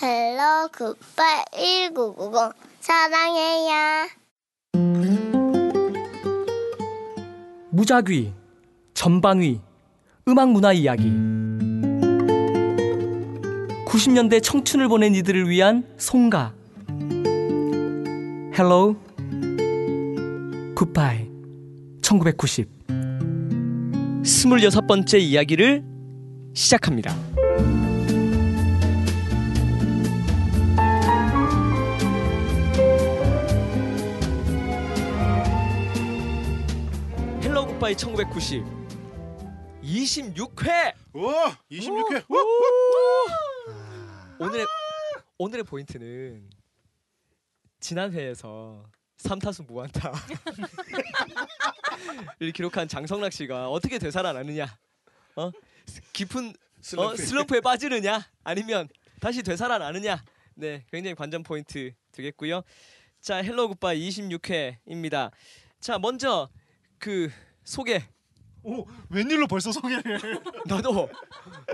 [0.00, 4.08] Hello Goodbye 1990 사랑해요.
[7.70, 8.32] 무작위,
[8.94, 9.60] 전방위,
[10.28, 11.10] 음악 문화 이야기.
[13.86, 16.54] 90년대 청춘을 보낸 이들을 위한 송가.
[18.56, 18.96] Hello
[20.76, 21.28] Goodbye
[22.02, 22.68] 1990
[24.22, 25.82] 26번째 이야기를
[26.54, 27.27] 시작합니다.
[37.88, 38.64] 굿바이 1990
[39.82, 40.94] 26회!
[41.14, 41.32] 오,
[41.70, 42.24] 26회.
[44.38, 44.66] 오늘의
[45.38, 46.50] 오늘의 포인트는
[47.80, 48.84] 지난 회에서
[49.18, 50.12] 3타수 무안타
[52.38, 54.66] 를 기록한 장성락 씨가 어떻게 되살아나느냐?
[55.36, 55.50] 어?
[56.12, 56.52] 깊은
[56.98, 58.28] 어, 슬럼프에 빠지느냐?
[58.44, 58.88] 아니면
[59.20, 60.22] 다시 되살아나느냐?
[60.56, 62.62] 네 굉장히 관전 포인트 되겠고요.
[63.20, 65.30] 자 Hello Goodbye 26회입니다.
[65.80, 66.50] 자 먼저
[66.98, 67.30] 그
[67.68, 68.02] 소개
[68.62, 70.02] 오, 웬일로 벌써 소개를
[70.66, 71.08] 나도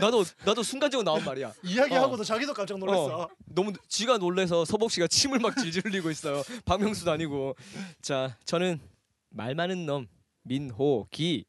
[0.00, 3.23] 나도 나도 순간적으로 나온 말이야 이야기하고도 자기도 깜짝 놀랐어.
[3.23, 6.42] 어, 너무 지가 놀래서 서복 씨가 침을 막 질질 흘리고 있어요.
[6.67, 7.56] 박명수도 아니고.
[8.03, 8.81] 자, 저는
[9.31, 10.06] 말 많은 놈
[10.42, 11.47] 민호기.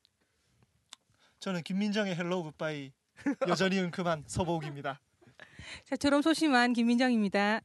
[1.40, 2.92] 저는 김민정의 Hello Goodbye
[3.48, 5.02] 여전히 응큼한 서복입니다.
[5.86, 7.62] 자, 저는 소심한 김민정입니다.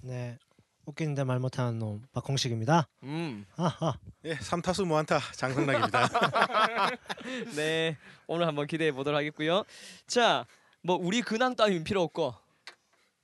[0.00, 0.38] 네.
[0.86, 2.88] 웃기는데 말 못하는 놈 박홍식입니다.
[3.04, 3.46] 음.
[3.56, 3.98] 하하.
[4.24, 6.08] 예, 삼타수 무안타 장성락입니다.
[7.56, 7.96] 네.
[8.26, 9.64] 오늘 한번 기대해 보도록 하겠고요.
[10.06, 10.46] 자,
[10.82, 12.34] 뭐 우리 근황 따윈 필요 없고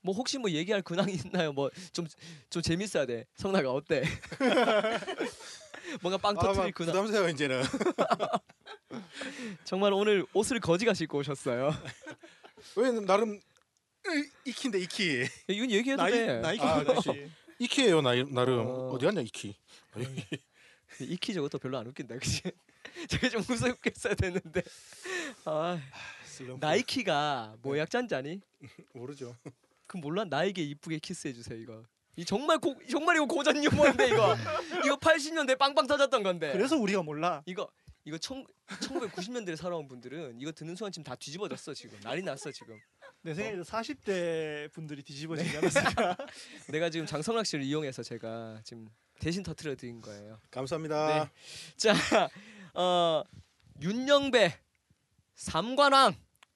[0.03, 1.53] 뭐 혹시 뭐 얘기할 근황이 있나요?
[1.53, 3.27] 뭐 좀좀 재밌어야 돼.
[3.35, 4.03] 성락아 어때?
[6.01, 6.93] 뭔가 빵 아, 터트릴 막 근황.
[6.93, 7.63] 부담스러워 이제는.
[9.65, 11.75] 정말 오늘 옷을 거지가 신고 오셨어요.
[12.77, 13.41] 왜 나름
[14.07, 15.27] 으, 익히인데 익히.
[15.49, 16.41] 이건 얘기해도 나이 돼.
[16.41, 16.95] 나이 아, 그렇
[17.61, 17.65] 지.
[17.65, 18.67] 익히예요 나 나름.
[18.67, 18.91] 어.
[18.93, 18.99] 어...
[18.99, 19.55] 디 갔냐 익히.
[21.01, 22.43] 이키 저것도 별로 안 웃긴다 그치?
[23.09, 24.63] 저게 좀 무섭겠어야 되는데
[25.45, 25.79] 아,
[26.59, 28.41] 나이키가 뭐 약자인지 아니?
[28.95, 29.37] 모르죠.
[29.87, 31.85] 그럼 몰라 나에게 이쁘게 키스해 주세요 이거
[32.17, 34.37] 이 정말 고, 정말 이거 고전 유머인데 이거
[34.85, 37.43] 이거 80년대 빵빵 터졌던 건데 그래서 우리가 몰라.
[37.47, 37.71] 이거
[38.05, 42.79] 이거 청, 1990년대에 살아온 분들은 이거 듣는 순간 지금 다 뒤집어졌어 지금 난리 났어 지금
[43.23, 46.17] 내 생각에 40대 분들이 뒤집어지지 않았을까.
[46.69, 48.89] 내가 지금 장성락 씨를 이용해서 제가 지금
[49.19, 51.25] 대신 터트려 드린 거예요 감사합니다.
[51.25, 51.31] 네.
[51.77, 51.95] 자,
[52.73, 53.23] 어
[53.83, 54.59] 윤영배
[55.35, 56.15] 삼관왕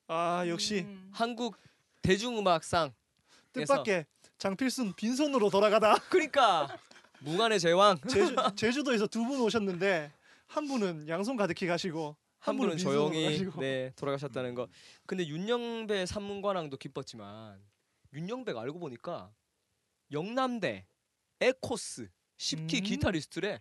[0.09, 1.11] 아 역시 음.
[1.13, 1.57] 한국
[2.03, 2.93] 대중음악상
[3.53, 4.07] 뜻밖의
[4.39, 5.97] 장필순 빈손으로 돌아가다.
[6.09, 6.79] 그러니까
[7.21, 10.13] 무관의 제왕 제주 제주도에서 두 분 오셨는데
[10.47, 13.47] 한 분은 양손 가득히 가시고 한 분은 조용히.
[13.59, 14.69] 네 돌아가셨다는 거.
[15.07, 17.59] 근데 윤영배 삼문관왕도 기뻤지만
[18.13, 19.33] 윤영배가 알고 보니까
[20.13, 20.87] 영남대
[21.41, 22.83] 에코스 10기 음.
[22.85, 23.61] 기타리스트래.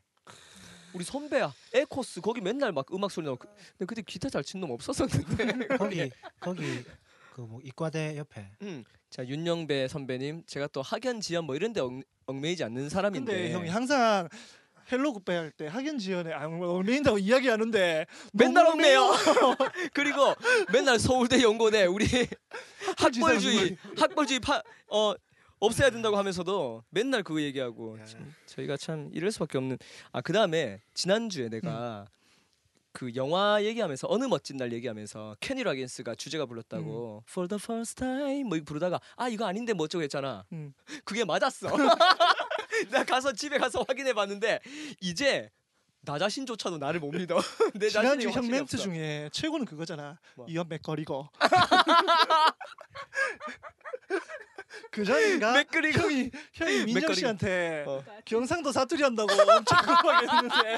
[0.94, 4.60] 우리 선배야 에코스 거기 맨날 막 음악 소리 나고 그- 근데 그때 기타 잘 친
[4.60, 6.84] 놈 없었었는데 거기 거기
[7.34, 8.84] 그 뭐 이과대 옆에 음.
[9.10, 13.52] 자 윤영배 선배님 제가 또 학연 지연 뭐 이런 데 얽, 얽매이지 않는 사람인데 근데
[13.54, 14.28] 형이 항상
[14.92, 19.12] Hello Goodbye 할 때 학연 지연에 얽매인다고 이야기하는데 맨날 얽매요.
[19.94, 20.34] 그리고
[20.72, 22.06] 맨날 서울대 연고대 우리
[22.98, 25.14] 학벌주의 학벌주의 파, 어
[25.60, 28.06] 없애야 된다고 하면서도 맨날 그거 얘기하고 야.
[28.06, 29.78] 참, 저희가 참 이럴 수밖에 없는.
[30.12, 32.06] 아 그다음에 지난주에 내가
[32.92, 37.24] 그 영화 얘기하면서 어느 멋진 날 얘기하면서 케니 라겐스가 주제가 불렀다고.
[37.30, 38.44] For the first time.
[38.44, 40.46] 뭐 이거 부르다가 아 이거 아닌데 뭐 어쩌고 했잖아.
[40.52, 40.74] 음.
[41.06, 41.68] 그게 맞았어
[42.92, 44.60] 나 가서 집에 가서 확인해 봤는데
[45.02, 45.50] 이제
[46.02, 47.38] 나 자신조차도 나를 못 믿어
[47.76, 48.78] 내 지난주 형 멘트 없어.
[48.78, 50.20] 중에 최고는 그거잖아.
[50.36, 50.46] 뭐?
[50.50, 51.30] 이연 맥거리고.
[54.92, 55.54] 그 전인가?
[55.54, 56.00] 맥거리고.
[56.02, 57.14] 형이 형이 민정.
[57.14, 58.04] 씨한테 어.
[58.26, 60.78] 경상도 사투리 한다고 엄청 급하게 했는데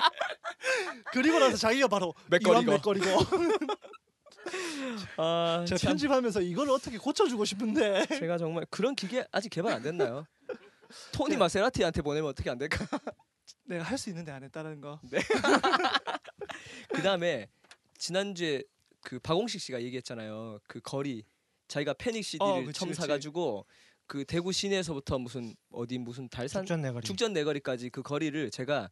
[1.12, 2.62] 그리고 나서 자기가 바로 맥거리고.
[2.62, 3.08] 이완 맥거리고.
[5.18, 5.90] 아, 제가 참.
[5.90, 10.26] 편집하면서 이걸 어떻게 고쳐주고 싶은데 제가 정말 그런 기계 아직 개발 안 됐나요?
[11.12, 11.38] 토니 네.
[11.38, 12.78] 마세라티한테 보내면 어떻게 안 될까?
[13.66, 15.00] 내가 할 수 있는데 안 했다는 거.
[16.90, 17.48] 그 다음에
[17.98, 18.64] 지난주에
[19.02, 20.60] 그 박홍식 씨가 얘기했잖아요.
[20.68, 21.24] 그 거리
[21.68, 23.02] 자기가 패닉 CD를 어, 그치, 처음 그치.
[23.02, 23.66] 사가지고
[24.08, 27.06] 그 대구 시내에서부터 무슨 어디 무슨 달산 축전 내거리.
[27.06, 28.90] 죽전 내거리까지 그 거리를 제가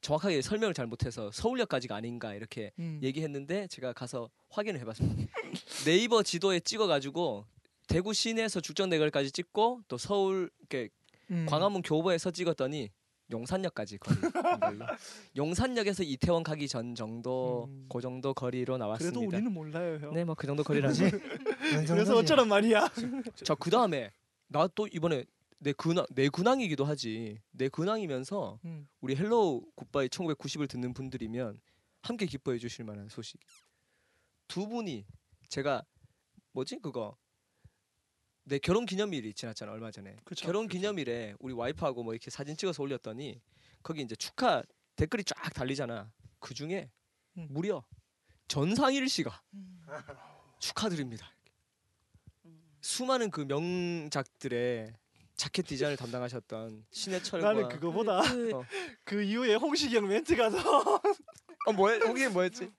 [0.00, 2.98] 정확하게 설명을 잘 못해서 서울역까지가 아닌가 이렇게 음.
[3.02, 5.32] 얘기했는데 제가 가서 확인을 해봤습니다.
[5.86, 7.46] 네이버 지도에 찍어가지고
[7.88, 10.88] 대구 시내에서 죽전 내거리까지 찍고 또 서울 이렇게
[11.32, 11.46] 음.
[11.46, 12.90] 광화문 교보에서 찍었더니
[13.30, 14.16] 용산역까지 거리.
[15.36, 17.86] 용산역에서 이태원 가기 전 정도 음.
[17.90, 19.18] 그 정도 거리로 나왔습니다.
[19.18, 20.12] 그래도 우리는 몰라요, 형.
[20.14, 21.04] 네, 뭐 그 정도 거리라지.
[21.88, 22.16] 그래서?
[22.16, 22.88] 어쩌란 말이야.
[23.44, 24.12] 자, 그 다음에
[24.48, 25.24] 나 또 이번에
[25.58, 27.40] 내 근황 내 근황이기도 하지.
[27.52, 28.86] 내 근황이면서 음.
[29.00, 31.60] 우리 Hello Goodbye 1990을 듣는 분들이면
[32.02, 33.40] 함께 기뻐해 주실 만한 소식.
[34.48, 35.06] 두 분이
[35.48, 35.84] 제가
[36.52, 37.16] 뭐지 그거
[38.44, 40.16] 내 결혼 기념일이 지났잖아 얼마 전에.
[40.24, 40.78] 그쵸, 결혼 그쵸.
[40.78, 43.40] 기념일에 우리 와이프하고 뭐 이렇게 사진 찍어서 올렸더니
[43.82, 44.62] 거기 이제 축하
[44.96, 46.12] 댓글이 쫙 달리잖아.
[46.40, 46.90] 그 중에
[47.36, 47.46] 음.
[47.50, 47.84] 무려
[48.48, 49.42] 전상일 씨가
[50.58, 51.32] 축하드립니다.
[52.80, 54.92] 수많은 그 명작들의
[55.36, 58.64] 자켓 디자인을 담당하셨던 신해철과 나는 그거보다 그, 어.
[59.04, 61.00] 그 이후에 홍식이 형 멘트가 더어
[61.74, 62.70] 뭐야 거기 뭐였지?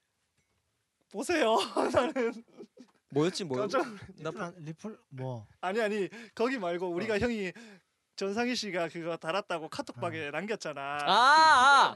[1.10, 1.56] 보세요.
[1.94, 2.44] 나는
[3.14, 3.58] 뭐였지 뭐?
[3.60, 3.86] 깜짝
[4.18, 6.90] 나 리플 안- 리플 뭐 아니 아니 거기 말고 어.
[6.90, 7.52] 우리가 형이
[8.16, 10.82] 전상희 씨가 그거 달았다고 카톡방에 남겼잖아.
[11.02, 11.96] 아, 아!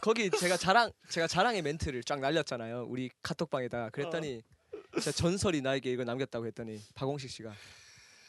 [0.00, 2.86] 거기 제가 자랑 제가 자랑의 멘트를 쫙 날렸잖아요.
[2.88, 4.42] 우리 카톡방에다가 그랬더니
[4.94, 7.52] 진짜 전설이 나에게 이걸 남겼다고 했더니 박홍식 씨가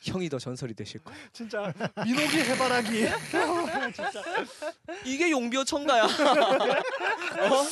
[0.01, 1.16] 형이 더 전설이 되실 거야.
[1.34, 1.74] 진짜
[2.06, 3.06] 민호기 해바라기.
[5.06, 6.04] 이게 용비어 청가야.
[7.50, 7.63] 어?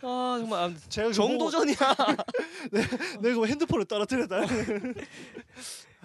[0.00, 1.76] 아 정말 아, 제가 정도전이야.
[1.76, 4.40] 보고 내가 핸드폰을 떨어뜨렸다.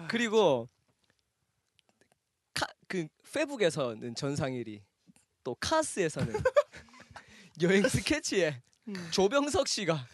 [0.08, 0.68] 그리고
[2.52, 4.82] 카, 그 페북에서는 전상일이
[5.42, 6.34] 또 카스에서는
[7.62, 9.08] 여행 스케치에 음.
[9.10, 10.06] 조병석 씨가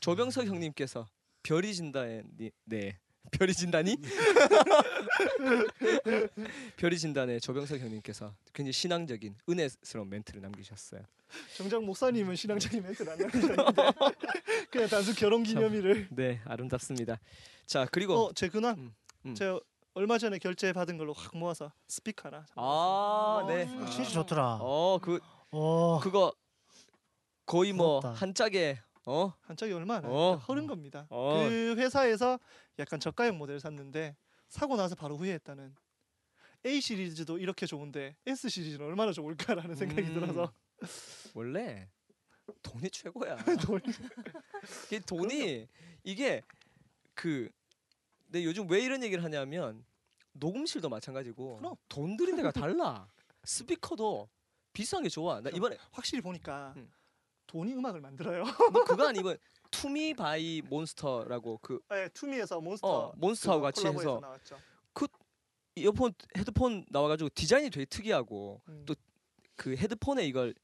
[0.00, 1.06] 조병석 형님께서
[1.42, 2.98] 별이 진다에 니- 네
[3.32, 3.96] 별이 진다니
[6.76, 11.02] 별이 진다네 조병석 형님께서 굉장히 신앙적인 은혜스러운 멘트를 남기셨어요.
[11.56, 13.64] 정작 목사님은 신앙적인 멘트를 안 남기셨는데
[14.70, 16.08] 그냥 단순 결혼 기념일을.
[16.10, 17.18] 네 아름답습니다.
[17.66, 18.76] 자 그리고 어, 제 근황.
[18.78, 18.94] 음,
[19.26, 19.34] 음.
[19.34, 19.60] 제가
[19.94, 22.46] 얼마 전에 결제 받은 걸로 확 모아서 스피커 하나.
[22.54, 23.64] 아 네.
[23.64, 24.58] 어, 진짜 좋더라.
[24.60, 25.18] 어 그
[25.50, 26.32] 어, 그거
[27.46, 28.00] 거의 뭐.
[28.00, 30.08] 한 짝에 어 한 짝이 얼마 안 어.
[30.10, 30.34] 어.
[30.46, 31.06] 흐른 겁니다.
[31.10, 31.46] 어.
[31.48, 32.38] 그 회사에서
[32.78, 34.16] 약간 저가형 모델 샀는데
[34.48, 35.74] 사고 나서 바로 후회했다는.
[36.64, 40.14] A 시리즈도 이렇게 좋은데 S 시리즈는 얼마나 좋을까라는 생각이 음.
[40.14, 40.52] 들어서
[41.34, 41.88] 원래
[42.62, 43.36] 돈이 최고야.
[43.70, 43.82] 돈이-
[44.86, 45.68] 이게 돈이
[46.04, 46.42] 이게
[47.14, 49.84] 그내 요즘 왜 이런 얘기를 하냐면
[50.32, 51.74] 녹음실도 마찬가지고 그럼.
[51.88, 53.08] 돈 들인 데가 달라.
[53.44, 54.28] 스피커도
[54.72, 55.40] 비싼 게 좋아.
[55.40, 56.90] 나 이번에 확실히 보니까 음.
[57.46, 58.44] 돈이 음악을 만들어요.
[58.44, 59.38] 너 그거 아니 이번
[59.70, 64.58] Tumi by Monster라고 그 네, Tumi에서 Monster 어, Monster하고 그거 같이 해서 나왔죠.
[65.78, 68.86] 이어폰 헤드폰 나와가지고 디자인이 되게 특이하고 음.
[68.86, 70.54] 또그 헤드폰에 이걸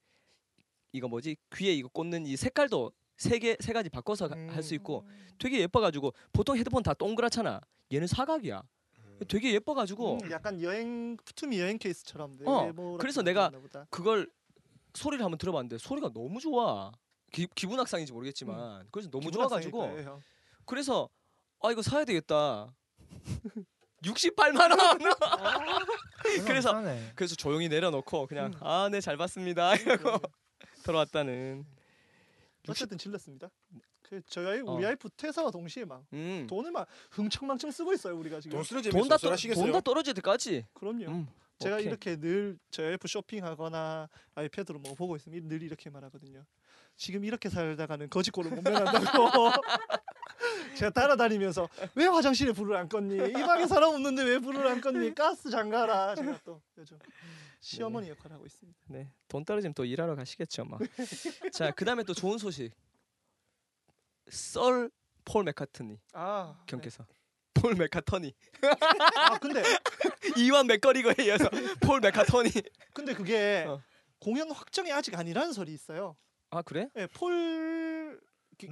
[0.92, 4.76] 이거 뭐지 귀에 이거 꽂는 이 색깔도 세 개 세 가지 바꿔서 할수 음.
[4.76, 5.06] 있고
[5.38, 7.60] 되게 예뻐가지고 보통 헤드폰 다 동그랗잖아.
[7.92, 8.62] 얘는 사각이야.
[9.28, 13.86] 되게 예뻐가지고 음, 약간 여행 투미 여행 케이스처럼 어, 네모렇게 그래서 내가 보다.
[13.90, 14.30] 그걸
[14.94, 16.90] 소리를 한번 들어봤는데 소리가 너무 좋아.
[17.32, 19.98] 기, 기분 악상인지 모르겠지만 그래서 너무 좋아가지고.
[20.66, 21.08] 그래서
[21.60, 22.72] 아 이거 사야 되겠다.
[24.02, 24.98] 68만 원.
[26.46, 27.12] 그래서- 비싸네.
[27.14, 28.58] 그래서 조용히 내려놓고 그냥 음.
[28.66, 30.18] 아네 잘 봤습니다 이러고
[30.82, 31.64] 들어왔다는.
[32.68, 33.48] 어쨌든 질렀습니다.
[34.02, 34.64] 그 저희 어.
[34.72, 36.46] 우리 와이프 퇴사와 동시에 막 음.
[36.48, 38.56] 돈을 막 흥청망청 쓰고 있어요 우리가 지금.
[38.58, 39.64] 돈 쓰는 재미 돈다 쏠쏠하시겠어요?
[39.64, 40.66] 돈다 떨어질 때까지.
[40.74, 41.04] 그럼요.
[41.10, 41.28] 음.
[41.58, 41.86] 제가 오케이.
[41.86, 46.44] 이렇게 늘 저희 와이프 쇼핑하거나 아이패드로 뭐 보고 있으면 늘 이렇게 말하거든요.
[46.96, 49.50] 지금 이렇게 살다가는 거지꼴을 못 면한다고.
[50.76, 53.30] 제가 따라다니면서 왜 화장실에 불을 안 껐니?
[53.30, 55.14] 이 방에 사람 없는데 왜 불을 안 껐니?
[55.14, 56.14] 가스 장가라.
[56.14, 56.98] 제가 또 요즘
[57.60, 58.78] 시어머니 역할을 하고 있습니다.
[58.88, 60.78] 네, 돈 떨어지면 또 일하러 가시겠죠, 뭐.
[61.52, 62.72] 자, 그다음에 또 좋은 소식.
[64.28, 67.04] 썰폴 맥카트니 아, 경께서
[67.52, 68.32] 폴 맥카터니
[69.16, 69.62] 아 근데
[70.38, 71.50] 이완 맥거리거에 이어서
[71.80, 72.50] 폴 맥카터니.
[72.94, 73.82] 근데 그게 어.
[74.20, 76.16] 공연 확정이 아직 아니라는 설이 있어요.
[76.54, 76.88] 아 그래?
[76.96, 78.20] 예, 폴
[78.58, 78.68] 기-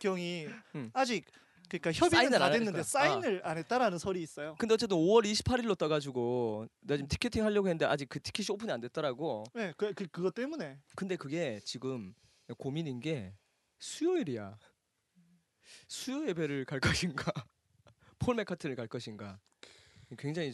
[0.00, 0.90] 경이 음.
[0.94, 1.26] 아직
[1.68, 2.82] 그러니까 협의는 다안 됐는데.
[2.82, 4.56] 사인을 안 했다라는 설이 있어요.
[4.58, 8.80] 근데 어쨌든 5월 28일로 떠가지고 나 지금 티켓팅 하려고 했는데 아직 그 티켓이 오픈이 안
[8.80, 9.44] 됐더라고.
[9.54, 12.14] 네, 그, 그 그것 때문에 근데 그게 지금
[12.58, 13.34] 고민인 게
[13.78, 14.58] 수요일이야.
[15.88, 17.30] 수요 예배를 갈 것인가,
[18.18, 19.38] 폴 맥카트를 갈 것인가,
[20.18, 20.52] 굉장히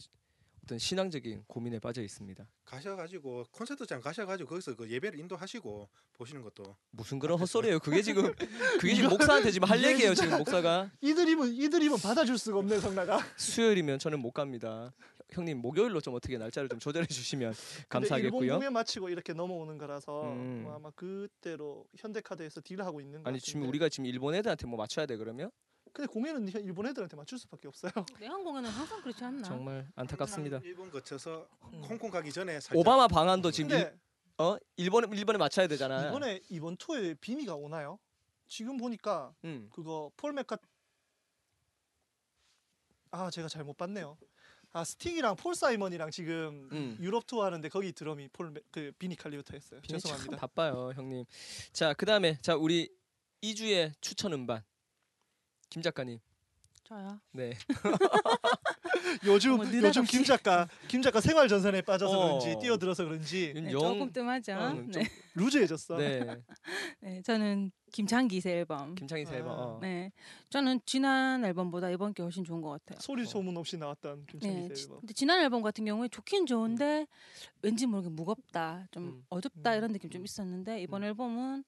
[0.68, 2.46] 어떤 신앙적인 고민에 빠져 있습니다.
[2.66, 7.78] 가셔가지고 콘서트장 가셔가지고 거기서 그 예배를 인도하시고 보시는 것도 무슨 그런 헛소리예요?
[7.78, 8.30] 그게 지금
[8.78, 10.14] 그게 지금 목사한테 지금 할 얘기예요.
[10.14, 13.18] 지금 목사가 이들이면 이들이면 받아줄 수가 없네 성나가.
[13.38, 14.92] 수요일이면 저는 못 갑니다.
[15.30, 18.54] 형님 목요일로 좀 어떻게 날짜를 좀 조절해 주시면 근데 일본 감사하겠고요.
[18.56, 20.64] 공연 마치고 이렇게 넘어오는 거라서 음.
[20.64, 23.40] 뭐 아마 그때로 현대카드에서 딜하고 있는 거 아니 같은데.
[23.40, 25.50] 지금 우리가 지금 일본 애들한테 뭐 맞춰야 돼 그러면
[25.92, 27.90] 근데 공연은 현- 일본 애들한테 맞출 수밖에 없어요.
[28.21, 29.42] 내한 공연은 항상 그렇지 않나?
[29.42, 30.61] 정말 안타깝습니다.
[30.64, 31.83] 일본 거쳐서 음.
[31.85, 33.99] 홍콩 가기 전에 살짝 오바마 방안도 지금 일, 근데
[34.38, 36.09] 어 일본에 일본에 맞춰야 되잖아.
[36.09, 37.99] 이번에 이번 투어에 비니가 오나요?
[38.47, 39.68] 지금 보니까 음.
[39.73, 40.56] 그거 폴 매카
[43.11, 44.16] 아 제가 잘 못 봤네요.
[44.73, 46.97] 아 스팅이랑 폴 사이먼이랑 지금 음.
[47.00, 49.16] 유럽 투어 하는데 거기 드럼이 폴그 비니.
[49.80, 50.37] 비니 참 죄송합니다.
[50.37, 51.25] 바빠요, 형님.
[51.73, 52.90] 자, 그다음에 자 우리
[53.42, 54.62] 2주의 추천 음반
[55.70, 56.18] 김 작가님.
[56.84, 57.20] 저요.
[57.32, 57.52] 네.
[59.26, 59.58] 요즘.
[59.82, 62.38] 요즘 김 작가 김 작가 생활 전선에 빠져서 어.
[62.38, 64.52] 그런지 뛰어들어서 그런지 네, 영- 조금 뜸하죠.
[64.54, 64.90] 어, 네.
[64.90, 65.02] 좀-
[65.34, 65.96] 루즈해졌어.
[65.98, 66.20] 네.
[67.00, 68.94] 네, 저는 김창기 새 앨범.
[68.94, 69.50] 김창기 새 앨범.
[69.50, 69.62] 아.
[69.62, 69.78] 어.
[69.82, 70.12] 네,
[70.48, 72.98] 저는 지난 앨범보다 이번 게 훨씬 좋은 것 같아요.
[73.00, 75.00] 소리 소문 없이 나왔던 김창기 네, 씨 지- 앨범.
[75.00, 77.06] 근데 지난 앨범 같은 경우에 좋긴 좋은데
[77.60, 79.25] 왠지 모르게 무겁다, 좀 음.
[79.28, 79.76] 어둡다 음.
[79.76, 81.64] 이런 느낌 좀 있었는데 이번 앨범은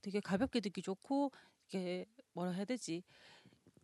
[0.00, 1.30] 되게 가볍게 듣기 좋고
[1.68, 3.02] 이게 뭐라 해야 되지?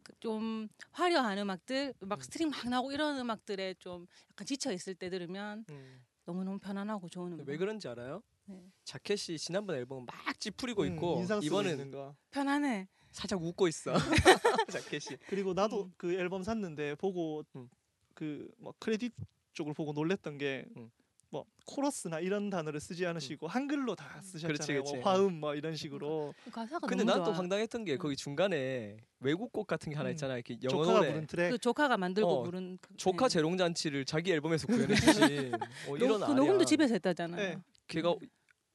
[0.02, 2.21] 그좀 화려한 음악들, 막 음.
[2.23, 6.05] 스트링 막 나오고 이런 음악들에 좀 약간 지쳐 있을 때 들으면 음.
[6.25, 7.47] 너무 너무 편안하고 좋은 음악.
[7.47, 8.23] 왜 그런지 알아요?
[8.47, 8.71] 네.
[8.85, 12.17] 자켓이 지난번 앨범 막 찌푸리고 음, 있고 이번은 거.
[12.31, 12.88] 편안해.
[13.12, 13.93] 살짝 웃고 있어.
[14.71, 15.19] 자켓이.
[15.28, 15.93] 그리고 나도 음.
[15.97, 17.69] 그 앨범 샀는데 보고 음.
[18.14, 19.12] 그뭐 크레딧
[19.52, 20.90] 쪽을 보고 놀랬던 게 음.
[21.30, 24.49] 뭐 코러스나 이런 단어를 쓰지 않으시고 한글로 다 쓰셨잖아요.
[24.54, 24.97] 그렇지, 그렇지.
[24.97, 27.32] 뭐 화음 뭐 이런 식으로 그 가사가 근데 난 또.
[27.32, 27.99] 황당했던 게 음.
[27.99, 30.12] 거기 중간에 외국 곡 같은 게 하나 음.
[30.12, 30.35] 있잖아.
[30.35, 31.08] 이렇게 영어 조카가 노래.
[31.12, 31.50] 부른 트랙.
[31.50, 33.35] 그 조카가 만들고 어, 부른 그, 조카 네.
[33.35, 34.66] 재롱 잔치를 자기 앨범에서
[35.47, 35.52] 주신
[35.88, 36.32] 어, 이런 녹- 그.
[36.32, 37.37] 녹음도 집에서 했다잖아요.
[37.37, 37.58] 네.
[37.88, 38.14] 걔가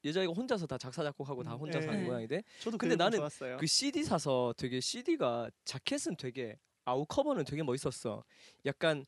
[0.05, 1.87] 여자애가 혼자서 다 작사 작곡하고 다 음, 혼자서 네.
[1.87, 2.07] 하는 네.
[2.07, 3.57] 모양인데 저도 근데 그 앨범 나는 좋았어요.
[3.57, 8.23] 그 CD 사서 되게 CD가 자켓은 되게 out cover는 되게 멋있었어.
[8.67, 9.05] 약간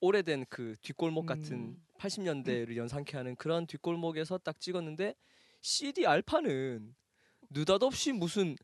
[0.00, 1.85] 오래된 그 뒷골목 같은 음.
[1.96, 5.14] 80년대를 연상케 하는 그런 뒷골목에서 딱 찍었는데
[5.60, 6.94] CD 알판은
[7.50, 8.56] 느닷없이 무슨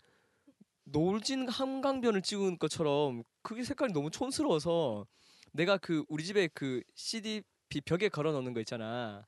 [0.84, 5.06] 노을진 한강변을 찍은 것처럼 그게 색깔이 너무 촌스러워서
[5.52, 9.26] 내가 그 우리 집에 그 CD 비 벽에 걸어 놓는 거 있잖아.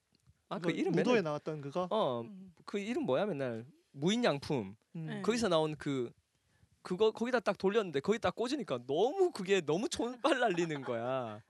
[0.48, 1.88] 아 그 이름 무도에 맨날 나왔던 그거.
[1.90, 2.52] 어 음.
[2.64, 5.06] 그 이름 뭐야 맨날 무인양품 음.
[5.06, 5.22] 네.
[5.22, 6.12] 거기서 나온 그
[6.82, 11.42] 그거 거기다 딱 돌렸는데 거기 딱 꽂으니까 너무 그게 너무 촌빨 날리는 거야.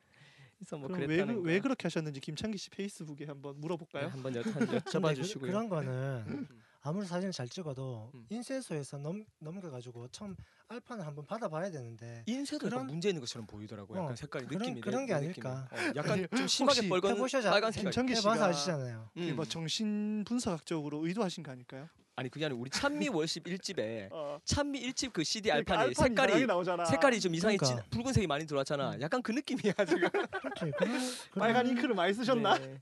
[0.65, 4.05] 그래서 뭐 그럼 왜, 그랬다는 그- 왜 그렇게 하셨는지 김창기 씨 페이스북에 한번 물어볼까요?
[4.07, 5.51] 네, 한번 여, 한 근데 여쭤봐 그, 주시고요.
[5.51, 6.47] 그런 거는
[6.87, 8.27] 아무리 사진을 잘 찍어도 음.
[8.29, 10.37] 인쇄소에서 넘 넘겨가지고 처음
[10.69, 13.99] 알판을 한번 받아봐야 되는데 인쇄도 그런- 약간 문제 있는 것처럼 보이더라고요.
[14.01, 15.47] 약간 어, 색깔이 그런- 느낌이 그런 게 내- 느낌이.
[15.49, 15.69] 아닐까.
[15.73, 17.91] 어, 약간 아니, 좀 심하게 빨간 빨간 색깔.
[17.91, 19.11] 김창기 해봐서 씨가 아시잖아요.
[19.17, 19.33] 음.
[19.37, 21.89] 뭐 정신 분석학적으로 의도하신 거 아닐까요?
[22.17, 24.39] 아니 그게 아니라 우리 찬미 월십 1집에 어.
[24.45, 26.87] 찬미 1집 그 CD 그러니까 알판이 알판 이상하게 색깔이.
[26.91, 27.83] 색깔이 좀 이상해 그러니까.
[27.83, 28.91] 진 붉은색이 많이 들어왔잖아.
[28.97, 29.01] 음.
[29.01, 30.09] 약간 그 느낌이야 지금.
[30.11, 30.71] 그렇지.
[30.77, 31.01] 그런,
[31.35, 32.59] 빨간 그런- 잉크를 많이 쓰셨나?
[32.59, 32.79] 네.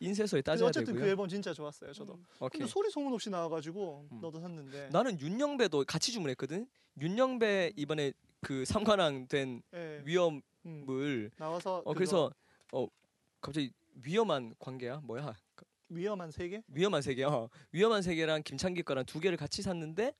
[0.00, 1.10] 인쇄소에 따져야 어쨌든 그 되고요.
[1.10, 1.92] 앨범 진짜 좋았어요.
[1.92, 2.18] 저도.
[2.40, 2.58] 오케이.
[2.60, 4.20] 근데 소리 소문 없이 나와가지고 음.
[4.20, 4.88] 너도 샀는데.
[4.90, 6.66] 나는 윤영배도 같이 주문했거든.
[7.00, 12.32] 윤영배 이번에 그 삼관왕 된 예, 위험을 음, 나와서 어 그거 그래서
[12.72, 12.86] 어
[13.40, 13.70] 갑자기
[14.02, 15.34] 위험한 관계야 뭐야
[15.88, 16.62] 위험한 세계.
[16.68, 20.12] 위험한 세계 어 위험한 세계랑 김창기 거랑 두 개를 같이 샀는데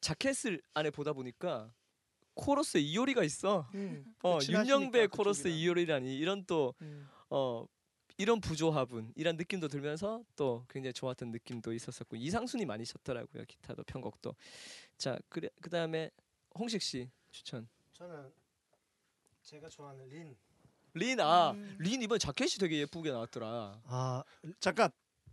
[0.00, 1.72] 자켓을 안에 보다 보니까
[2.34, 5.58] 코러스에 이효리가 있어 음, 어 친하시니까 윤영배 코러스 그쪽이랑.
[5.58, 7.08] 이효리라니 이런 또 음.
[7.28, 7.66] 어
[8.20, 14.34] 이런 부조합은 이런 느낌도 들면서 또 굉장히 좋았던 느낌도 있었었고 이상순이 많이 셨더라고요 기타도 편곡도
[14.98, 16.10] 자 그래 그 다음에
[16.54, 18.30] 홍식 씨 추천 저는
[19.42, 20.36] 제가 좋아하는 린.
[20.92, 21.76] 린 아 음.
[21.78, 24.22] 린 이번 자켓이 되게 예쁘게 나왔더라 아
[24.58, 24.90] 잠깐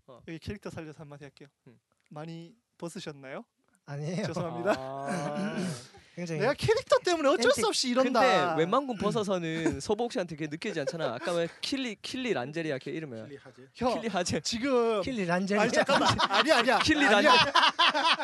[0.07, 0.21] 어.
[0.27, 1.49] 여기 캐릭터 살려서 한마디 할게요.
[1.67, 1.77] 음.
[2.09, 3.43] 많이 벗으셨나요?
[3.85, 4.25] 아니에요.
[4.27, 4.75] 죄송합니다.
[4.77, 5.55] 아.
[6.17, 7.65] 굉장히 내가 캐릭터 때문에 어쩔 수 엔틱.
[7.67, 8.21] 없이 이런다.
[8.21, 11.13] 근데 웬만큼 벗어서는 서보옥 씨한테 그게 느껴지지 않잖아.
[11.13, 13.25] 아까 왜 킬리 킬리 란제리아 걔 이름이야.
[13.27, 13.67] 킬리 하지.
[13.75, 15.59] 형 킬리 하제 지금 킬리 란젤.
[15.59, 16.17] 아니 잠깐만.
[16.27, 16.79] 아니 아니야.
[16.79, 17.33] 킬리 아니야.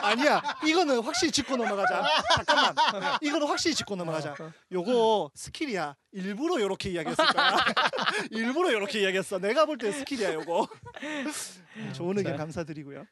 [0.01, 0.41] 아니야.
[0.65, 2.03] 이거는 확실히 짚고 넘어가자.
[2.35, 2.75] 잠깐만.
[3.21, 4.35] 이거는 확실히 짚고 넘어가자.
[4.71, 5.95] 요거 skill이야.
[6.13, 7.57] 일부러 요렇게 이야기했을 거야.
[8.31, 9.37] 일부러 요렇게 이야기했어.
[9.37, 10.67] 내가 볼 때 skill이야 요거.
[11.93, 12.37] 좋은 의견 자.
[12.37, 13.05] 감사드리고요.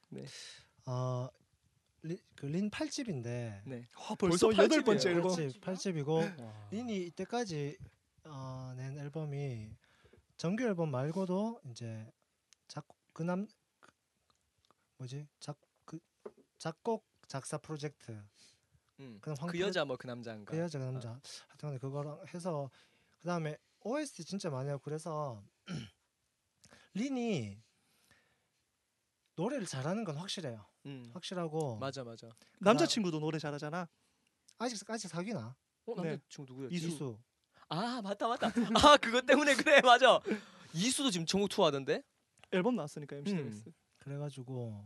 [0.87, 1.27] 어,
[2.03, 3.87] 리, 그린 8집인데 네.
[3.95, 5.09] 어, 벌써 벌써 여덟 번째.
[5.11, 5.31] 앨범?
[5.31, 7.77] 8집, 8집이고 린이 이때까지
[8.25, 9.69] 어, 낸 앨범이
[10.37, 12.11] 정규 앨범 말고도 이제
[12.67, 13.47] 작곡 그남
[13.79, 13.91] 그,
[14.97, 15.27] 뭐지?
[15.39, 15.99] 작 그
[16.57, 18.11] 작곡 작사 프로젝트.
[18.99, 19.17] 음.
[19.21, 20.51] 그럼 황그 여자 뭐 그 남자인가?
[20.51, 21.19] 그 여자 그 남자.
[21.49, 22.69] 하여튼간에 그거랑 해서
[23.19, 25.43] 그 다음에 OST 진짜 많이 하고 그래서
[26.93, 27.61] 린이
[29.35, 31.09] 노래를 잘하는 건 확실해요 음.
[31.13, 32.27] 확실하고 맞아 맞아
[32.59, 33.87] 남자친구도 노래 잘하잖아
[34.57, 36.09] 아직 아직 사귀나 어 네.
[36.11, 37.17] 남자친구 누구였지 이수.
[37.69, 40.19] 아 맞다 맞다 아 그것 때문에 그래 맞아
[40.73, 42.03] 이수도 지금 전국 투어하던데
[42.51, 43.73] 앨범 나왔으니까 MCNS 음.
[43.99, 44.85] 그래가지고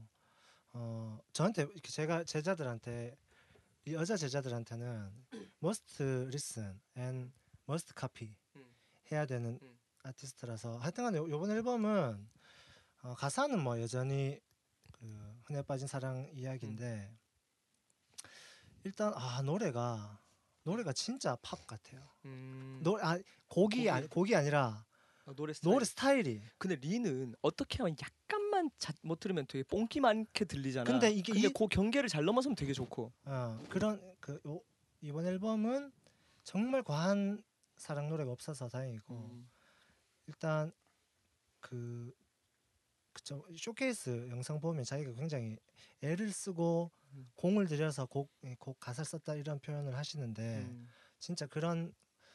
[0.73, 3.15] 어 저한테 제가 제자들한테
[3.87, 5.11] 이 여자 제자들한테는
[5.63, 7.31] must listen and
[7.69, 8.75] must copy 음.
[9.11, 9.79] 해야 되는 음.
[10.03, 12.29] 아티스트라서 하여튼간에 요- 요번 앨범은
[13.03, 14.39] 어, 가사는 뭐 여전히
[14.99, 17.11] 그 흔해 빠진 사랑 이야기인데
[18.83, 20.19] 일단 아 노래가
[20.63, 22.07] 노래가 진짜 팝 같아요.
[22.25, 23.89] 음, 노, 아, 곡이 곡이.
[23.89, 24.85] 아니, 곡이 아니라
[25.25, 25.73] 어, 노래 스타일.
[25.73, 26.41] 노래 스타일이.
[26.57, 30.89] 근데 린은 어떻게 하면 약간만 자, 못 들으면 되게 뽕기 많게 들리잖아.
[30.89, 33.11] 근데 이게 근데 이- 그 경계를 잘 넘어서면 되게 좋고.
[33.25, 34.59] 어, 그런 그 요,
[35.01, 35.91] 이번 앨범은
[36.43, 37.43] 정말 과한
[37.77, 39.49] 사랑 노래가 없어서 다행이고 음.
[40.27, 40.71] 일단
[41.59, 42.11] 그
[43.25, 45.57] 그쵸 showcase 영상 보면 자기가 굉장히
[46.03, 47.27] 애를 쓰고 음.
[47.35, 50.87] 공을 들여서 곡, 이곡 가사를 썼다 이런 표현을 하시는데 음.
[51.19, 51.91] 진짜 그런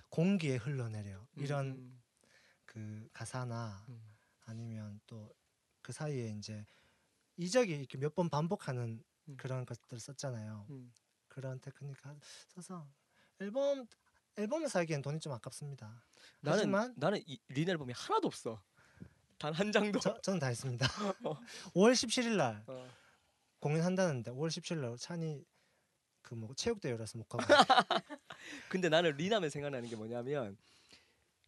[0.09, 2.03] 공기에 흘러내려 이런 음.
[2.67, 4.03] 그 가사나 음.
[4.47, 5.33] 아니면 또
[5.83, 6.67] 그 사이에 이제
[7.39, 9.37] 이적이 이렇게 몇 번 반복하는 음.
[9.39, 10.67] 그런 것들 썼잖아요.
[10.71, 10.93] 음.
[11.29, 12.19] 그런 테크닉 하-
[12.49, 12.87] 써서
[13.39, 13.87] 앨범
[14.37, 16.05] 앨범을 사기엔 돈이 좀 아깝습니다.
[16.41, 18.63] 나는 하지만 나는 이, 린 앨범이 하나도 없어.
[19.41, 19.99] 단 한 장도.
[19.99, 20.87] 저, 저는 다 샀습니다.
[21.25, 21.35] 어.
[21.75, 22.89] 5월 17일 날 어.
[23.61, 25.45] 공연한다는데 5월 17일 날 찬이
[26.23, 27.43] 그 뭐 체육대회라서 못 가고
[28.69, 30.57] 근데 나는 린 하면 생각나는 게 뭐냐면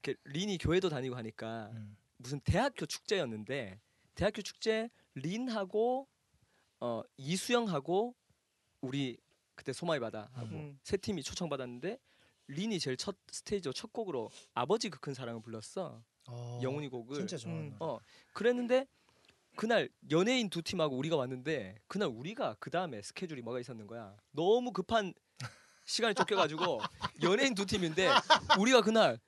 [0.03, 1.97] 이렇게 린이 교회도 다니고 하니까 음.
[2.17, 3.81] 무슨 대학교 축제였는데
[4.17, 6.09] 대학교 축제 린하고
[6.81, 8.17] 어 이수영하고
[8.81, 9.19] 우리
[9.55, 10.81] 그때 소망의 바다 하고 음.
[10.83, 11.99] 세 팀이 초청받았는데
[12.49, 17.37] 린이 제일 첫 스테이지로 첫 곡으로 아버지 그 큰 사랑을 불렀어 어, 영훈이 곡을 진짜
[17.37, 17.76] 좋아하는 음.
[17.81, 17.99] 어
[18.33, 18.87] 그랬는데
[19.57, 24.73] 그날 연예인 두 팀하고 우리가 왔는데 그날 우리가 그 다음에 스케줄이 뭐가 있었는 거야 너무
[24.73, 25.12] 급한
[25.85, 26.81] 시간이 쫓겨가지고
[27.23, 28.09] 연예인 두 팀인데
[28.59, 29.21] 우리가 그날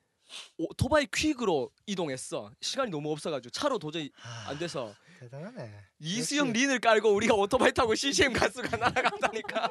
[0.57, 5.71] 오토바이 퀵으로 이동했어 시간이 너무 없어가지고 차로 도저히 아, 안 돼서 대단하네.
[5.99, 6.61] 이수영 역시.
[6.61, 9.69] 린을 깔고 우리가 오토바이 타고 CCM 가수가 날아간다니까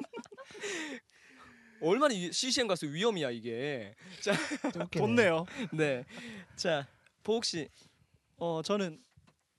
[1.81, 4.35] 얼마나 이 CCM 가수 위험이야 이게 좀
[4.83, 4.87] 웃기네.
[5.04, 5.47] 좋네요.
[5.73, 6.04] 네
[6.57, 6.87] 자
[7.25, 7.69] 보옥 씨
[8.37, 9.00] 어 저는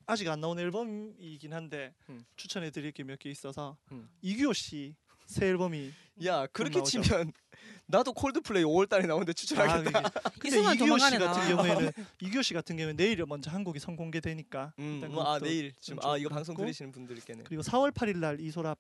[0.06, 2.24] 아직 안 나온 앨범이긴 한데 음.
[2.36, 4.08] 추천해 드릴 게 몇 개 있어서 음.
[4.22, 4.96] 이규호 씨
[5.26, 5.92] 새 앨범이
[6.26, 7.02] 야 그렇게 나오죠.
[7.02, 7.34] 치면
[7.88, 10.02] 나도 콜드플레이 5월 달에 나오는데 아, 추천하겠다.
[10.40, 11.48] 그게- 근데 이규호 씨 같은 나와.
[11.48, 11.92] 경우에는
[12.22, 16.18] 이규호 씨 같은 경우는 내일 먼저 한국이 선공개되니까 음, 일단 뭐, 아 내일 지금 좀아
[16.18, 16.56] 이거 방송.
[16.56, 18.76] 들으시는 분들께는 그리고 4월 8일 날 이소라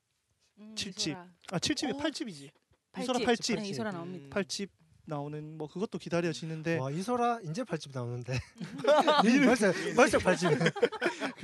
[0.59, 1.07] 음, 칠집.
[1.13, 1.27] 이소라.
[1.51, 1.97] 아 7집이 어?
[1.97, 2.51] 8집이지
[2.91, 3.01] 팔집.
[3.01, 3.93] 이소라 8집 네, 이소라 음.
[3.95, 4.39] 나옵니다.
[4.39, 4.69] 8집
[5.05, 8.39] 나오는 뭐 그것도 기다려지는데 와 이소라 이제 팔집 나오는데
[9.45, 10.49] 벌써 벌써 팔집.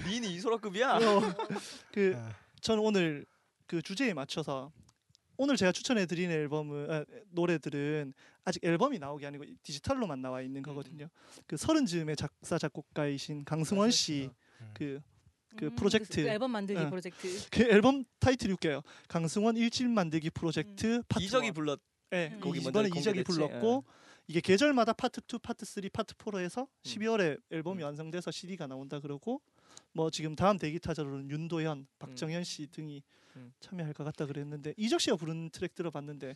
[0.05, 0.97] 린이 이소라급이야.
[0.97, 1.21] 어,
[1.93, 3.25] 그 아, 저는 오늘
[3.67, 4.71] 그 주제에 맞춰서
[5.37, 11.07] 오늘 제가 추천해 드리는 앨범은 아, 노래들은 아직 앨범이 나오기 아니고 디지털로만 나와 있는 거거든요.
[11.47, 14.29] 그 서른 즈음의 작사 작곡가이신 강승원 씨
[14.61, 14.73] 음.
[14.73, 15.01] 그그
[15.65, 16.23] 음, 프로젝트.
[16.23, 16.89] 그 앨범 만들기 어.
[16.89, 17.49] 프로젝트.
[17.49, 18.81] 그 앨범 타이틀이 웃겨요.
[19.07, 21.53] 강승원 일집 만들기 프로젝트 파트 이적이 one.
[21.53, 21.79] 불렀
[22.13, 22.39] 예, 음.
[22.41, 23.23] 곡이 이번에 이적이.
[23.23, 23.83] 불렀고
[24.27, 26.67] 이게 계절마다 파트 2, 파트 3, 파트 4로 해서 음.
[26.83, 27.85] 12월에 앨범이 음.
[27.85, 29.41] 완성돼서 CD가 나온다 그러고
[29.93, 33.03] 뭐 지금 다음 대기 타자로는 윤도현, 박정현 씨 등이
[33.37, 33.53] 음.
[33.59, 36.35] 참여할 것 같다 그랬는데 이적 씨가 부른 트랙 들어봤는데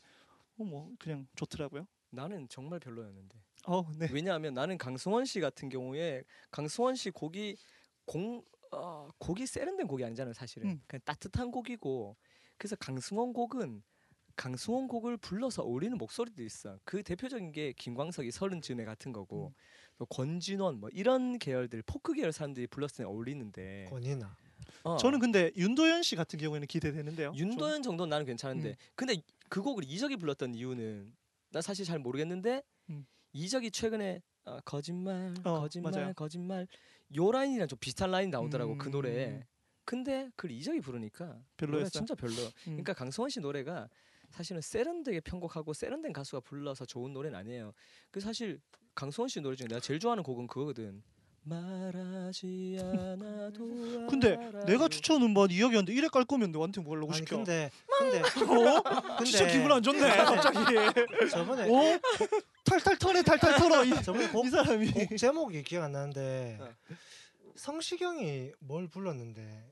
[0.58, 1.86] 어 뭐 그냥 좋더라고요.
[2.12, 3.38] 나는 정말 별로였는데.
[3.68, 4.08] 어, 네.
[4.12, 7.58] 왜냐하면 나는 강승원 씨 같은 경우에 강승원 씨 곡이
[8.06, 10.82] 공 어, 곡이 세련된 곡이 아니잖아요 사실은 음.
[10.88, 12.16] 그냥 따뜻한 곡이고
[12.58, 13.84] 그래서 강승원 곡은
[14.36, 19.54] 강승원 곡을 불러서 어울리는 목소리도 있어 그 대표적인 게 김광석이 서른 즈음에 같은 거고 음.
[19.98, 24.36] 또 권진원 뭐 이런 계열들 포크 계열 사람들이 불렀을 때 어울리는데 권이나
[24.84, 24.98] 어.
[24.98, 27.34] 저는 근데 윤도현 씨 같은 경우에는 기대되는데요.
[27.36, 28.76] 윤도현 정도는 나는 괜찮은데 음.
[28.95, 31.13] 근데 그 곡을 이적이 불렀던 이유는
[31.52, 33.06] 나 사실 잘 모르겠는데 음.
[33.34, 36.13] 이적이 최근에 어, 거짓말 어, 거짓말 맞아요.
[36.13, 36.67] 거짓말
[37.15, 38.91] 요 라인이랑 좀 비슷한 라인 나오더라고 그 음.
[38.91, 39.43] 노래에
[39.86, 41.89] 근데 그걸 이적이 부르니까 노래가 별로였어요.
[41.89, 42.52] 진짜 별로 음.
[42.65, 43.88] 그러니까 강성원 씨 노래가
[44.32, 47.74] 사실은 세련되게 편곡하고 세련된 가수가 불러서 좋은 노래는 아니에요
[48.12, 48.60] 그 사실
[48.96, 51.04] 강성원 씨 노래 중에 내가 제일 좋아하는 곡은 그거거든
[51.48, 54.36] 말하지 않아도 근데.
[54.66, 57.36] 내가 추천은 뭐 이혁이었는데 이래 깔 거면 너한테 뭐 하려고 아니 시켜?
[57.38, 58.82] 근데 근데 어?
[59.18, 60.58] 근데 진짜 기분 안 좋네 갑자기.
[61.30, 62.00] 저번에 어?
[62.64, 64.92] 탈탈 털네 탈탈 털어 이, 저번에 곡, 이 사람이.
[64.92, 66.74] 곡 제목이 기억 안 나는데 어.
[67.56, 69.72] 성시경이 뭘 불렀는데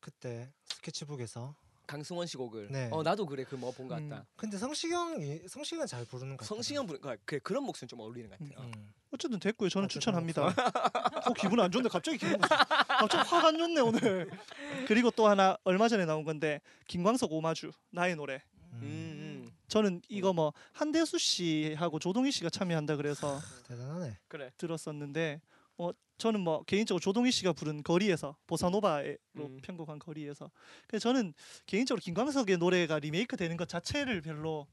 [0.00, 1.54] 그때 스케치북에서
[1.90, 2.88] 강승원 씨 곡을 네.
[2.92, 4.08] 어 나도 그래 그 뭐 본것 음.
[4.08, 6.54] 같다 근데 성시경이 성시경 잘 부르는 것 같아.
[6.54, 8.92] 성시경 부르 그 그래, 그런 목소리 좀 어울리는 것 같아요 음.
[9.12, 9.68] 어쨌든 됐고요.
[9.68, 10.46] 저는 어쨌든 추천합니다.
[11.26, 11.88] 어 기분 안 좋네.
[11.88, 14.30] 갑자기 기분 갑자기 화가 안 좋네 오늘.
[14.86, 18.40] 그리고 또 하나 얼마 전에 나온 건데 김광석 오마주 나의 노래.
[18.74, 19.50] 음, 음.
[19.66, 24.16] 저는 이거 뭐 한대수 씨하고 조동희 씨가 참여한다 그래서 대단하네.
[24.28, 25.40] 그래 들었었는데
[25.76, 25.90] 어
[26.20, 29.58] 저는 뭐 개인적으로 조동희 씨가 부른 거리에서 보사노바로 음.
[29.62, 30.50] 편곡한 거리에서
[30.86, 31.32] 그래서 저는
[31.64, 34.66] 개인적으로 김광석의 노래가 리메이크 되는 것 자체를 별로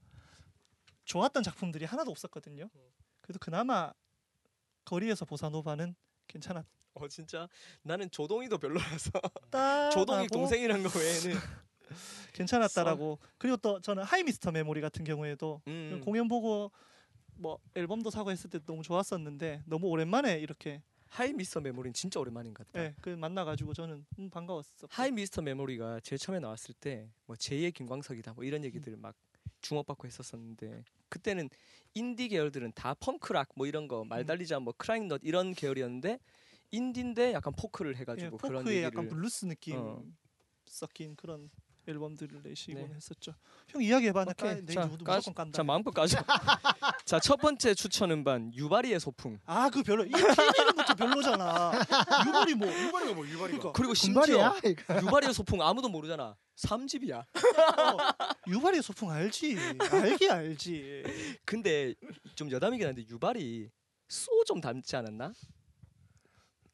[1.06, 2.68] 좋았던 작품들이 하나도 없었거든요.
[3.22, 3.92] 그래도 그나마
[4.84, 5.96] 거리에서 보사노바는
[6.28, 6.68] 괜찮았다.
[6.94, 7.48] 어 진짜
[7.82, 9.10] 나는 조동희도 별로라서
[9.52, 11.40] 아, 조동익 동생이란 거 외에는
[12.34, 13.18] 괜찮았다라고.
[13.38, 16.02] 그리고 또 저는 하이 미스터 메모리 같은 경우에도 음.
[16.04, 16.70] 공연 보고
[17.36, 22.54] 뭐 앨범도 사고 했을 때 너무 좋았었는데 너무 오랜만에 이렇게 하이 미스터 메모리는 진짜 오랜만인
[22.54, 22.84] 것 같다.
[22.84, 24.86] 예, 그 만나가지고 저는 음, 반가웠어.
[24.90, 29.14] 하이 미스터 메모리가 제일 처음에 나왔을 때 뭐 제2의 김광석이다 뭐 이런 얘기들 막
[29.60, 31.48] 주목받고 했었었는데 그때는
[31.94, 36.18] 인디 계열들은 다 펑크락 뭐 이런 거 말달리자 뭐 크라잉넛 이런 계열이었는데
[36.70, 40.02] 인디인데 약간 포크를 예, 해가지고 그런 포크에 얘기를 약간 블루스 느낌 어.
[40.66, 41.50] 섞인 그런
[41.88, 42.94] 앨범들을 내시곤 네.
[42.94, 43.34] 했었죠.
[43.68, 44.24] 형 이야기해봐.
[44.26, 44.54] 나 오케이.
[44.54, 45.56] 까, 내 자, 무조건 깐다.
[45.56, 46.18] 자 마음껏 가죠.
[47.06, 49.38] 자첫 번째 추천 음반 유발이의 소풍.
[49.46, 50.04] 아, 그 별로.
[50.04, 51.72] 이 팀 이름부터 별로잖아.
[52.28, 52.68] 유발이 뭐?
[52.68, 53.46] 유발이가 뭐 유발이가.
[53.46, 54.54] 그러니까 그리고 심지어.
[55.02, 56.36] 유발이의 소풍 아무도 모르잖아.
[56.56, 57.24] 3집이야.
[58.48, 59.56] 유발이 소풍 알지.
[59.90, 61.38] 알기 알지.
[61.44, 61.94] 근데
[62.34, 63.70] 좀 여담이긴 한데 유발이
[64.08, 65.32] 쏘좀 닮지 않았나?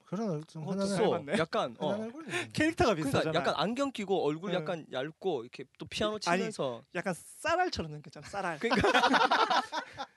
[0.05, 1.33] 그런 좀 어, 흔한 또쏘 닮았네.
[1.39, 1.89] 약간 어.
[1.99, 2.25] 얼굴.
[2.53, 3.39] 캐릭터가 그러니까 비슷하잖아.
[3.39, 4.55] 약간 안경 끼고 얼굴 응.
[4.57, 8.27] 약간 얇고 이렇게 또 피아노 아니, 치면서 약간 쌀알처럼 생겼잖아.
[8.29, 8.59] 쌀알.
[8.59, 8.91] 그러니까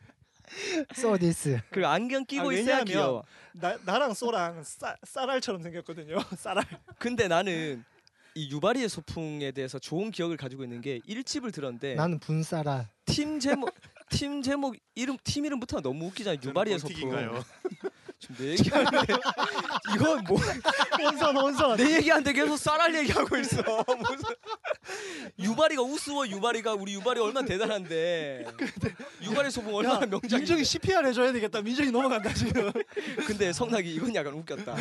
[0.95, 1.59] So this.
[1.71, 3.23] 그 안경 끼고 아, 있어야 귀여워.
[3.53, 6.17] 나 나랑 쏘랑 쌀 쌀알처럼 생겼거든요.
[6.37, 6.63] 쌀알.
[6.99, 7.83] 근데 나는
[8.33, 12.87] 이 유바리의 소풍에 대해서 좋은 기억을 가지고 있는 게 1집을 들었는데 나는 분쌀아.
[13.05, 13.73] 팀 제목
[14.09, 16.37] 팀 제목 이름 팀 이름부터 너무 웃기잖아.
[16.43, 17.11] 유바리의 소풍.
[18.37, 18.97] 내 얘기하는데
[19.95, 20.37] 이건 뭐
[21.01, 21.77] 온선 온선.
[21.77, 23.61] 내 얘기하는데 계속 쌀알 얘기하고 있어.
[23.97, 24.35] 무슨
[25.39, 28.45] 유바리가 우스워 유바리가 우리 유바리 얼마나 대단한데
[29.21, 31.61] 유바리 소풍 얼마나 야, 명작이 민정이 CPR 해줘야 되겠다.
[31.61, 32.71] 민정이 넘어간다 지금.
[33.25, 34.73] 근데 성락이 이건 약간 웃겼다.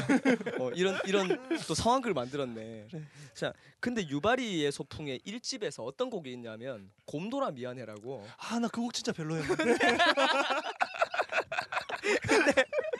[0.58, 2.88] 어, 이런 이런 또 상황극을 만들었네.
[3.34, 8.26] 자, 근데 유바리의 소풍의 1집에서 어떤 곡이 있냐면 곰돌아 미안해라고.
[8.38, 9.76] 아 나 그 곡 진짜 별로였는데.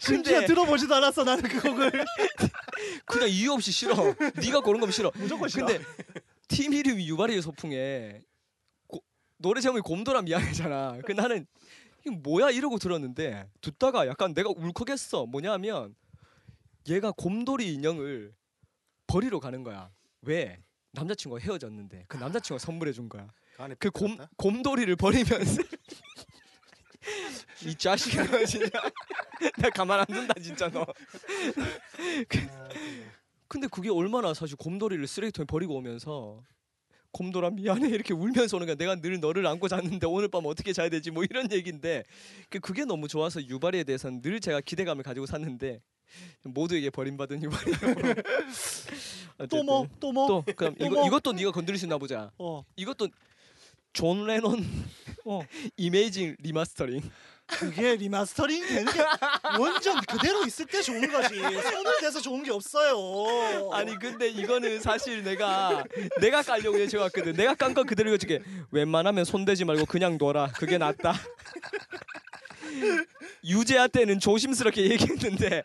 [0.00, 1.90] 심지어 들어보지도 않았어 나는 그 곡을.
[3.06, 3.94] 그냥 이유 없이 싫어.
[4.40, 5.10] 네가 고른 거면 싫어.
[5.16, 5.66] 무조건 싫어.
[5.66, 5.82] 근데
[6.48, 8.22] 팀 이름이 유바리의 소풍에
[8.86, 9.02] 고,
[9.38, 10.98] 노래 제목이 곰돌아 미안해잖아.
[11.04, 11.46] 그 나는
[12.00, 15.26] 이게 뭐야 이러고 들었는데 듣다가 약간 내가 울컥했어.
[15.26, 15.94] 뭐냐면
[16.88, 18.34] 얘가 곰돌이 인형을
[19.06, 19.90] 버리러 가는 거야.
[20.22, 20.58] 왜?
[20.92, 23.28] 남자친구가 헤어졌는데 그 남자친구가 선물해 준 거야.
[23.78, 24.18] 그그 곰?
[24.36, 25.62] 곰돌이를 버리면서
[27.64, 28.68] 이 자식아 너 진짜
[29.58, 30.82] 나 가만 안 둔다 진짜 너.
[30.82, 30.86] 아,
[32.28, 32.48] 그래.
[33.48, 36.42] 근데 그게 얼마나 사실 곰돌이를 쓰레기통에 버리고 오면서
[37.12, 38.76] 곰돌아 미안해 이렇게 울면서 오는 거야.
[38.76, 42.04] 내가 늘 너를 안고 잤는데 오늘 밤 어떻게 자야 되지 뭐 이런 얘기인데
[42.50, 45.80] 그- 그게 너무 좋아서 유발이에 대해서는 늘 제가 기대감을 가지고 샀는데
[46.44, 47.78] 모두에게 버림받은 유발이로.
[49.50, 49.86] 또 뭐?
[50.00, 50.26] 또 뭐?
[50.28, 51.06] 또 그럼 또 이거 뭐?
[51.06, 52.30] 이것도 네가 건드릴 수 있나 보자.
[52.38, 52.64] 어.
[52.76, 53.08] 이것도
[53.96, 54.62] 존 레논
[55.24, 55.40] 어.
[55.78, 57.00] 이메이징 리마스터링.
[57.46, 59.00] 그게 리마스터링 되는 게
[59.58, 61.36] 완전 그대로 있을 때 좋은 거지.
[61.36, 63.70] 손을 대서 좋은 게 없어요.
[63.72, 65.82] 아니 근데 이거는 사실 내가
[66.20, 67.32] 내가 깔려고 예측했거든.
[67.34, 68.42] 내가 깐거 그대로 이거줄게.
[68.70, 70.48] 웬만하면 손 대지 말고 그냥 둬라.
[70.58, 71.14] 그게 낫다.
[73.44, 75.62] 유재하 때는 조심스럽게 얘기했는데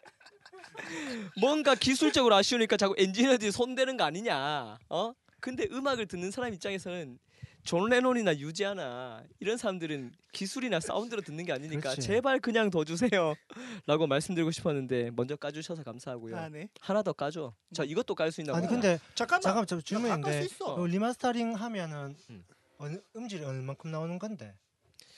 [1.41, 4.77] 뭔가 기술적으로 아쉬우니까 자꾸 엔지니어들이 손대는 거 아니냐.
[4.87, 5.13] 어?
[5.41, 7.17] 근데 음악을 듣는 사람 입장에서는
[7.63, 12.01] 존 레논이나 유재하나 이런 사람들은 기술이나 사운드로 듣는 게 아니니까 그렇지.
[12.01, 13.35] 제발 그냥 둬 주세요.
[13.85, 16.37] 라고 말씀드리고 싶었는데 먼저 까주셔서 감사하고요.
[16.37, 16.69] 아, 네.
[16.79, 17.53] 하나 더 까줘.
[17.73, 18.73] 자 이것도 깔 수 있나 아니 보다.
[18.73, 19.41] 근데 잠깐만.
[19.41, 20.47] 잠깐 저 질문인데.
[20.61, 22.43] 어, 리마스터링 하면은 음.
[22.77, 24.55] 어느, 음질이 얼만큼 나오는 건데?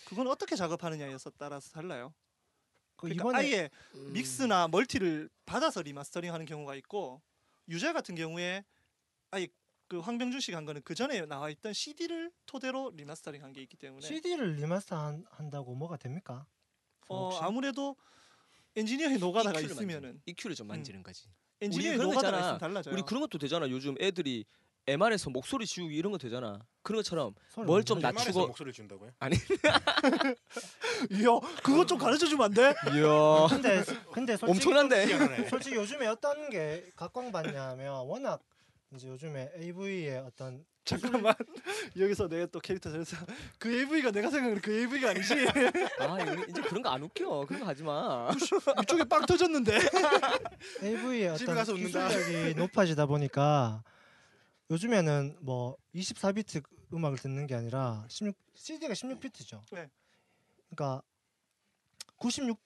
[0.06, 2.14] 그건 어떻게 작업하느냐에서 따라서 달라요.
[2.98, 4.14] 그 그러니까 이번에 아예 음.
[4.14, 7.22] mix나 multi를 받아서 remastering하는 경우가 있고
[7.70, 8.66] 유재하 같은 경우에
[9.32, 9.48] 아예
[9.94, 13.78] 그 황병준 씨가 한 거는 그 전에 나와 있던 CD를 토대로 리마스터링 한 게 있기
[13.78, 16.48] 때문에 CD를 remaster 한, 한다고 뭐가 됩니까?
[17.08, 17.38] 어, 혹시?
[17.44, 17.96] 아무래도
[18.76, 21.28] 엔지니어의 노가다가 EQ를 있으면은 만지- EQ를 좀 만지는 거지.
[21.62, 22.40] 엔지니어의 노가다가.
[22.40, 22.92] 있으면 달라져요.
[22.96, 23.70] 우리 그런 것도 되잖아.
[23.70, 24.46] 요즘 애들이
[24.88, 26.60] MR에서 목소리 지우기 이런 거 되잖아.
[26.82, 28.00] 그런 것처럼 뭘못 좀.
[28.00, 29.12] 낮추고- MR에서 목소리를 준다고요?
[31.12, 32.74] 이야 그거 좀 가르쳐 주면 안 돼?
[32.98, 35.50] 이야 근데 근데 솔직히 엄청난데.
[35.50, 38.42] 솔직히 요즘에 어떤 게 각광받냐면 워낙
[38.96, 41.34] 이제 요즘에 AV의 어떤 잠깐만
[41.98, 43.16] 여기서 내가 또 캐릭터 잘해서
[43.58, 45.34] 그 AV가 내가 생각하는 그 AV가 아니지
[46.00, 47.46] 아 이제 그런 거 안 웃겨.
[47.46, 48.30] 그런 거 하지 마.
[48.82, 49.80] 이쪽에 빵 터졌는데
[50.84, 52.10] AV의 어떤 가서 웃는다.
[52.10, 53.84] 기술력이 높아지다 보니까
[54.72, 59.62] 요즘에는 뭐 24비트 음악을 듣는 게 아니라 16 CD가 16비트죠.
[59.72, 59.90] 네.
[60.70, 61.02] 그러니까
[62.18, 62.60] 96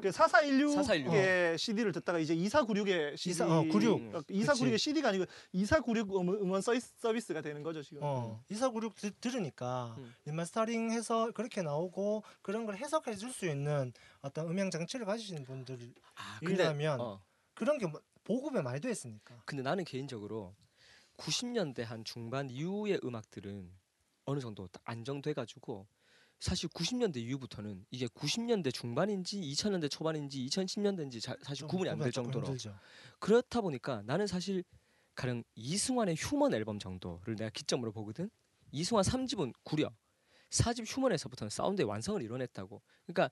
[0.00, 1.58] 그 4416의 4416.
[1.58, 4.12] CD를 듣다가 이제 2496의 CD 24 어, 96.
[4.28, 4.78] 2496의 그치.
[4.78, 8.00] CD가 아니고 2496 음원, 음원 서비스, 서비스가 되는 거죠 지금.
[8.02, 10.14] 어 2496 들, 들으니까 음.
[10.24, 16.38] 리마스터링해서 그렇게 나오고 그런 걸 해석해 줄 수 있는 어떤 음향 장치를 가지신 분들이라면 아
[16.40, 17.20] 근데 어.
[17.54, 19.42] 그런 게 뭐- 보급에 많이 돼 있으니까.
[19.46, 20.54] 근데 나는 개인적으로
[21.16, 23.70] 90년대 한 중반 이후의 음악들은
[24.24, 25.86] 어느 정도 딱 안정돼가지고
[26.42, 32.10] 사실 90년대 이후부터는 이게 90년대 중반인지 2000년대 초반인지 2010년대인지 자, 사실 좀 구분이 안 될
[32.10, 32.76] 정도로 힘들죠.
[33.20, 34.64] 그렇다 보니까 나는 사실
[35.14, 38.28] 가령 이승환의 휴먼 앨범 정도를 내가 기점으로 보거든.
[38.72, 39.88] 이승환 3집은 구려
[40.50, 42.82] 4집 휴먼에서부터는 사운드의 완성을 이뤄냈다고.
[43.06, 43.30] 그러니까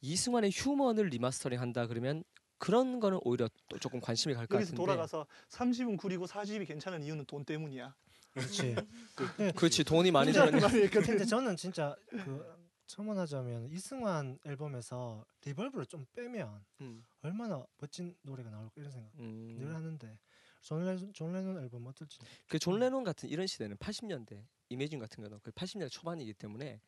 [0.00, 2.22] 이승환의 휴먼을 리마스터링 한다 그러면
[2.58, 4.80] 그런 거는 오히려 또 조금 관심이 갈것 여기서 같은데.
[4.80, 7.96] 돌아가서 3집은 구리고 4집이 괜찮은 이유는 돈 때문이야.
[8.34, 8.74] 그렇지.
[9.56, 10.88] 그렇지 돈이 많이 들었네.
[10.90, 12.44] 근데 저는 진짜 그
[12.86, 19.56] 첨언하자면 이승환 앨범에서 reverb를 좀 빼면 음, 얼마나 멋진 노래가 나올까 이런 생각 음.
[19.58, 20.18] 늘 하는데
[20.60, 22.18] 존, 레, 존 레논 앨범 어떨지
[22.48, 26.80] 그 존 레논 같은 이런 시대는 80년대 이매진 같은 거는 그 80년대 초반이기 때문에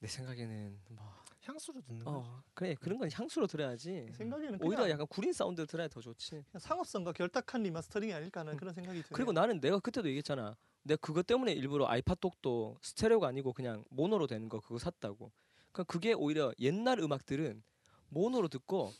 [0.00, 1.12] 내 생각에는 뭐
[1.48, 4.06] 향수로 듣는 거 어, 그래 그런 건 향수로 들어야지.
[4.12, 6.44] 생각에는 오히려 약간 구린 사운드 들어야 더 좋지.
[6.58, 9.14] 상업성과 결탁한 remastering이 아닐까 하는 그런 생각이 드네요.
[9.14, 10.56] 그리고 나는 내가 그때도 얘기했잖아.
[10.82, 15.32] 내가 그것 때문에 일부러 아이팟 dock도 스테레오가 아니고 그냥 모노로 되는 거 그거 샀다고.
[15.72, 17.62] 그러니까 그게 오히려 옛날 음악들은
[18.10, 18.92] 모노로 듣고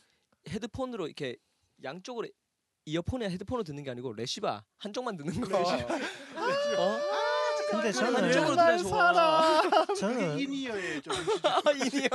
[0.47, 1.37] 헤드폰으로 이렇게
[1.83, 2.27] 양쪽으로
[2.85, 5.59] 이어폰에 헤드폰으로 듣는 게 아니고 레시바 한쪽만 듣는 거.
[6.79, 7.18] 어?
[7.69, 9.61] 근데 그런 저는 쪽으로 들어야 좋아.
[9.95, 12.09] 저는 그게 인이어의 좀 아, in-ear.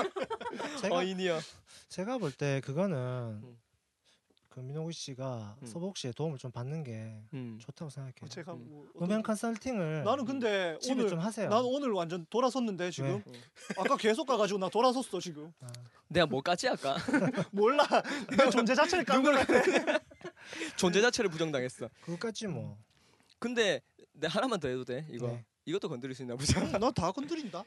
[0.81, 1.41] 제가 어 in-ear.
[1.89, 2.97] 제가 볼 때 그거는
[3.43, 3.59] 음.
[4.49, 5.67] 그 민호구 씨가 음.
[5.67, 7.59] 서복 씨의 도움을 좀 받는 게 음.
[7.61, 8.29] 좋다고 생각해요.
[8.29, 8.67] 제가 음.
[8.69, 11.49] 뭐 음향 어떤- 컨설팅을 나는 근데 오늘 좀 하세요.
[11.49, 13.41] 난 오늘 완전 돌아섰는데 지금 왜?
[13.79, 15.67] 아까 계속 가가지고 나 돌아섰어 지금 아,
[16.09, 16.97] 내가 뭐 깠지 아까?
[17.53, 17.85] 몰라
[18.37, 19.99] 내 존재 자체를 깐걸 같아
[20.77, 21.89] 존재 자체를 부정당했어.
[22.03, 22.77] 그거 까지 뭐.
[23.45, 23.83] 근데
[24.15, 25.07] 내 하나만 더 해도 돼?
[25.11, 25.27] 이거.
[25.27, 25.45] 네.
[25.67, 26.79] 이것도 건드릴 수 있나 보자.
[26.79, 27.63] 너다 건드린다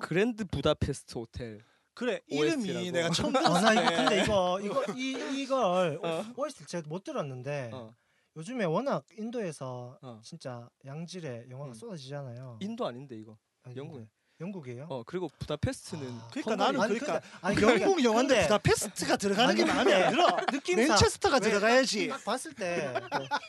[0.00, 1.60] 그랜드 부다페스트 호텔.
[1.92, 2.90] 그래 OST 이름이 라고.
[2.92, 6.24] 내가 처음 아, 들었을 나때 이거 근데 이거 이거 이 이걸 어.
[6.36, 7.92] OST 제가 못 들었는데 어.
[8.36, 10.20] 요즘에 워낙 인도에서 어.
[10.22, 11.74] 진짜 양질의 영화가 음.
[11.74, 12.60] 쏟아지잖아요.
[12.60, 13.36] 인도 아닌데 이거.
[13.74, 14.06] 영국.
[14.40, 14.86] 영국이에요?
[14.88, 16.28] 어 그리고 부다페스트는 아.
[16.32, 16.56] 그러니까.
[16.56, 20.26] 나는 아니, 그러니까 근데- 아니, 여기- 영국 영화인데 부다페스트가 들어가는 게 아니, 마음에 안 들어
[20.52, 22.92] 느낌상 맨체스터가 왜- 들어가야지 딱 봤을 때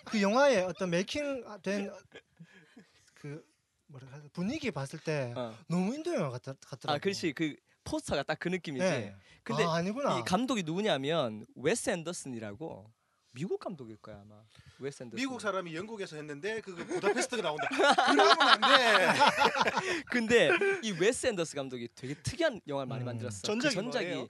[0.05, 1.91] 그 영화의 어떤 making 된
[3.15, 3.43] 그
[3.87, 4.29] 뭐라 해야 돼?
[4.33, 5.53] 분위기 봤을 때 어.
[5.67, 6.95] 너무 인도 영화 같, 같더라고.
[6.95, 8.83] 아 그렇지 그 포스터가 딱 그 느낌이지.
[8.85, 9.15] 네.
[9.43, 10.19] 근데 아, 아니구나.
[10.19, 12.89] 이 감독이 누구냐면 웨스 앤더슨이라고
[13.39, 14.43] 미국 감독일 거야 아마.
[14.79, 15.15] 웨스 앤더슨.
[15.15, 17.67] 미국 사람이 영국에서 했는데 그 부다페스트가 나온다.
[17.69, 19.07] 그러면 안 돼.
[20.11, 20.49] 근데
[20.83, 23.05] 이 웨스 앤더슨 감독이 되게 특이한 영화를 많이 음.
[23.05, 23.43] 만들었어.
[23.43, 24.27] 전작이 그 전작이?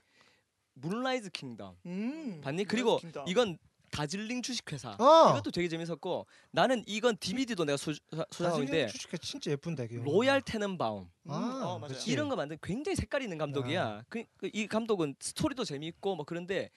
[0.74, 1.76] 문라이즈 킹덤.
[1.86, 2.64] 음, 봤니?
[2.66, 3.26] 그리고 킹덤.
[3.26, 3.58] 이건
[3.90, 4.90] 다즐링 주식회사.
[5.00, 5.30] 어.
[5.30, 7.92] 이것도 되게 재밌었고 나는 이건 DVD도 내가 소,
[8.30, 9.94] 소장하고 있는데 주식회 진짜 예쁜데 그.
[9.94, 11.88] 로얄 테넨바움 음, 아, 어.
[12.06, 14.04] 이런 거 만든 굉장히 색깔 있는 감독이야.
[14.08, 16.70] 그, 그, 이 감독은 스토리도 재미있고 뭐 그런데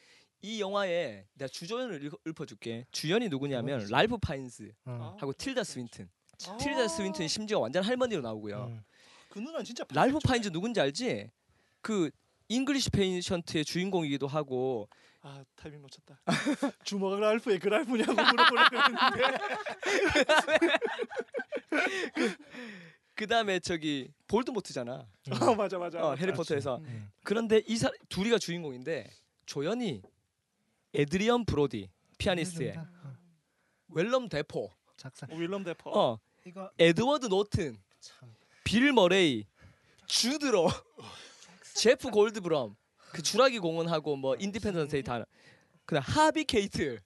[0.46, 2.86] 이 영화에 내가 주연을 읊- 읊어 줄게.
[2.92, 3.88] 주연이 누구냐면?
[3.90, 5.16] 랄프 파인즈 어.
[5.18, 6.10] 하고 틸다 스윈튼.
[6.48, 8.66] 아, 틸다 스윈튼이 심지어 완전 할머니로 나오고요.
[8.70, 8.84] 음.
[9.30, 11.32] 그 누나는 진짜 랄프 파인즈 누군지 알지?
[11.82, 12.12] 그
[12.50, 14.90] 잉글리시 페이션트의 주인공이기도 하고
[15.22, 16.20] 아 타이밍 놓쳤다.
[16.84, 19.38] 주먹을 랄프의 그 랄프냐고 물어보려고 했는데
[23.16, 25.08] 그 다음에 저기 볼드모트잖아.
[25.42, 26.06] 어, 맞아 맞아.
[26.06, 26.78] 어, 해리포터에서.
[26.80, 27.10] 음.
[27.24, 29.10] 그런데 이 사, 둘이가 주인공인데
[29.46, 30.02] 조연이
[30.94, 32.90] 에드리언 브로디 피아니스트의 해준다.
[33.04, 33.16] 어,
[33.90, 35.28] 웰럼 데포, 작사.
[35.32, 35.90] 윌럼 데퍼.
[35.92, 38.34] 어 이거 에드워드 노튼, 참.
[38.64, 39.46] 빌 머레이,
[40.06, 40.70] 주드로,
[41.76, 42.76] 제프 골드브럼,
[43.12, 45.26] 그 주라기 공원하고 뭐 인디펜던트 데이 다
[45.86, 47.00] 그다음 하비 케이트,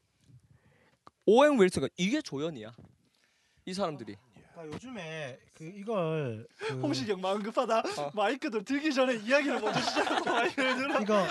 [1.26, 2.71] 오웬 윌슨 이게 조연이야.
[3.65, 4.15] 이 사람들이.
[4.54, 7.80] 그러니까 요즘에 그 이걸 그 홍시경 마음 급하다.
[7.80, 8.12] 어.
[8.13, 11.02] 마이크들 들기 전에 이야기를 먼저 시작하고 마이크를 들어.
[11.02, 11.28] 이거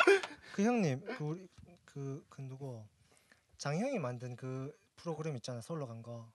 [0.53, 1.49] 그 형님 그 우리
[1.97, 2.85] 그, 그 누구
[3.57, 6.31] 장형이 만든 그 프로그램 있잖아 서울로 간 거.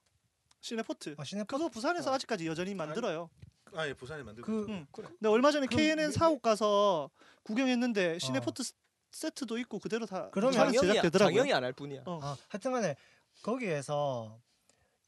[0.60, 1.14] 시네포트.
[1.20, 2.14] 어, 시네포 그거 부산에서 어.
[2.16, 3.30] 아직까지 여전히 만들어요.
[3.76, 4.46] 아 예 부산에 만들고.
[4.48, 4.88] 그 응.
[4.92, 7.12] 근데 얼마 전에 KNN 미- 사옥 가서
[7.44, 8.74] 구경했는데 시네포트 스-
[9.12, 11.36] 세트도 있고 그대로 다 장영이 제작되더라고요.
[11.36, 12.02] 장영이 안 할 뿐이야.
[12.08, 12.20] 어.
[12.24, 12.96] 아, 하여튼간에
[13.44, 14.40] 거기에서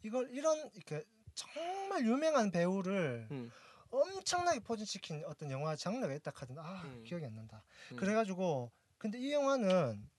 [0.04, 3.52] 이걸 이런 이렇게 정말 유명한 배우를 음.
[3.90, 7.04] 엄청나게 포진시킨 어떤 영화 장르가 있다 하던 아 음.
[7.06, 7.64] 기억이 안 난다.
[7.92, 7.96] 음.
[7.98, 10.10] 그래가지고 근데 이 영화는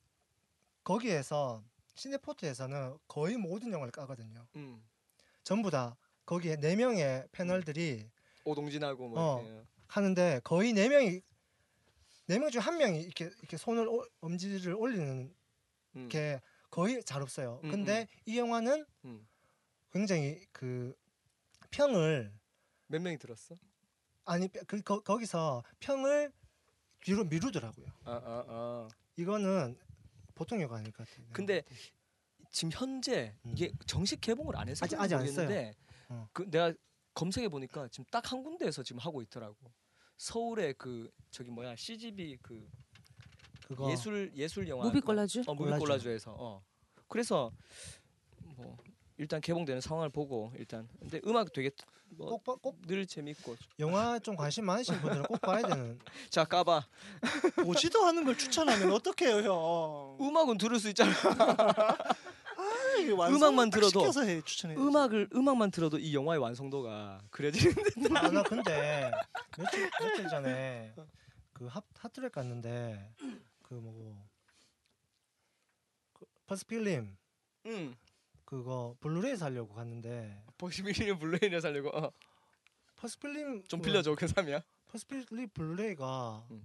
[0.84, 1.62] 거기에서
[1.94, 4.46] 시네포트에서는 거의 모든 영화를 까거든요.
[4.56, 4.82] 음.
[5.42, 8.10] 전부 다 거기에 네 명의 패널들이
[8.44, 9.42] 오동진하고 뭐 어.
[9.42, 9.66] 이렇게.
[9.88, 11.20] 하는데 거의 네 명이
[12.26, 15.34] 네 명 중 한 명이 이렇게 이렇게 손을 올- 엄지를 올리는
[15.96, 16.08] 음.
[16.08, 17.60] 게 거의 잘 없어요.
[17.64, 19.26] 음, 근데 이 영화는 음.
[19.92, 20.94] 굉장히 그
[21.70, 22.32] 평을
[22.88, 23.54] 몇 명이 들었어?
[24.24, 26.32] 아니 그 거, 거기서 평을
[27.02, 27.86] 뒤로 미루더라고요.
[28.04, 28.88] 아, 아, 아.
[29.16, 29.76] 이거는
[30.34, 31.26] 보통 영화 아닐 것 같아요.
[31.32, 31.62] 근데
[32.50, 33.78] 지금 현재 이게 음.
[33.86, 35.20] 정식 개봉을 안 해서 아직- 아직 안.
[35.22, 35.74] 모르겠는데
[36.08, 36.28] 어.
[36.32, 36.72] 그 내가
[37.14, 39.56] 검색해 보니까 지금 딱 한 군데에서 지금 하고 있더라고.
[40.16, 42.68] 서울에 그 저기 뭐야 CGV 그
[43.66, 45.40] 그거 예술 예술 영화 무비 그- 콜라주?
[45.46, 45.80] 어 무비 콜라주.
[45.84, 46.64] 콜라주에서 어
[47.08, 47.50] 그래서
[48.56, 48.76] 뭐
[49.16, 51.70] 일단 개봉되는 상황을 보고 일단 근데 음악 되게
[52.10, 55.98] 뭐 꼭, 봐- 꼭늘 재밌고 영화 좀 관심 많으신 분들은 꼭 봐야 되는
[56.30, 56.86] 자 까봐.
[57.64, 60.18] 보지도 않은 걸 추천하면 어떡해요 형?
[60.20, 61.10] 음악은 들을 수 있잖아.
[62.96, 64.40] 음악만 딱 들어도 해.
[64.76, 68.14] 음악을 음악만 들어도 이 영화의 완성도가 그려지는데.
[68.14, 69.10] 아나 근데
[69.58, 70.94] 며칠 며칠 전에
[71.52, 73.12] 그 핫, 핫트랙 갔는데
[73.62, 74.16] 그 뭐고
[76.12, 77.16] 그 퍼스필름.
[77.66, 77.96] 응
[78.44, 82.12] 그거 블루레이 살려고 갔는데 보시미리는 블루레이를 살려고 어.
[82.96, 86.64] 퍼스필름 좀그 빌려줘 그 삼이야 퍼스필름 블루레이가 음.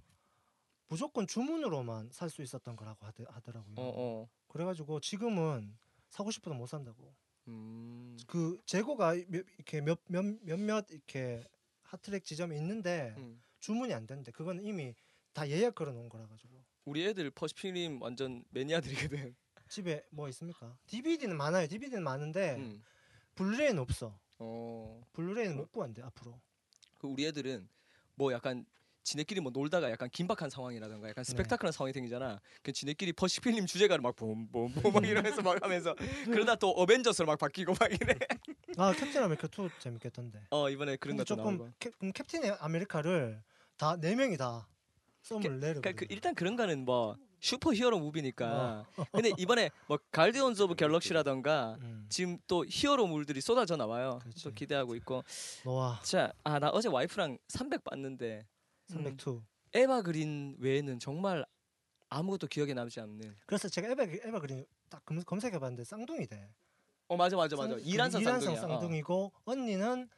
[0.88, 3.74] 무조건 주문으로만 살 수 있었던 거라고 하더, 하더라고요.
[3.76, 5.76] 어 어 그래가지고 지금은
[6.08, 7.14] 사고 싶어도 못 산다고.
[7.48, 8.18] 음.
[8.26, 11.42] 그 재고가 몇, 이렇게 몇, 몇, 몇몇 이렇게
[11.82, 13.40] 핫트랙 지점이 있는데 음.
[13.60, 14.94] 주문이 안 되는데 그건 이미
[15.32, 19.34] 다 예약 걸어 놓은 거라 가지고 우리 애들 퍼시픽 림 완전 매니아들이거든
[19.70, 20.76] 집에 뭐 있습니까?
[20.88, 21.66] DVD는 많아요.
[21.68, 22.82] DVD는 많은데 음.
[23.36, 24.18] 블루레이는 없어.
[24.38, 25.00] 어.
[25.12, 26.38] 블루레이는 못 구한대 앞으로.
[26.98, 27.68] 그 우리 애들은
[28.16, 28.66] 뭐 약간
[29.04, 31.30] 지네끼리 뭐 놀다가 약간 긴박한 상황이라던가 약간 네.
[31.30, 32.40] 스펙타클한 상황이 생기잖아.
[32.62, 35.98] 그 지네끼리 퍼시픽 림 주제가를 막 봄봄봄 막 이러면서 막 하면서 음.
[36.52, 38.14] 그러다 또 어벤져스로 막 바뀌고 막 이래.
[38.76, 40.46] 아 캡틴 아메리카 2 재밌겠던데.
[40.50, 41.72] 어 이번에 그런 것도 조금.
[41.78, 43.40] 캡, 음, 캡틴 아메리카를
[43.76, 44.68] 다 네 명이 다
[45.22, 45.80] 썸을 내려.
[45.80, 48.84] 그러니까 그 일단 그런 거는 뭐 super hero movie니까.
[48.96, 49.04] 어.
[49.12, 52.06] 근데 이번에 뭐 가디언즈 오브 갤럭시라던가 음.
[52.08, 54.18] 지금 또 hero물들이 쏟아져 나와요.
[54.22, 54.44] 그렇지.
[54.44, 55.24] 또 기대하고 있고.
[55.64, 58.46] 노아 자, 아 나 어제 와이프랑 300 봤는데
[58.88, 59.40] 302.
[59.72, 61.44] 에바 그린 외에는 정말
[62.10, 63.36] 아무것도 기억에 남지 않는.
[63.46, 66.50] 그래서 제가 에바 에바 그린 딱 검- 검색해 봤는데 쌍둥이래.
[67.08, 67.70] 어 맞아 맞아 맞아.
[67.70, 68.58] 쌍- 이란산 이란산 쌍둥이야.
[68.58, 68.68] 어.
[68.80, 70.08] 쌍둥이고 언니는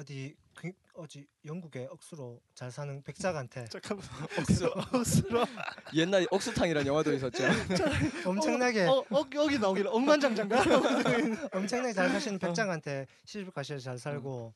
[0.00, 4.06] 어디 그, 어디 영국의 억수로 잘 사는 백작한테 잠깐만.
[4.38, 4.66] 억수.
[4.96, 5.44] 억수로.
[5.94, 7.44] 옛날에 억수탕이라는 영화도 있었죠.
[8.24, 10.62] 엄청나게 어, 어 여기 나오길 억만장자인가?
[11.52, 12.08] 엄청나게 잘 어.
[12.08, 14.54] 사시는 백작한테 시집 가셔서 잘 살고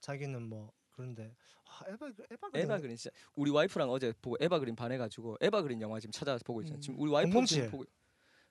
[0.00, 4.58] 자기는 뭐 그런데 아, 에바 에바 그린 에바 그린 진짜 우리 와이프랑 어제 보고 에바
[4.58, 6.76] 그린 반해가지고 에바 그린 영화 지금 찾아서 보고 있잖아.
[6.76, 6.80] 음.
[6.82, 7.46] 지금 우리 와이프 007.
[7.46, 7.84] 지금 보고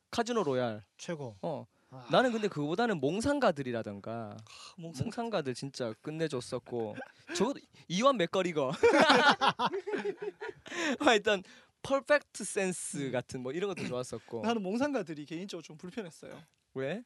[0.10, 0.84] 카지노 로얄.
[0.98, 1.38] 최고.
[1.44, 1.77] 어 아,
[2.12, 4.38] 나는 근데 그거보다는 몽상가들이라던가
[4.78, 5.06] 몽상.
[5.06, 6.96] 몽상가들 진짜 끝내줬었고
[7.36, 7.54] 저
[7.88, 8.72] 이완 맥거리거.
[11.00, 11.44] 하여튼
[11.82, 14.42] 퍼펙트 센스 같은 뭐 이런 것도 좋았었고.
[14.42, 16.38] 나는 몽상가들이 개인적으로 좀 불편했어요.
[16.74, 17.04] 왜?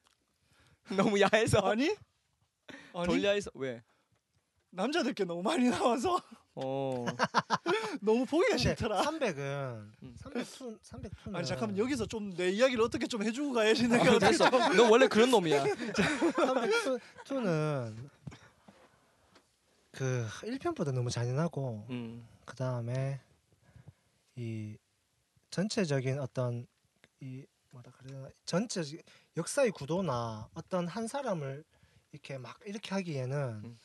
[0.95, 1.59] 너무 야해서.
[1.59, 1.95] 아니?
[2.93, 3.05] 아니?
[3.05, 3.51] 돌려해서.
[3.53, 3.83] 왜?
[4.71, 6.19] 남자들께 너무 많이 나와서
[6.63, 7.05] 어.
[8.01, 9.01] 너무 보기가 싫더라.
[9.03, 9.37] 300은
[10.03, 10.15] 음.
[10.17, 14.49] 302 302는 아니 잠깐만 여기서 좀 내 이야기를 어떻게 좀 해주고 가야지 내가 어, 됐어.
[14.49, 15.63] 좀너 원래 그런 놈이야.
[17.25, 18.09] 302는
[19.91, 22.25] 그 1편보다 너무 잔인하고 음.
[22.45, 23.19] 그 다음에
[24.35, 24.77] 이
[25.49, 26.65] 전체적인 어떤
[27.19, 28.81] 이 뭐라 그래야 전체
[29.37, 31.63] 역사의 구도나 어떤 한 사람을
[32.11, 33.79] 이렇게 막 이렇게 하기에는 음.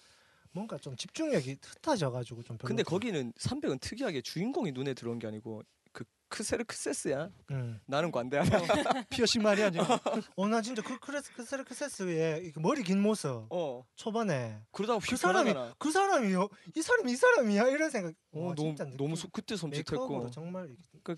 [0.56, 2.66] 뭔가 좀 집중력이 흩어져가지고 좀 별로.
[2.68, 7.30] 근데 거기는 300은 특이하게 주인공이 눈에 들어온 게 아니고 그 크세르크세스야.
[7.50, 7.78] 음.
[7.86, 9.02] 나는 관대하다.
[9.10, 9.82] 피어싱 말이 아니야.
[10.36, 13.84] 어 나 진짜 그 크레스 크세르크세스의 이 머리 긴 모습 어.
[13.96, 15.76] 초반에 그러다가 그 사람이 휘변하잖아.
[15.78, 18.14] 그 사람이요 이 사람이 이 사람이야 이런 생각.
[18.32, 20.32] 어, 와, 너무 너무 수, 그때 섬찟했고.
[20.32, 21.16] 정말 이렇게- 그-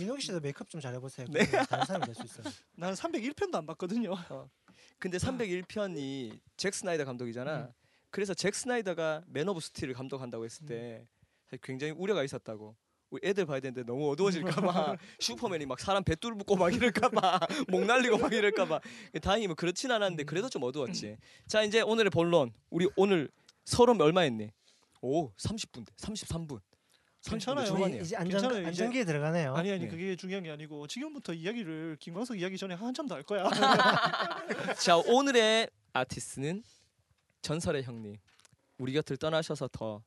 [0.00, 1.28] 민호기 씨도 메이크업 좀 잘해보세요.
[1.30, 1.44] 네.
[1.66, 2.52] 다른 사람이 될 수 있어요.
[2.74, 4.12] 나는 301편도 안 봤거든요.
[4.98, 7.58] 근데 301편이 잭 스나이더 감독이잖아.
[7.58, 7.72] 음.
[8.16, 11.06] 그래서 잭 스나이더가 맨 오브 스틸을 감독한다고 했을 때
[11.44, 12.74] 사실 굉장히 우려가 있었다고.
[13.10, 18.16] 우리 애들 봐야 되는데 너무 어두워질까봐 슈퍼맨이 막 사람 배뚫 붙고 막 이럴까봐 목 날리고
[18.16, 18.80] 막 이럴까봐
[19.20, 21.18] 다행히 뭐 그렇진 않았는데 그래도 좀 어두웠지.
[21.46, 22.54] 자 이제 오늘의 본론.
[22.70, 23.28] 우리 오늘
[23.66, 24.50] 서론 얼마 했니?
[25.02, 26.60] 오 30분대 33분.
[27.28, 27.66] 괜찮아요.
[28.00, 28.68] 이제 안전 괜찮아요, 이제.
[28.68, 29.54] 안정기에 들어가네요.
[29.54, 29.88] 아니 아니 네.
[29.88, 33.44] 그게 중요한 게 아니고 지금부터 이야기를 김광석 이야기 전에 한참 더 할 거야.
[34.80, 36.62] 자 오늘의 아티스트는
[37.42, 38.16] 전설의 형님.
[38.78, 40.02] 우리 곁을 떠나셔서 더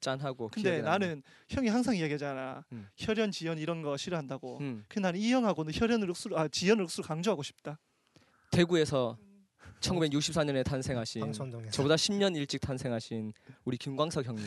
[0.00, 0.48] 짠하고.
[0.48, 0.82] 근데.
[0.82, 2.64] 나는 형이 항상 이야기하잖아.
[2.72, 2.88] 음.
[2.96, 4.58] 혈연 지연 이런 거 싫어한다고.
[4.60, 7.78] 음, 그 나는 이 형하고는 혈연을 억수로 아 지연을 억수로 강조하고 싶다.
[8.50, 9.16] 대구에서
[9.80, 11.72] 1964년에 탄생하신 방천동에서.
[11.72, 13.32] 저보다 10년 일찍 탄생하신
[13.64, 14.44] 우리 김광석 형님.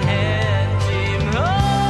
[0.00, 1.83] 그대를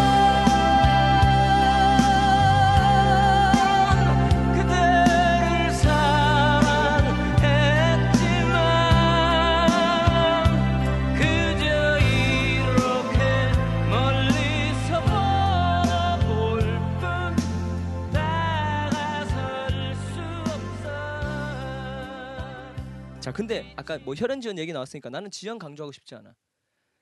[23.35, 26.35] 근데 아까 뭐 혈연 지연 얘기 나왔으니까 나는 지연 강조하고 싶지 않아.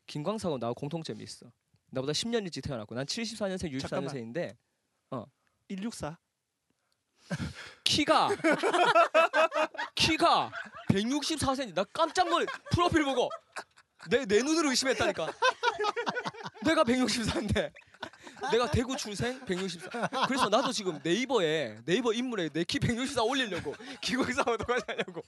[0.06, 1.52] 김광석하고 나하고 공통점이 있어.
[1.90, 4.12] 나보다 10년 일찍 태어났고 난 74년생, 잠깐만.
[4.14, 4.56] 64년생인데
[5.68, 6.18] 164.
[7.84, 8.28] 키가
[9.94, 10.50] 키가
[10.90, 11.74] 164cm.
[11.74, 12.46] 나 깜짝 놀래.
[12.72, 13.28] 프로필 보고
[14.10, 15.30] 내 내 눈으로 의심했다니까.
[16.64, 17.72] 내가 164인데.
[18.50, 20.08] 내가 대구 출생 164.
[20.26, 23.72] 그래서 나도 지금 네이버에 네이버 인물에 내 키 164 올리려고
[24.58, 25.22] 똑같이 하려고.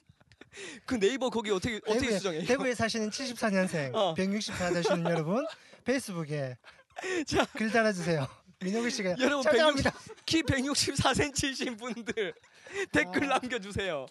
[0.85, 2.45] 그 네이버 거기 어떻게 어떻게 대구에, 수정해?
[2.45, 4.13] 대구에 사시는 74년생 어.
[4.13, 5.45] 164 되시는 여러분
[5.83, 6.57] 페이스북에
[7.27, 7.45] 자.
[7.53, 8.27] 글 달아주세요.
[8.61, 9.91] 민호기 씨가 여러분 찾아갑니다.
[10.25, 12.33] 키 164cm이신 분들
[12.91, 14.05] 댓글 남겨주세요.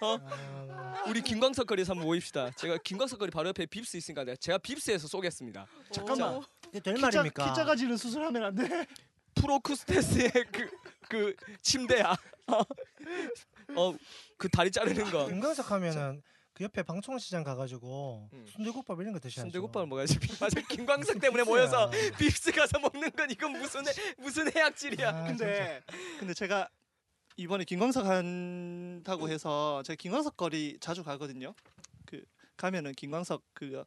[0.00, 0.18] 어?
[0.28, 2.50] 아, 우리 김광석 거리에서 한번 모입시다.
[2.56, 5.66] 제가 김광석 거리 바로 옆에 빕스 있으니까 내가 제가 빕스에서 쏘겠습니다.
[5.92, 6.42] 잠깐만.
[6.70, 7.44] 이게 될 키, 말입니까?
[7.44, 8.86] 자, 키 작아지는 수술하면 안 돼.
[9.36, 10.68] 프로크루스테스의 그,
[11.08, 12.16] 그 침대야.
[13.76, 13.94] 어,
[14.36, 15.26] 그 다리 자르는 거.
[15.26, 16.22] 김광석 하면은
[16.56, 18.46] 그 옆에 방송시장 가가지고 음.
[18.46, 19.50] 순대국밥 이런 거 드셔야죠.
[19.50, 20.18] 순대국밥을 먹어야지.
[20.40, 25.08] 맞아, 김광석 때문에 모여서 빕스 가서 먹는 건 이건 무슨 해, 무슨 해악질이야.
[25.10, 25.82] 아, 근데
[26.18, 26.70] 근데 제가
[27.36, 31.54] 이번에 김광석 한다고 해서 제가 김광석 거리 자주 가거든요.
[32.06, 32.24] 그
[32.56, 33.84] 가면은 김광석 그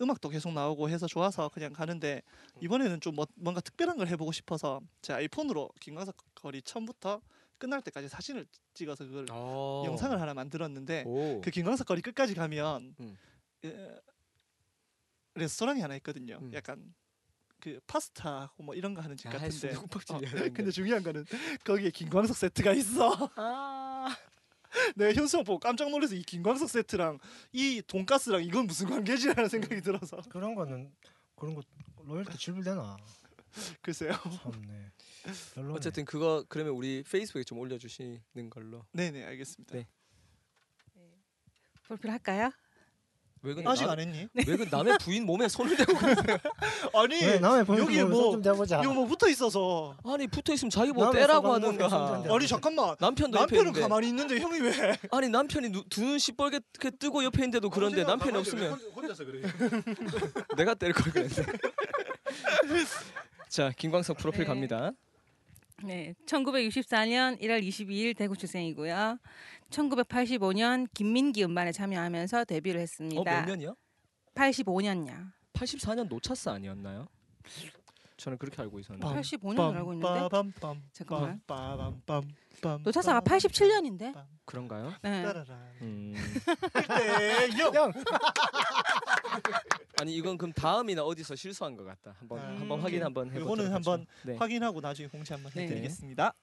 [0.00, 2.22] 음악도 계속 나오고 해서 좋아서 그냥 가는데
[2.60, 7.20] 이번에는 좀 뭐, 뭔가 특별한 걸 해보고 싶어서 제 아이폰으로 김광석 거리 처음부터
[7.58, 9.84] 끝날 때까지 사진을 찍어서 그걸 어.
[9.86, 11.40] 영상을 하나 만들었는데 오.
[11.40, 13.16] 그 김광석 거리 끝까지 가면 음.
[13.64, 13.96] 에,
[15.34, 16.38] 레스토랑이 하나 있거든요.
[16.42, 16.52] 음.
[16.52, 16.94] 약간
[17.60, 19.50] 그 파스타하고 뭐 이런 거 하는 집 아, 같은데.
[19.50, 20.50] 순대국밥집이야.
[20.52, 21.24] 근데 중요한 거는
[21.64, 23.30] 거기에 김광석 세트가 있어.
[23.36, 24.14] 아.
[24.94, 27.18] 내가 현수 형 보고 깜짝 놀라서 이 김광석 세트랑
[27.52, 30.92] 이 돈가스랑 이건 무슨 관계지라는 생각이 들어서 그런 거는
[31.36, 31.62] 그런 거
[32.04, 32.96] 로열티 지불되나?
[33.82, 34.12] 글쎄요.
[34.42, 34.92] 참네.
[35.54, 35.74] 별로네.
[35.74, 38.84] 어쨌든 그거 그러면 우리 페이스북에 좀 올려주시는 걸로.
[38.92, 39.74] 네네 알겠습니다.
[39.74, 39.88] 네.
[41.82, 42.50] 프로필 할까요?
[43.46, 44.26] 왜 근데 아직 남- 안 했니?
[44.34, 45.92] 왜 그 남의 부인 몸에 손을 대고?
[46.98, 48.82] 아니 왜 남의 보는 여기에 거 뭐- 좀 대보자.
[48.82, 49.96] 이거 뭐 붙어 있어서.
[50.04, 52.22] 아니 붙어 있으면 자기 뭐 남의 떼라고 소방 몸에 손 하는가.
[52.22, 52.34] 댄다.
[52.34, 52.96] 아니 잠깐만.
[52.98, 53.80] 남편도 옆에 남편은 있는데.
[53.80, 54.72] 가만히 있는데 형이 왜?
[55.12, 56.60] 아니 남편이 두눈 시뻘게
[56.98, 59.42] 뜨고 옆에 있는데도 그런데 남편이 없으면 혼- 혼자서 그래.
[60.56, 61.52] 내가 때릴 걸 그랬는데.
[63.48, 64.46] 자 김광석 프로필 네.
[64.46, 64.90] 갑니다.
[65.84, 69.18] 네, 1964년 1월 22일 대구 출생이고요.
[69.70, 73.20] 1985년 김민기 음반에 참여하면서 데뷔를 했습니다.
[73.20, 73.76] 어 몇 년이요?
[74.34, 75.32] 85년요.
[75.52, 77.06] 84년 노차스 아니었나요?
[78.16, 79.06] 저는 그렇게 알고 있었는데.
[79.20, 80.08] 85년으로 알고 있는데
[80.92, 81.40] 잠깐만.
[82.84, 84.14] 노차사가 87년인데.
[84.46, 84.94] 그런가요?
[85.02, 85.22] 네.
[85.82, 86.14] 음.
[87.58, 87.92] 형
[90.00, 92.14] 아니 이건 그럼 다음이나 어디서 실수한 것 같다.
[92.18, 92.60] 한번 음.
[92.60, 93.72] 한번 확인 한번 해보도록 이거는.
[93.72, 94.36] 한번 네.
[94.36, 95.64] 확인하고 나중에 공지 한번 네.
[95.64, 96.34] 해드리겠습니다.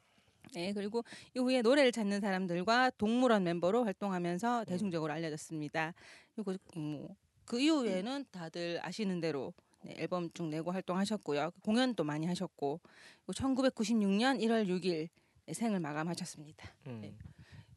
[0.53, 1.03] 네, 그리고
[1.35, 5.93] 이후에 노래를 찾는 사람들과 동물원 멤버로 활동하면서 대중적으로 알려졌습니다.
[6.35, 7.15] 그리고 뭐,
[7.45, 11.51] 그 이후에는 다들 아시는 대로 네, 앨범 쭉 내고 활동하셨고요.
[11.61, 12.79] 공연도 많이 하셨고,
[13.25, 15.09] 그리고 1996년 1월 6일
[15.45, 16.73] 네, 생을 마감하셨습니다.
[16.87, 16.99] 음.
[17.01, 17.15] 네.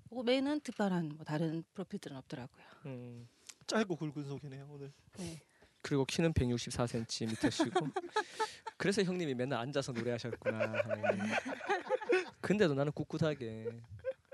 [0.09, 2.65] 그 외에는 특별한 뭐 다른 프로필들은 없더라고요.
[2.87, 3.29] 음.
[3.67, 4.93] 짧고 굵은 소개네요 오늘.
[5.19, 5.41] 네.
[5.83, 7.93] 그리고 키는 164cm시고
[8.77, 10.73] 그래서 형님이 맨날 앉아서 노래하셨구나.
[12.41, 13.81] 근데도 나는 꿋꿋하게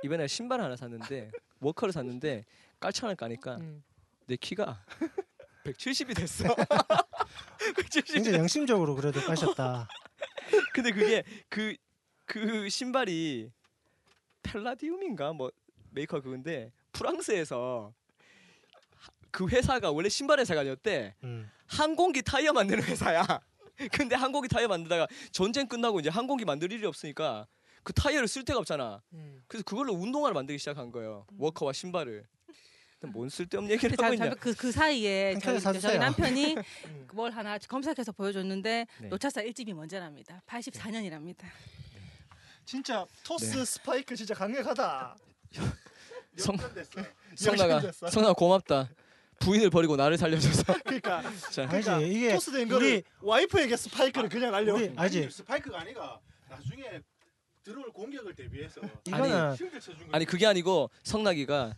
[0.03, 1.30] 이번에 신발 하나 샀는데
[1.61, 2.45] 워커를 샀는데
[2.80, 3.83] 깔창을 까니까 음.
[4.26, 4.85] 내 키가
[5.64, 6.45] 170이 됐어.
[7.76, 9.89] 170이 굉장히 양심적으로 그래도 까셨다.
[10.74, 13.53] 근데 그게 그그 신발이
[14.43, 15.53] 팔라디움인가 뭐
[15.91, 18.02] 메이커 그건데 프랑스에서 하-
[19.33, 21.14] 그 회사가 원래 신발 회사가 아니었대.
[21.24, 21.51] 음.
[21.66, 23.41] 항공기 타이어 만드는 회사야.
[23.91, 27.47] 근데 항공기 타이어 만들다가 전쟁 끝나고 이제 항공기 만들 일이 없으니까
[27.83, 29.03] 그 타이어를 쓸 데가 없잖아.
[29.49, 31.26] 그래서 그걸로 운동화를 만들기 시작한 거예요.
[31.39, 32.24] 워커와 신발을.
[33.07, 34.37] 뭔 쓸데없는 얘기를 그, 하고 자, 있냐.
[34.37, 35.80] 그, 그 사이에 한 저희.
[35.80, 36.55] 저희 남편이
[36.87, 37.09] 음.
[37.12, 39.09] 뭘 하나 검색해서 보여줬는데 네.
[39.09, 40.41] 노찾사 1집이 먼저랍니다.
[40.47, 41.47] 84년이랍니다.
[42.64, 43.64] 진짜 토스 네.
[43.64, 45.16] 스파이크 진짜 강력하다.
[46.37, 46.57] 성-.
[47.35, 47.80] 성나가.
[48.09, 48.89] 성나 고맙다.
[49.43, 50.62] 부인을 버리고 나를 살려줘서.
[50.84, 54.74] 그러니까 자, 알지 그러니까 이게 토스된 거를 우리 와이프에게 스파이크를 그냥 날려.
[54.74, 57.01] 우리 알지 스파이크가 아니가 나중에
[57.64, 59.57] 들어올 공격을 대비해서 이거는.
[60.12, 61.76] 아니 그게 아니고 성나기가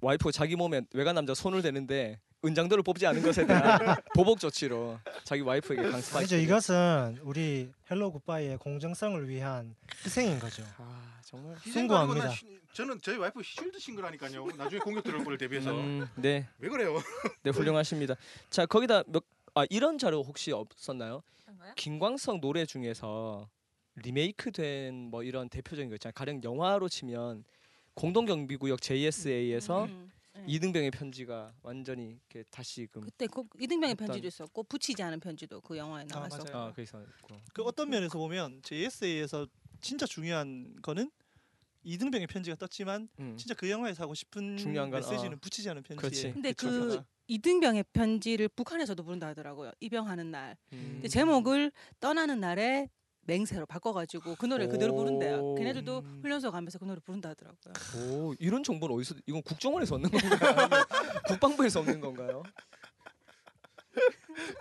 [0.00, 3.78] 와이프 자기 몸에 외간 남자 손을 대는데 은장도를 뽑지 않은 것에 대한
[4.14, 6.18] 보복 조치로 자기 와이프에게 강스파이크.
[6.18, 9.74] 아니죠 이것은 우리 헬로 굿바이의 공정성을 위한
[10.04, 10.64] 희생인 거죠.
[10.78, 11.56] 아 정말.
[11.58, 12.32] 숭고합니다.
[12.72, 14.46] 저는 저희 와이프 shield 친 거라니까요.
[14.56, 16.98] 나중에 공격 들어올 걸 대비해서 음, 네, 왜 그래요?
[17.42, 18.14] 네 훌륭하십니다.
[18.50, 19.22] 자 거기다 몇
[19.54, 21.22] 아 이런 자료 혹시 없었나요?
[21.76, 23.50] 김광석 노래 중에서
[23.96, 26.12] 리메이크된 뭐 이런 대표적인 거 있잖아요.
[26.14, 27.44] 가령 영화로 치면
[27.92, 30.40] 공동경비구역 JSA에서 음, 네.
[30.40, 30.44] 네.
[30.52, 35.60] 이등병의 편지가 완전히 이렇게 다시 그 그때 그 이등병의 어떤- 편지도 있었고 붙이지 않은 편지도
[35.60, 36.44] 그 영화에 아, 나왔었고.
[36.52, 36.66] 맞아요.
[36.68, 37.40] 아, 그래서 있고.
[37.52, 39.46] 그 어떤 면에서 보면 JSA에서
[39.80, 41.10] 진짜 중요한 거는
[41.84, 43.36] 이등병의 편지가 떴지만 음.
[43.36, 45.38] 진짜 그 영화에서 하고 싶은 중요한 건, 메시지는 어.
[45.40, 46.32] 붙이지 않은 편지에 그렇지.
[46.32, 47.02] 근데 그쵸, 그.
[47.26, 49.72] 이등병의 편지를 북한에서도 부른다 하더라고요.
[49.80, 50.56] 입영하는 날.
[50.72, 50.90] 음.
[50.94, 52.88] 근데 제목을 떠나는 날에
[53.24, 55.38] 맹세로 바꿔가지고 그 노래 를 그대로 부른대요.
[55.38, 55.54] 오.
[55.54, 56.18] 걔네들도 음.
[56.22, 57.72] 훈련소 가면서 그 노래 부른다 하더라고요.
[57.96, 60.38] 오, 이런 정보는 어디서 이건 국정원에서 얻는 건가요?
[61.28, 62.42] 국방부에서 얻는 건가요?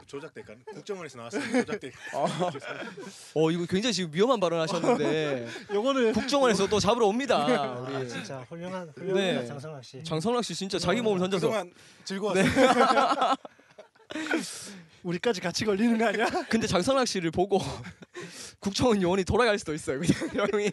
[0.05, 0.55] 조작될까?
[0.73, 1.91] 국정원에서 나왔으면 조작될.
[3.33, 7.37] 어, 이거 굉장히 지금 위험한 발언하셨는데 요거는 국정원에서 또 잡으러 옵니다.
[7.37, 9.01] 아, 우리 진짜 훌륭한 네.
[9.01, 10.03] 훌륭한 장성학 씨.
[10.03, 11.71] 장성락 씨 진짜 자기 몸을 던져서 그동안
[12.03, 12.45] 즐거웠어요.
[15.03, 16.25] 우리까지 같이 걸리는 거 아니야?
[16.49, 17.59] 근데 장성락 씨를 보고
[18.59, 19.99] 국정원 요원이 돌아갈 수도 있어요.
[19.99, 20.69] 그냥 형이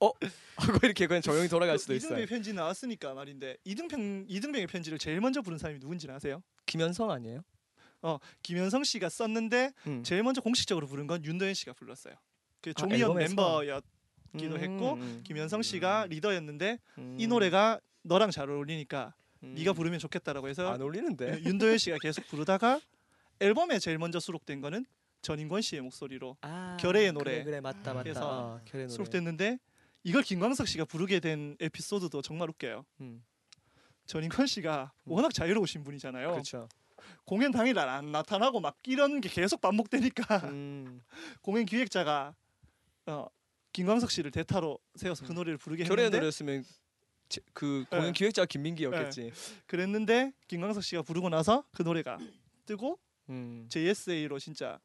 [0.00, 0.10] 어
[0.56, 2.08] 하고 이렇게 그냥 조용히 돌아갈 수도 있어요.
[2.08, 6.42] 이등병의 편지 나왔으니까 말인데 이등병 이등병의 편지를 제일 먼저 부른 사람이 누군지 아세요?
[6.66, 7.42] 김현성 아니에요?
[8.42, 10.02] 김현성 씨가 썼는데 음.
[10.04, 12.14] 제일 먼저 공식적으로 부른 건 윤도현 씨가 불렀어요.
[12.60, 13.34] 그 아, 조미연 앨범에서?
[13.34, 13.84] 멤버였
[14.38, 19.54] 기도 했고 음, 김현성 씨가 리더였는데 음, 이 노래가 너랑 잘 어울리니까 음.
[19.56, 21.42] 네가 부르면 좋겠다라고 해서 안 어울리는데.
[21.44, 22.80] 윤도현 씨가 계속 부르다가
[23.40, 24.86] 앨범에 제일 먼저 수록된 거는
[25.22, 28.08] 전인권 씨의 목소리로 아, 결의의 노래 그래, 그래 맞다 맞다.
[28.08, 28.88] 해서 아.
[28.88, 29.58] 수록됐는데
[30.04, 32.84] 이걸 김광석 씨가 부르게 된 에피소드도 정말 웃겨요.
[33.00, 33.24] 음,
[34.06, 36.30] 전인권 씨가 워낙 자유로우신 분이잖아요.
[36.30, 36.68] 그렇죠.
[37.24, 40.24] 공연 당일날 안 나타나고 막 이런 게 계속 반복되니까
[40.54, 41.02] 음,
[41.40, 42.34] 공연 기획자가
[43.06, 43.26] 어,
[43.72, 46.64] 김광석 씨를 대타로 세워서 그 노래를 부르게 결의 했는데 노래였으면
[47.28, 48.12] 제- 그 공연 네.
[48.12, 49.32] 기획자가 김민기였겠지.
[49.66, 52.18] 그랬는데 김광석 씨가 부르고 나서 그 노래가
[52.64, 52.98] 뜨고
[53.30, 53.66] 음.
[53.68, 54.78] JSA로 진짜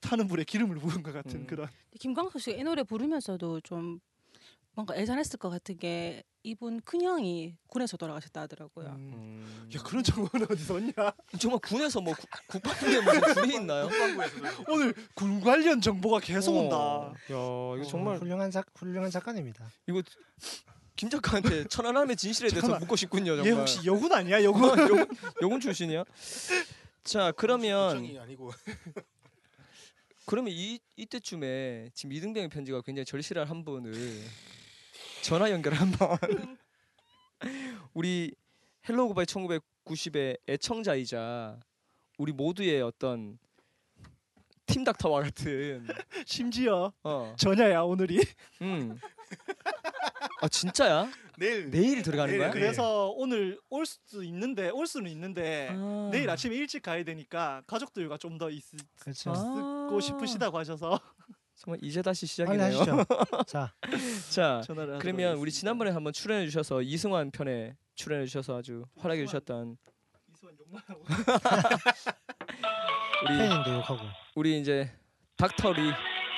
[0.00, 1.46] 타는 불에 기름을 부은 것 같은 음.
[1.46, 1.68] 그런
[1.98, 4.00] 김광석 씨가 이 노래 부르면서도 좀
[4.74, 8.88] 뭔가 애잔했을 것 같은 게 이분 큰형이 군에서 돌아가셨다 하더라고요.
[8.88, 9.68] 음.
[9.74, 10.92] 야 그런 정보는 어디서 얻냐?
[11.38, 13.88] 정말 군에서 뭐 국- 국방부에 무슨 군이 있나요?
[14.68, 16.76] 오늘 군 관련 정보가 계속 온다.
[16.76, 17.12] 어.
[17.14, 19.64] 야 이거 어, 정말 훌륭한 작 훌륭한 작가입니다.
[19.88, 20.02] 이거
[20.96, 22.78] 김 작가한테 천안함의 진실에 대해서.
[22.78, 23.36] 묻고 싶군요.
[23.36, 23.46] 정말.
[23.46, 24.42] 얘 혹시 여군 아니야?
[24.44, 24.64] 여군?
[24.64, 25.06] 어, 요군,
[25.40, 26.04] 여군 출신이야?
[27.04, 28.50] 자 그러면 국정이 아니고
[30.26, 33.92] 그러면 이 이때쯤에 지금 이등병의 편지가 굉장히 절실한 한 분을
[35.22, 36.16] 전화 연결 한번
[37.92, 38.34] 우리
[38.88, 41.60] 헬로 굿바이 1990의 애청자이자
[42.16, 43.38] 우리 모두의 어떤
[44.66, 45.86] 팀 닥터와 같은
[46.26, 48.20] 심지어 어, 전야야 오늘이.
[48.62, 48.98] 음.
[50.40, 51.08] 아 진짜야?
[51.38, 52.50] 내일 내일 들어가는 내일 거야?
[52.50, 52.60] 그래.
[52.62, 56.08] 그래서 오늘 올 수 있는데 올 수는 있는데 아.
[56.12, 58.62] 내일 아침에 일찍 가야 되니까 가족들과 좀더 있,
[59.00, 59.32] 그렇죠.
[59.34, 59.86] 아.
[59.90, 61.00] 고 싶으시다고 하셔서
[61.56, 62.84] 정말 이제 다시 시작이네요.
[63.46, 63.72] 자,
[64.30, 65.50] 자 전화를 그러면 우리.
[65.50, 69.26] 지난번에 한번 출연해 주셔서 이승환 편에 출연해 주셔서 아주 활약해 이승환.
[69.28, 69.76] 주셨던
[70.32, 71.04] 이수환 욕만 하고
[73.24, 74.00] 우리 팬인데 욕하고.
[74.34, 74.92] 우리 이제
[75.36, 75.80] 닥터리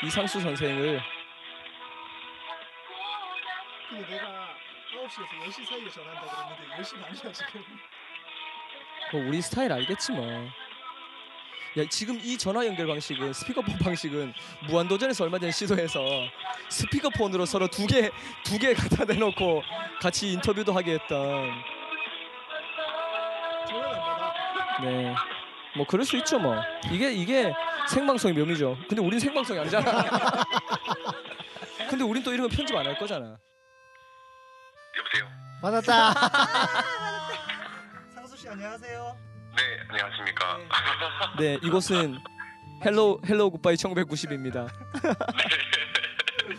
[0.07, 1.01] 이상수 선생을
[3.89, 4.49] 근데 내가
[4.93, 7.65] 9시에서 10시 사이에 전화한다 그랬는데 10시 반이야 지금.
[9.13, 10.27] 뭐 우리 스타일 알겠지 뭐.
[11.79, 14.33] 야 지금 이 전화 연결 방식은 스피커폰 방식은
[14.69, 16.01] 무한도전에서 얼마 전에 시도해서
[16.71, 18.11] 스피커폰으로 서로 두 개
[18.45, 19.63] 두 개 갖다 대놓고
[20.01, 21.51] 같이 인터뷰도 하게 했던.
[24.83, 25.15] 네.
[25.77, 26.57] 뭐 그럴 수 있죠 뭐.
[26.91, 27.53] 이게 이게
[27.91, 28.79] 생방송의 묘미죠.
[28.89, 30.03] 근데 우린 생방송이 아니잖아.
[31.91, 33.39] 근데 우린 또 이런 거 편집 안 할 거잖아.
[34.99, 35.29] 여보세요.
[35.61, 36.15] 받았다.
[38.15, 39.17] 상수 씨 안녕하세요.
[39.57, 40.59] 네, 안녕하십니까.
[41.39, 42.19] 네, 이곳은
[42.85, 44.69] 헬로 헬로 굿바이 1990입니다.
[46.47, 46.55] 네,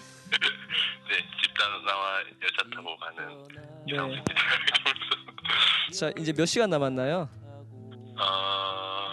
[1.42, 3.62] 집 떠나와 열차 타고 가는 네.
[3.88, 4.34] 이상수입니다.
[5.98, 7.30] 자, 이제 몇 시간 남았나요?
[8.20, 9.08] 어,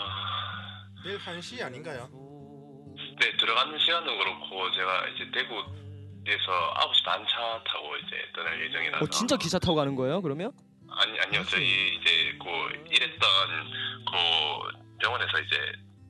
[1.04, 2.08] 내일 1시 아닌가요?
[3.20, 5.62] 네, 들어가는 시간은 그렇고 제가 이제 대구
[6.26, 9.04] 에서 9시 반 차 타고 이제 떠날 예정이라서.
[9.04, 10.22] 어, 진짜 기차 타고 가는 거예요?
[10.22, 10.52] 그러면?
[10.90, 12.46] 아니 아니요, 저희 이제 그
[12.90, 13.20] 일했던
[14.06, 15.56] 그 병원에서 이제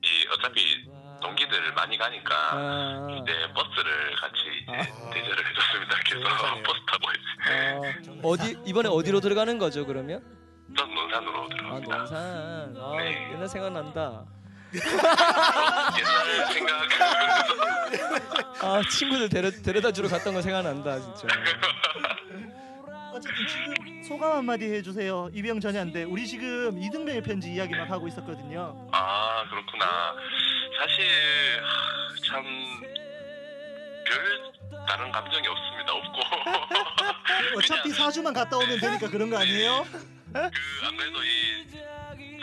[0.03, 0.85] 이 어차피
[1.21, 5.09] 동기들 많이 가니까 아, 이제 버스를 같이 이제 아.
[5.09, 5.97] 대절을 해줬습니다.
[6.07, 6.63] 그래서 대단하네요.
[6.63, 9.85] 버스 타고 이제 아, 어디 이번에 어디로 들어가는 거죠?
[9.85, 10.21] 그러면?
[10.77, 11.97] 전 논산으로 아, 들어갑니다.
[11.97, 12.77] 논산.
[12.77, 13.31] 아, 네.
[13.33, 14.25] 옛날 생각난다.
[14.79, 16.85] 옛날 생각
[18.61, 21.27] 아, 친구들 데려 데려다 주러 갔던 거 생각난다, 진짜.
[23.13, 25.29] 어쨌든 지금 소감 한마디 해주세요.
[25.33, 28.89] 이병 전야인데 우리 지금 이등병의 편지 이야기 막 하고 있었거든요.
[28.91, 30.15] 아 그렇구나.
[30.79, 31.05] 사실
[31.63, 32.45] 하, 참별
[34.87, 35.93] 다른 감정이 없습니다.
[35.93, 36.19] 없고
[37.57, 39.85] 어차피 사주만 갔다 오면 되니까 그런 거 아니에요?
[40.33, 40.51] 그 안
[40.97, 41.65] 그래도 이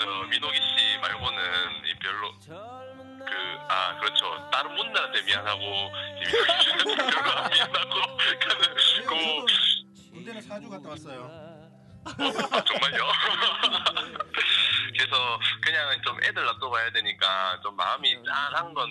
[0.03, 1.41] 저 민호기 씨 말고는
[1.87, 8.17] 이 별로 그 아 그렇죠 다른 분들한테 미안하고 이 민호기 씨한테 별로 안 미안하고
[9.07, 9.47] 그
[10.13, 11.53] 군대는 사주 갔다 왔어요.
[12.67, 13.07] 정말요?
[14.93, 18.91] 그래서 그냥 좀 애들 놔둬봐야 되니까 좀 마음이 짠한 건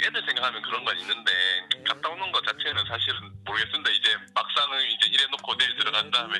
[0.00, 1.32] 애들 생각하면 그런 건 있는데
[1.86, 3.90] 갔다 오는 것 자체는 사실은 모르겠습니다.
[3.90, 6.38] 이제 막상은 이제 이래놓고 내일 들어간 다음에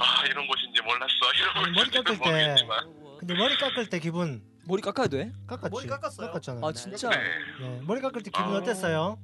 [0.00, 5.06] 아 이런 곳인지 몰랐어 이런 깎을 때 모르겠지만 근데 머리 깎을 때 기분 머리 깎아야
[5.06, 5.32] 돼?
[5.46, 5.70] 깎았지?
[5.72, 6.26] 머리 깎았어요.
[6.26, 6.66] 깎았잖아요.
[6.66, 7.08] 아 진짜?
[7.08, 7.16] 네.
[7.58, 8.58] 네, 머리 깎을 때 기분 아.
[8.58, 9.18] 어땠어요?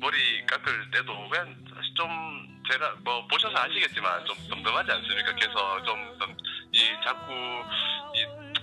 [0.00, 1.54] 머리 깎을 때도 그냥
[1.94, 2.08] 좀
[2.68, 5.32] 제가 뭐 보셔서 아시겠지만 좀 덤덤하지 않습니까?
[5.32, 7.32] 그래서 좀이 자꾸
[8.14, 8.53] 이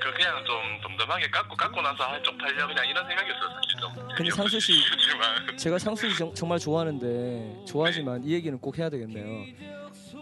[0.00, 4.08] 그 그냥 좀 덤덤하게 깎고 깎고 나서 아 쪽팔려 그냥 이런 생각이었어요 사실 좀.
[4.16, 4.72] 근데 상수 씨.
[5.56, 9.44] 제가 상수 씨 정, 정말 좋아하는데 좋아하지만 이 얘기는 꼭 해야 되겠네요.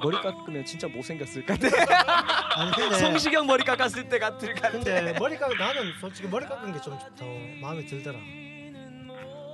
[0.03, 2.61] 머리 깎으면 진짜 못생겼을 것 같아.
[2.61, 4.73] 아니 근데 성시경 머리 깎았을 때 같을 것 같아.
[4.79, 7.25] 근데 머리 깎 나는 솔직히 머리 깎은 게 좀 더
[7.61, 8.19] 마음에 들더라.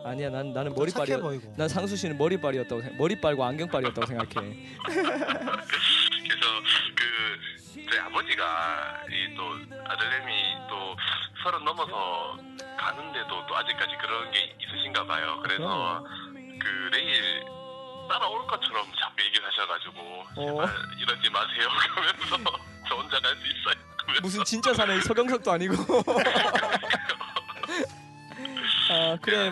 [0.06, 1.54] 아니야 난 나는 머리빨이 보이고.
[1.56, 2.96] 난 상수 씨는 머리빨이었다고 생각.
[2.98, 4.56] 머리빨과 안경빨이었다고 생각해.
[4.84, 6.46] 그래서
[6.94, 7.04] 그
[7.74, 9.42] 저희 아버지가 이 또
[9.86, 10.32] 아들내미
[10.68, 10.96] 또
[11.42, 12.36] 서른 넘어서
[12.78, 15.40] 가는데도 또 아직까지 그런 게 있으신가 봐요.
[15.42, 17.44] 그래서 그 내일
[18.08, 20.00] 따라올 것처럼 자꾸 얘기를 하셔가지고
[20.36, 20.46] 어.
[20.46, 20.68] 제발
[21.00, 21.68] 이러지 마세요.
[21.94, 22.58] 그러면서
[22.88, 23.74] 저 혼자 갈 수 있어요.
[23.98, 25.74] 그러면서 무슨 진짜 사나이 서경석도 아니고.
[28.90, 29.50] 아 그래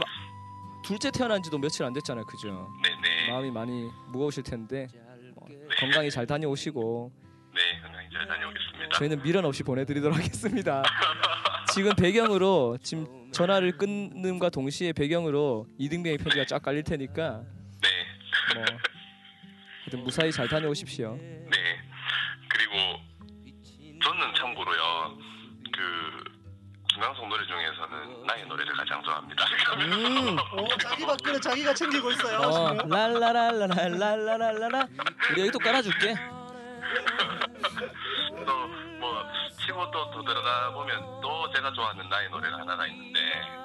[0.84, 2.70] 둘째 태어난 지도 며칠 안 됐잖아요, 그죠?
[2.82, 4.86] 네네 마음이 많이 무거우실 텐데
[5.34, 5.48] 뭐,
[5.78, 7.10] 건강히 잘 다녀오시고
[7.54, 7.60] 네
[8.12, 8.88] 잘 다녀오겠습니다.
[8.98, 10.82] 저희는 미련 없이 보내드리도록 하겠습니다.
[11.72, 17.42] 지금 배경으로 지금 전화를 끊는과 동시에 배경으로 이등병의 편지가 쫙 깔릴 테니까
[17.82, 17.88] 네.
[18.54, 18.64] 뭐
[19.84, 21.16] 하여튼 무사히 잘 다녀오십시오.
[21.16, 21.80] 네.
[22.48, 22.74] 그리고
[24.04, 25.16] 저는 참고로요.
[25.74, 26.24] 그
[26.92, 29.44] 김광석 노래 중에서는 나의 노래를 가장 좋아합니다.
[29.78, 30.36] 음.
[30.58, 32.38] 오, 자기 밥그릇 자기가 챙기고 있어요.
[32.38, 32.74] 어.
[32.86, 34.86] 랄라랄라랄라랄라라
[35.32, 36.14] 우리 여기 또 깔아줄게.
[39.72, 43.18] 치고 또더 들어가 보면 또 제가 좋아하는 나의 노래가 하나가 있는데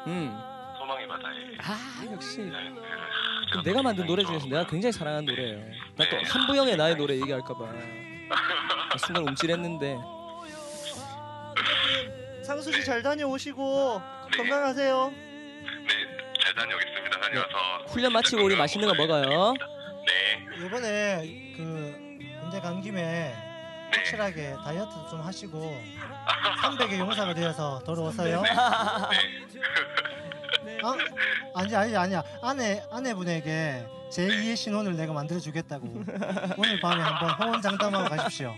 [0.08, 0.40] 음.
[0.78, 2.98] 소망의 바다에 아 역시 나의 노래를
[3.52, 4.58] 그 제가 내가 만든 노래 중에서 좋아하고요.
[4.60, 5.60] 내가 굉장히 사랑하는 노래예요.
[5.98, 6.24] 나또 네.
[6.24, 7.72] 한부영의 나의 노래 얘기할까봐
[8.98, 9.98] 순간 움찔했는데
[12.44, 14.02] 상수 씨 잘 다녀오시고
[14.38, 15.12] 건강하세요.
[15.12, 17.20] 네, 잘 다녀오겠습니다.
[17.20, 19.54] 다녀와서 훈련 마치고 우리 맛있는 거 먹어요.
[20.06, 23.57] 네, 이번에 그 군대 간 김에 네.
[23.94, 25.82] 확실하게 다이어트도 좀 하시고
[26.62, 28.44] 300의 용사가 되어서 돌아오세요.
[30.84, 30.94] 어?
[31.56, 35.88] 아니 아니 아니야 아내 아내분에게 제 2의 신혼을 내가 만들어 주겠다고
[36.58, 38.56] 오늘 밤에 한번 호언장담하고 가십시오.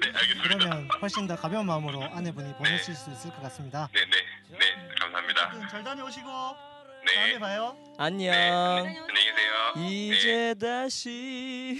[0.00, 0.42] 네, 알겠습니다.
[0.42, 3.88] 그러면 훨씬 더 가벼운 마음으로 아내분이 보내실 수 있을 것 같습니다.
[3.92, 5.68] 네, 네, 네, 감사합니다.
[5.68, 7.76] 잘 다녀오시고 다음에 네, 봐요.
[7.98, 8.32] 안녕.
[8.34, 9.52] 안녕히 계세요.
[9.76, 9.88] 네.
[9.88, 11.78] 이제 다시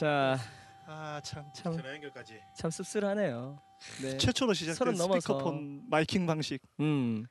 [0.00, 0.38] 자,
[0.86, 1.44] 아 참.
[1.54, 2.40] 참, 전화 연결까지.
[2.56, 3.60] 참 씁쓸하네요.
[4.02, 4.16] 네.
[4.16, 5.20] 최초로 시작된 서른 넘어서.
[5.20, 7.26] 스피커폰 마이킹 방식 음.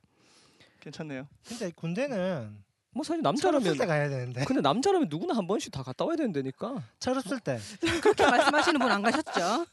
[0.80, 1.28] 괜찮네요.
[1.47, 6.05] 근데 군대는 뭐 사실 남자라면 때 가야 되는데 근데 남자라면 누구나 한 번씩 다 갔다
[6.05, 6.84] 와야 된다니까.
[6.99, 7.57] 철없을 때
[8.03, 9.65] 그렇게 말씀하시는 분 안 가셨죠?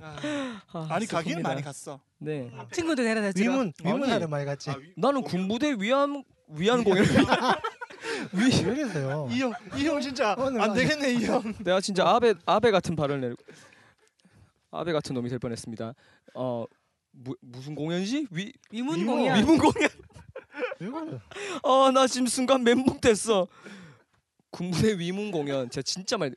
[0.00, 0.16] 아,
[0.72, 1.42] 아, 아니 가기는 슬픕니다.
[1.42, 1.98] 많이 갔어.
[2.18, 2.48] 네.
[2.70, 3.50] 친구들 데려다 주러.
[3.50, 4.28] 위문 위문하러.
[4.28, 4.70] 많이 갔지.
[4.70, 7.04] 아, 위- 나는 군부대 위안 위안 공연.
[8.32, 9.28] 왜 이러세요?
[9.30, 11.42] 이 형 이 형 진짜 오늘 안 많이- 되겠네 이 형.
[11.64, 13.36] 내가 진짜 아베 아베 같은 발언을 내고
[14.70, 15.94] 아베 같은 놈이 될 뻔했습니다.
[16.34, 16.64] 어
[17.12, 18.26] 무, 무슨 공연이지?
[18.30, 19.06] 위 위문.
[19.06, 19.38] 공연.
[19.38, 19.88] 위문 공연.
[20.80, 21.18] 왜 그래?
[21.62, 23.46] 아나 지금 순간 멘붕 됐어.
[24.50, 25.68] 군부대 위문 공연.
[25.70, 26.34] 제가 진짜 많이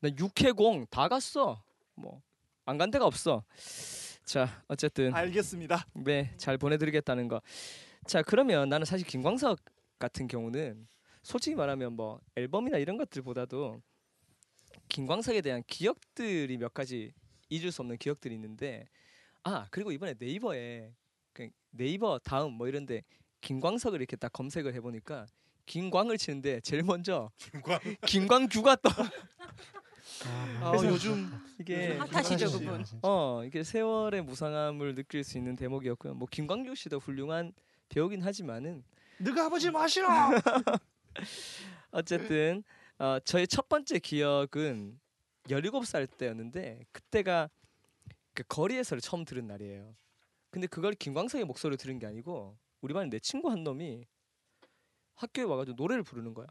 [0.00, 1.62] 나 육해공 다 갔어.
[1.94, 2.20] 뭐
[2.66, 3.42] 안 간 데가 없어.
[4.24, 5.86] 자 어쨌든 알겠습니다.
[5.94, 7.40] 네, 잘 보내드리겠다는 거.
[8.06, 9.58] 자, 그러면 나는 사실 김광석
[9.98, 10.86] 같은 경우는
[11.22, 13.80] 솔직히 말하면 뭐 앨범이나 이런 것들보다도
[14.88, 17.12] 김광석에 대한 기억들이 몇 가지
[17.48, 18.88] 잊을 수 없는 기억들이 있는데
[19.42, 20.92] 아 그리고 이번에 네이버에
[21.32, 23.02] 그 네이버 다음 뭐 이런데
[23.40, 25.26] 김광석을 이렇게 딱 검색을 해보니까
[25.66, 27.78] 김광을 치는데 제일 먼저 김광.
[28.06, 28.90] 김광규가 떠
[30.60, 32.84] 아, 그래서 요즘 이게 핫하시죠, 그분.
[32.84, 32.96] 씨.
[33.02, 36.14] 어 이게 세월의 무상함을 느낄 수 있는 대목이었고요.
[36.14, 37.52] 뭐 김광규 씨도 훌륭한
[37.88, 38.84] 배우긴 하지만은
[39.18, 40.30] 너가 아버지 마시라.
[41.92, 42.62] 어쨌든
[42.98, 45.00] 어, 저의 첫 번째 기억은
[45.48, 47.48] 17살 때였는데 그때가
[48.34, 49.96] 그 거리에서를 처음 들은 날이에요.
[50.50, 54.06] 근데 그걸 김광석의 목소리로 들은 게 아니고 우리 반에 내 친구 한 놈이
[55.16, 56.46] 학교에 와가지고 노래를 부르는 거야.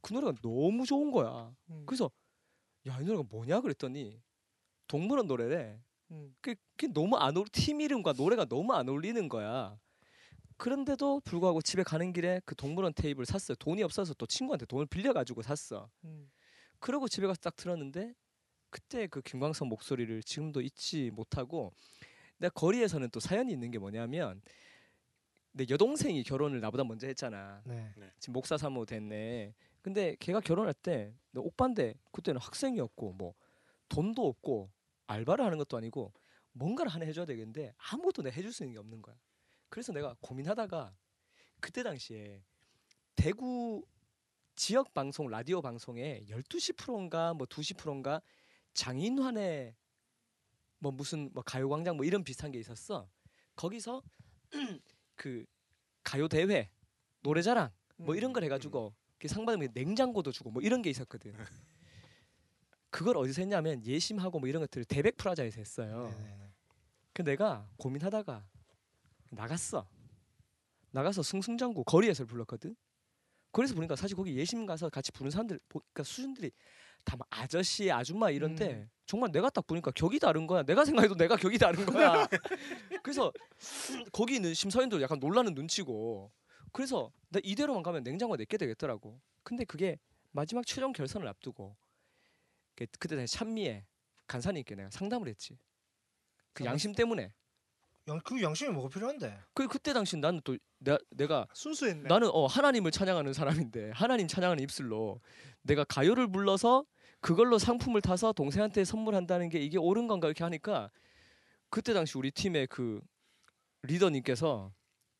[0.00, 1.54] 그 노래가 너무 좋은 거야.
[1.70, 1.84] 음.
[1.86, 2.10] 그래서
[2.86, 4.22] 야 이 노래가 뭐냐 그랬더니
[4.88, 5.80] 동물원 노래래.
[6.10, 6.34] 음.
[6.40, 9.78] 그, 그게 너무 안 어울 팀 이름과 노래가 너무 안 어울리는 거야.
[10.60, 13.56] 그런데도 불구하고 집에 가는 길에 그 동물원 테이블 샀어요.
[13.56, 15.88] 돈이 없어서 또 친구한테 돈을 빌려가지고 샀어.
[16.04, 16.30] 음.
[16.78, 18.14] 그러고 집에 가서 딱 들었는데
[18.68, 21.72] 그때 그 김광석 목소리를 지금도 잊지 못하고
[22.36, 24.42] 내가 거리에서는 또 사연이 있는 게 뭐냐면
[25.52, 27.62] 내 여동생이 결혼을 나보다 먼저 했잖아.
[27.64, 27.90] 네.
[28.18, 29.54] 지금 목사 사모 됐네.
[29.80, 33.32] 근데 걔가 결혼할 때 옥반데 그때는 학생이었고 뭐
[33.88, 34.70] 돈도 없고
[35.06, 36.12] 알바를 하는 것도 아니고
[36.52, 39.16] 뭔가를 하나 해줘야 되겠는데 아무것도 내가 해줄 수 있는 게 없는 거야.
[39.70, 40.94] 그래서 내가 고민하다가
[41.60, 42.42] 그때 당시에
[43.16, 43.84] 대구
[44.56, 48.20] 지역 방송 라디오 방송에 12시 프로인가 뭐 2시 프로인가
[48.74, 49.74] 장인환의
[50.80, 53.08] 뭐 무슨 뭐 가요 광장 뭐 이런 비슷한 게 있었어.
[53.56, 54.02] 거기서
[55.16, 55.44] 그
[56.02, 56.70] 가요 대회
[57.22, 61.34] 노래 자랑 뭐 이런 걸 해 가지고 그상 받으면 냉장고도 주고 뭐 이런 게 있었거든.
[62.90, 66.08] 그걸 어디서 했냐면 예심하고 뭐 이런 것들을 대백 프라자에서 했어요.
[66.08, 66.52] 네네네.
[67.12, 68.48] 그 내가 고민하다가
[69.30, 69.88] 나갔어.
[70.92, 72.74] 나가서 승승장구 거리에서 불렀거든.
[73.52, 76.50] 거기서 보니까 사실 거기 예심 가서 같이 부른 사람들 보- 그러니까 수준들이
[77.04, 78.90] 다 막 아저씨, 아줌마 이런데 음.
[79.06, 80.62] 정말 내가 딱 보니까 격이 다른 거야.
[80.62, 82.26] 내가 생각해도 내가 격이 다른 거야.
[83.02, 83.32] 그래서
[84.12, 86.30] 거기 있는 심사위원들 약간 놀라는 눈치고.
[86.72, 89.20] 그래서 나 이대로만 가면 냉장고 내게 되겠더라고.
[89.42, 89.98] 근데 그게
[90.32, 91.76] 마지막 최종 결선을 앞두고
[92.76, 93.86] 그- 그때 당시 찬미에
[94.26, 95.54] 간사님께 내가 상담을 했지.
[96.52, 96.72] 그 상담?
[96.72, 97.32] 양심 때문에.
[98.10, 99.38] 양, 그 양심이 뭐가 필요한데?
[99.54, 102.08] 그 그때 당시 나는 또 내가, 내가 순수했네.
[102.08, 105.20] 나는 어 하나님을 찬양하는 사람인데 하나님 찬양하는 입술로
[105.62, 106.84] 내가 가요를 불러서
[107.20, 110.90] 그걸로 상품을 타서 동생한테 선물한다는 게 이게 옳은 건가 이렇게 하니까
[111.68, 113.00] 그때 당시 우리 팀의 그
[113.82, 114.72] 리더님께서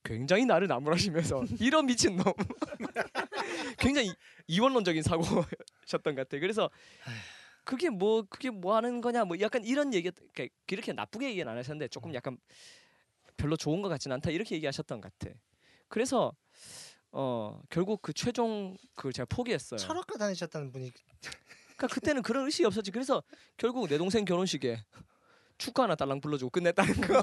[0.02, 2.24] 굉장히 나를 나무라시면서 이런 미친 놈
[3.78, 4.12] 굉장히
[4.46, 6.38] 이원론적인 사고셨던 것 같아.
[6.40, 6.70] 그래서
[7.70, 11.56] 그게 뭐 그게 뭐 하는 거냐 뭐 약간 이런 얘기 그러니까 그렇게 나쁘게 얘기는 안
[11.56, 12.36] 하셨는데 조금 약간
[13.36, 15.32] 별로 좋은 것 같지는 않다 이렇게 얘기하셨던 것 같아.
[15.86, 16.34] 그래서
[17.12, 19.78] 어 결국 그 최종 그걸 제가 포기했어요.
[19.78, 20.90] 철학과 다니셨다는 분이
[21.78, 22.90] 그러니까 그때는 그런 의식이 없었지.
[22.90, 23.22] 그래서
[23.56, 24.84] 결국 내 동생 결혼식에
[25.56, 27.22] 축가 하나 딸랑 불러주고 끝냈다는 거.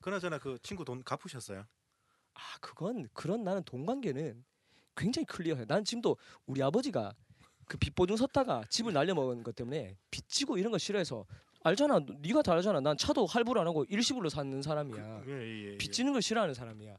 [0.00, 1.64] 그나저나 그 친구 돈 갚으셨어요?
[2.34, 4.44] 아 그건 그런 나는 돈 관계는
[4.96, 5.66] 굉장히 클리어해.
[5.66, 6.16] 난 지금도
[6.46, 7.14] 우리 아버지가
[7.66, 11.24] 그 빚보증 섰다가 집을 날려먹은 것 때문에 빚지고 이런 거 싫어해서
[11.66, 11.98] 알잖아.
[12.00, 12.80] 너- 네가 다 알잖아.
[12.80, 15.22] 난 차도 할부를 안 하고 일시불로 사는 사람이야.
[15.26, 15.78] 예, 예, 예.
[15.78, 16.94] 빚지는 걸 싫어하는 사람이야.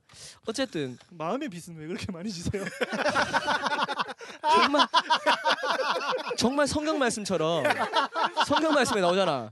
[0.47, 2.63] 어쨌든 마음의 빚은 왜 그렇게 많이 지세요?
[4.41, 4.87] 정말
[6.37, 7.63] 정말 성경 말씀처럼
[8.47, 9.51] 성경 말씀에 나오잖아.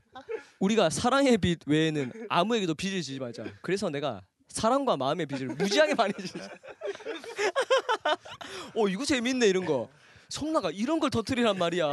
[0.60, 3.46] 우리가 사랑의 빚 외에는 아무에게도 빚을 지지 말자.
[3.62, 6.40] 그래서 내가 사랑과 마음의 빚을 무지하게 많이 지지.
[8.76, 9.90] 어 이거 재밌네 이런 거.
[10.34, 11.86] 성나가 이런 걸 터트리란 말이야.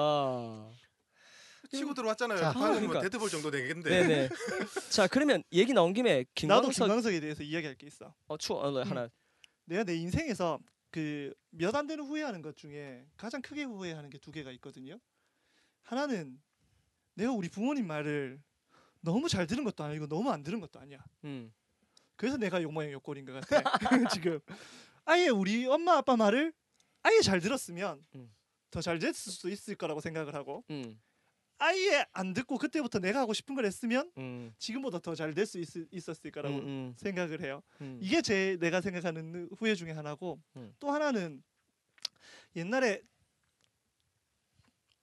[1.73, 2.39] 치고 들어왔잖아요.
[2.39, 3.01] 자, 방금 뭐 그러니까.
[3.03, 3.91] 데드볼 정도 되겠는데.
[3.91, 4.29] 네네.
[4.91, 8.13] 자 그러면 얘기 나온 김에 나도 김광석 김광석에 대해서 이야기할 게 있어.
[8.27, 9.09] 어 추워 어, 하나
[9.67, 10.59] 내가 내 인생에서
[10.91, 14.99] 그 몇 안 되는 후회하는 것 중에 가장 크게 후회하는 게 두 개가 있거든요.
[15.83, 16.41] 하나는
[17.15, 18.41] 내가 우리 부모님 말을
[19.03, 20.99] 너무 잘 들은 것도 아니고 너무 안 들은 것도 아니야.
[21.25, 21.53] 음.
[22.17, 23.63] 그래서 내가 욕모양 욕골인 것 같아.
[24.25, 24.41] 지금
[25.05, 26.53] 아예 우리 엄마 아빠 말을
[27.03, 28.33] 아예 잘 들었으면 음.
[28.71, 31.01] 더잘 됐을 수 있을 거라고 생각을 하고 음.
[31.59, 34.55] 아예 안 듣고 그때부터 내가 하고 싶은 걸 했으면 음.
[34.59, 35.59] 지금보다 더 잘 될 수
[35.91, 37.63] 있었을 거라고 음, 음, 생각을 해요.
[37.81, 37.99] 음.
[38.01, 40.75] 이게 제 내가 생각하는 후회 중에 하나고 음.
[40.79, 41.43] 또 하나는
[42.57, 43.03] 옛날에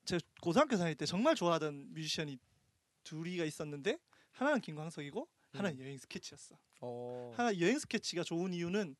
[0.05, 2.39] 제 고등학교 다닐 때 정말 좋아하던 뮤지션이
[3.03, 3.99] 둘이가 있었는데
[4.31, 6.57] 하나는 김광석이고 하나는 여행 스케치였어.
[6.81, 7.33] 어.
[7.35, 8.95] 하나 여행 스케치가 좋은 이유는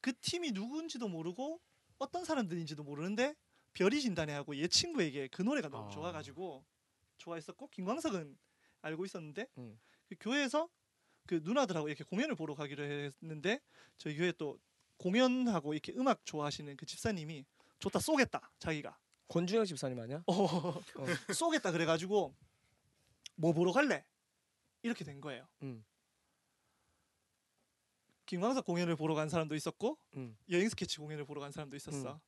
[0.00, 1.60] 그 팀이 누구인지도 모르고
[2.00, 3.36] 어떤 사람들인지도 모르는데
[3.74, 5.90] 별이 진단해 하고 얘 친구에게 그 노래가 너무 아.
[5.90, 6.64] 좋아가지고
[7.18, 8.36] 좋아했었고 김광석은
[8.82, 9.78] 알고 있었는데 음.
[10.08, 10.68] 그 교회에서
[11.26, 13.60] 그 누나들하고 이렇게 공연을 보러 가기로 했는데
[13.98, 14.58] 저희 교회 또
[14.96, 17.44] 공연하고 이렇게 음악 좋아하시는 그 집사님이
[17.78, 18.98] 좋다 쏘겠다 자기가
[19.28, 20.24] 권준영 집사님 아니야?
[20.26, 20.80] 어,
[21.32, 22.34] 쏘겠다 그래가지고
[23.36, 24.04] 뭐 보러 갈래
[24.82, 25.46] 이렇게 된 거예요.
[25.62, 25.84] 음.
[28.30, 30.36] 김광석 공연을 보러 간 사람도 있었고 음.
[30.50, 32.20] 여행 스케치 공연을 보러 간 사람도 있었어.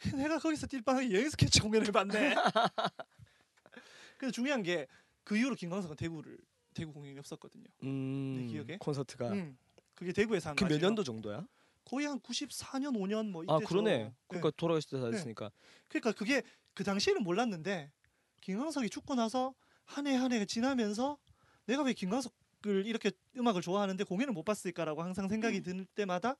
[0.16, 2.34] 내가 거기서 띨빵하게 여행 스케치 공연을 봤네.
[4.16, 4.86] 근데 중요한 게
[5.24, 6.36] 그 이후로 김광석은 대구를
[6.74, 7.64] 대구 공연이 없었거든요.
[7.84, 8.34] 음.
[8.38, 8.76] 내 기억에?
[8.78, 9.56] 콘서트가 음.
[9.94, 11.46] 그게 대구에서 한 그몇 마지막- 년도 정도야?
[11.84, 14.12] 거의 한 94년 5년 뭐 이때 아 그러네.
[14.26, 15.10] 그러니까 돌아가실 때다 네.
[15.12, 15.52] 됐으니까.
[15.88, 16.42] 그러니까 그게
[16.74, 17.92] 그 당시에는 몰랐는데
[18.40, 21.18] 김광석이 죽고 나서 한 해 한 해가 지나면서
[21.66, 22.32] 내가 왜 김광석
[22.66, 26.36] 을 이렇게 음악을 좋아하는데 공연을 못 봤을까라고 항상 생각이 들 때마다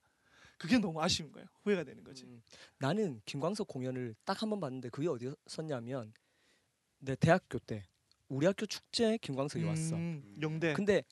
[0.57, 1.47] 그게 너무 아쉬운 거예요.
[1.63, 2.23] 후회가 되는 거지.
[2.25, 2.41] 음.
[2.77, 6.13] 나는 김광석 공연을 딱 한 번 봤는데 그게 어디였었냐면
[6.99, 7.83] 내 대학교 때
[8.29, 9.95] 우리 학교 축제에 김광석이 왔어.
[9.95, 10.73] 음, 영대.
[10.73, 11.03] 근데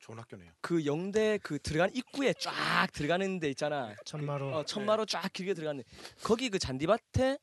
[0.00, 0.50] 좋은 학교네요.
[0.60, 3.94] 그 영대 그 들어간 입구에 쫙 들어가는 데 있잖아.
[4.04, 5.84] 천마로 어, 천마로 쫙 길게 들어가는
[6.24, 7.38] 거기 그 잔디밭에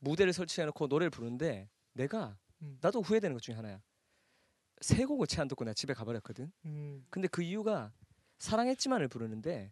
[0.00, 2.78] 무대를 설치해 놓고 노래를 부르는데 내가 음.
[2.80, 3.80] 나도 후회되는 것 중에 하나야.
[4.80, 6.50] 세 곡을 채 안 듣고 나 집에 가버렸거든.
[6.64, 7.92] 음, 근데 그 이유가
[8.38, 9.70] 사랑했지만을 부르는데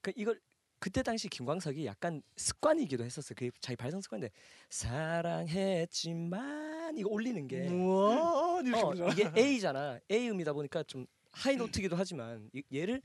[0.00, 0.40] 그 이걸
[0.78, 3.34] 그때 당시 김광석이 약간 습관이기도 했었어.
[3.34, 4.30] 그 자기 발성 습관인데
[5.66, 8.60] 사랑했지만 이거 올리는 게 우와 어.
[9.10, 9.98] 이게 A잖아.
[10.10, 13.02] A 음이다 보니까 좀 high note기도 하지만 이- 얘를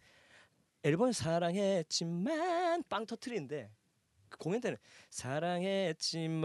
[0.84, 3.72] 앨범 사랑했지만 빵 터트리는데
[4.30, 4.78] 그 공연 때는
[5.10, 6.40] 사랑했지만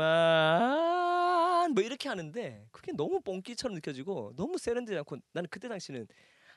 [1.73, 6.07] 뭐 이렇게 하는데 그게 너무 뽕끼처럼 느껴지고 너무 세련되지 않고 나는 그때 당시는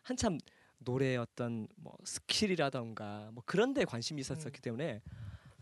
[0.03, 0.37] 한참
[0.79, 5.01] 노래의 어떤 뭐 skill이라던가 뭐 그런 데 관심이 있었었기 때문에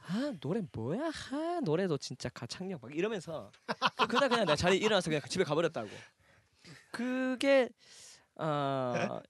[0.10, 1.12] 아 노래 뭐야?
[1.32, 3.52] 아 노래도 진짜 가창력 막 이러면서
[3.98, 5.89] 그- 그날 그냥 내 자리에 일어나서 그냥 집에 가버렸다고.
[6.91, 7.70] 그게
[8.36, 9.22] 아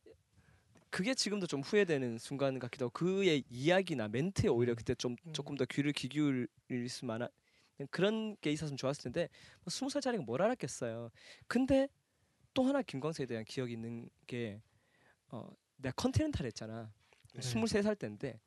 [0.89, 5.33] 그게 지금도 좀 후회되는 순간 같기도 하고 그의 이야기나 멘트에 오히려 그때 좀 음.
[5.33, 6.47] 조금 더 귀를 기울일
[6.89, 7.29] 수 만한
[7.91, 9.29] 그런 게 있었으면 좋았을 텐데
[9.63, 11.09] 뭐 스무 살짜리가 뭘 알았겠어요.
[11.47, 11.87] 근데
[12.53, 14.61] 또 하나 김광석에 대한 기억이 있는 게
[15.29, 15.47] 어,
[15.77, 16.91] 내가 컨티넨탈 했잖아.
[17.33, 17.41] 네.
[17.41, 18.39] 스물 세 살 때인데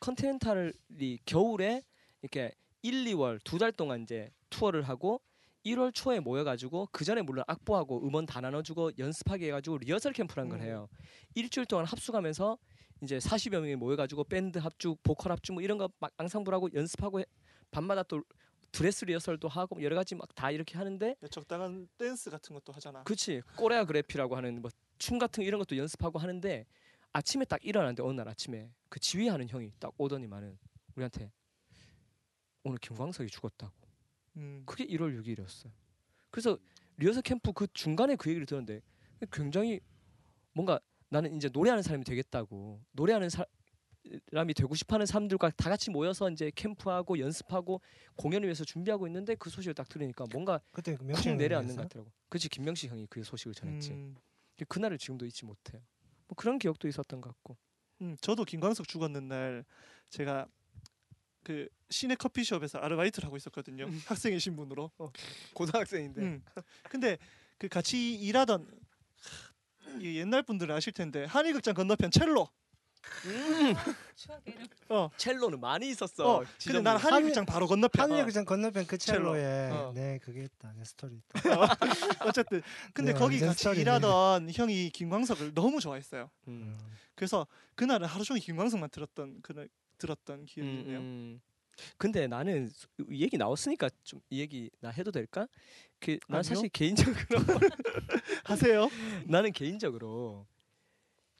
[0.00, 1.82] 컨티넨탈이 겨울에
[2.22, 5.20] 이렇게 1, 2월 두 달 동안 이제 투어를 하고
[5.64, 10.60] 1월 초에 모여가지고 그 전에 물론 악보하고 음원 다 나눠주고 연습하게 해가지고 리허설 캠프란 걸
[10.60, 10.64] 음.
[10.64, 10.88] 해요.
[11.34, 12.58] 일주일 동안 합숙하면서
[13.02, 17.24] 이제 40여 명이 모여가지고 밴드 합주, 보컬 합주 뭐 이런 거 막 앙상블하고 연습하고 해-
[17.70, 18.22] 밤마다 또
[18.74, 23.02] 드레스 리허설도 하고 여러 가지 막 다 이렇게 하는데 적당한 댄스 같은 것도 하잖아.
[23.04, 26.66] 그치 choreography라고 하는 뭐 춤 같은 이런 것도 연습하고 하는데
[27.12, 30.56] 아침에 딱 일어났는데 어느 날 아침에 그 지휘하는 형이 딱 오더니만은
[30.94, 31.32] 우리한테
[32.62, 33.72] 오늘 김광석이 죽었다고
[34.36, 34.62] 음.
[34.64, 35.70] 그게 1월 6일이었어요
[36.30, 36.58] 그래서
[36.96, 38.80] 리허설 캠프 그 중간에 그 얘기를 들었는데
[39.32, 39.80] 굉장히
[40.52, 43.44] 뭔가 나는 이제 노래하는 사람이 되겠다고 노래하는 사
[44.30, 47.80] 람이 되고 싶어하는 사람들과 다 같이 모여서 이제 캠프하고 연습하고
[48.16, 52.10] 공연을 위해서 준비하고 있는데 그 소식을 딱 들으니까 뭔가 그때 그쿵 명칭 내려앉는 것 같더라고.
[52.28, 53.92] 그렇지 김명식 형이 그 소식을 전했지.
[53.92, 54.14] 음.
[54.68, 55.80] 그날을 지금도 잊지 못해요.
[56.28, 57.56] 뭐 그런 기억도 있었던 것 같고.
[58.02, 59.64] 음, 저도 김광석 죽었는 날
[60.10, 60.46] 제가
[61.42, 63.88] 그 시내 커피숍에서 아르바이트를 하고 있었거든요.
[64.06, 64.90] 학생의 신분으로.
[65.54, 66.22] 고등학생인데.
[66.22, 66.42] 음.
[66.88, 67.18] 근데
[67.58, 68.66] 그 같이 일하던
[70.00, 72.48] 이 옛날 분들은 아실 텐데 한일극장 건너편 첼로.
[73.24, 73.74] 이름.
[74.88, 75.10] 어.
[75.16, 76.36] 첼로는 많이 있었어.
[76.38, 76.44] 어.
[76.62, 76.80] 근데.
[76.80, 78.10] 난 한일 극장 바로 건너편.
[78.10, 79.34] 한일 그장 건너편 그 첼로.
[79.34, 79.92] 첼로에 어.
[79.94, 81.40] 네 그게 있다 내 스토리 있다.
[82.28, 83.82] 어쨌든 근데 네, 거기 같이 스타일이네.
[83.82, 86.30] 일하던 형이 김광석을 너무 좋아했어요.
[86.48, 86.78] 음.
[87.14, 90.98] 그래서 그날은 하루 종일 김광석만 들었던 그날 들었던 기억이 음, 있네요.
[90.98, 91.40] 음.
[91.96, 92.70] 근데 나는
[93.10, 95.48] 이 얘기 나왔으니까 좀 이 얘기 나 해도 될까?
[95.98, 96.42] 그 난.
[96.42, 97.40] 사실 개인적으로
[98.44, 98.88] 하세요.
[99.26, 100.46] 나는 개인적으로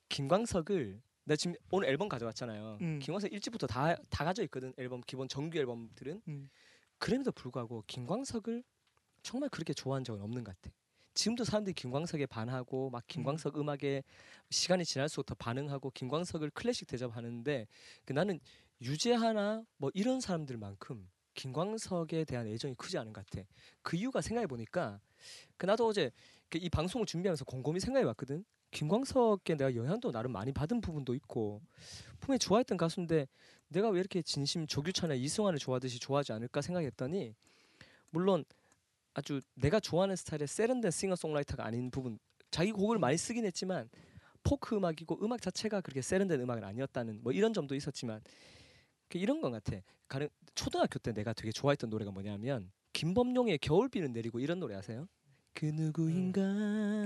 [0.08, 2.78] 김광석을 나 지금 오늘 앨범 가져왔잖아요.
[2.80, 2.98] 음.
[2.98, 4.72] 김광석 일집부터 다 다 가져 있거든.
[4.76, 6.22] 앨범 기본 정규 앨범들은.
[6.28, 6.50] 음.
[6.98, 8.62] 그럼에도 불구하고 김광석을
[9.22, 10.74] 정말 그렇게 좋아한 적은 없는 것 같아.
[11.14, 13.68] 지금도 사람들이 김광석에 반하고 막 김광석 음.
[13.68, 14.02] 악에
[14.50, 17.66] 시간이 지날수록 더 반응하고 김광석을 클래식 대접하는데
[18.04, 18.40] 그 나는
[18.80, 23.46] 유재하나 뭐 이런 사람들만큼 김광석에 대한 애정이 크지 않은 것 같아.
[23.82, 25.00] 그 이유가 생각해 보니까
[25.56, 26.10] 그 나도 어제
[26.50, 28.44] 그이 방송을 준비하면서 곰곰이 생각해 봤거든.
[28.74, 31.62] 김광석에 내가 영향도 나름 많이 받은 부분도 있고
[32.18, 33.26] 분명히 좋아했던 가수인데
[33.68, 37.34] 내가 왜 이렇게 진심 조규찬이나 이승환을 좋아하듯이 좋아하지 않을까 생각했더니
[38.10, 38.44] 물론
[39.14, 42.18] 아주 내가 좋아하는 스타일의 세련된 싱어송라이터가 아닌 부분
[42.50, 43.88] 자기 곡을 많이 쓰긴 했지만
[44.42, 48.20] 포크 음악이고 음악 자체가 그렇게 세련된 음악은 아니었다는 뭐 이런 점도 있었지만
[49.08, 49.80] 그 이런 것 같아.
[50.08, 55.08] 가령 초등학교 때 내가 되게 좋아했던 노래가 뭐냐면 김범용의 겨울비는 내리고 이런 노래 아세요?
[55.54, 56.40] 그 누구인가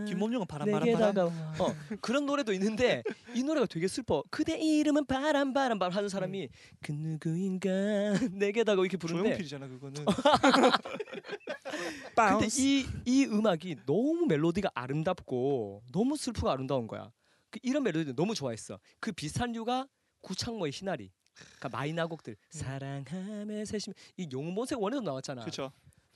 [0.08, 1.28] 김범용은 바람 바람 바람.
[1.28, 3.02] 어 그런 노래도 있는데
[3.34, 6.48] 이 노래가 되게 슬퍼 그대 이름은 바람 바람 바람 하는 사람이
[6.82, 7.68] 그 누구인가
[8.32, 10.04] 내게 다가오 이렇게 부르는데 조용필이잖아 그거는.
[12.16, 17.12] 근데 이, 이 음악이 너무 멜로디가 아름답고 너무 슬프고 아름다운 거야.
[17.50, 18.78] 그 이런 멜로디를 너무 좋아했어.
[18.98, 19.86] 그 비슷한 류가
[20.22, 21.12] 구창모의 희나리.
[21.58, 25.42] 그러니까 마이너곡들 사랑함의 세심 이 용모색 원에도 나왔잖아.
[25.42, 25.70] 그렇죠.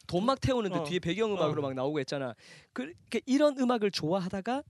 [0.07, 0.83] 돈 막 태우는데 어.
[0.85, 1.67] 뒤에 배경음악으로 어.
[1.69, 2.35] 막 나오고 했잖아.
[2.73, 4.63] 그 그러니까 이런 음악을 좋아하다가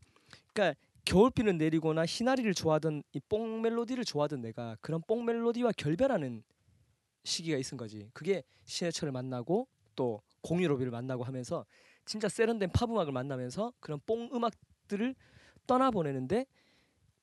[0.53, 6.43] 그러니까 겨울비는 내리거나 희나리를 좋아하던 이 뽕 멜로디를 좋아하던 내가 그런 뽕 멜로디와 결별하는
[7.25, 8.09] 시기가 있은 거지.
[8.13, 9.67] 그게 신해철을 만나고
[9.97, 11.65] 또 공유로비를 만나고 하면서
[12.05, 15.15] 진짜 세련된 팝 음악을 만나면서 그런 뽕 음악들을
[15.67, 16.47] 떠나보내는데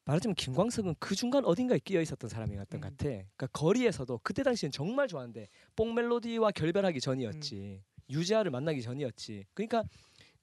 [0.05, 2.82] 말하자면 김광석은 그 중간 어딘가에 끼어 있었던 사람이었던 음.
[2.82, 3.03] 것 같아.
[3.10, 7.84] 그러니까 거리에서도 그때 당시엔 정말 좋았는데 뽕 멜로디와 결별하기 전이었지.
[8.10, 9.45] 유재하를 만나기 전이었지.
[9.53, 9.84] 그러니까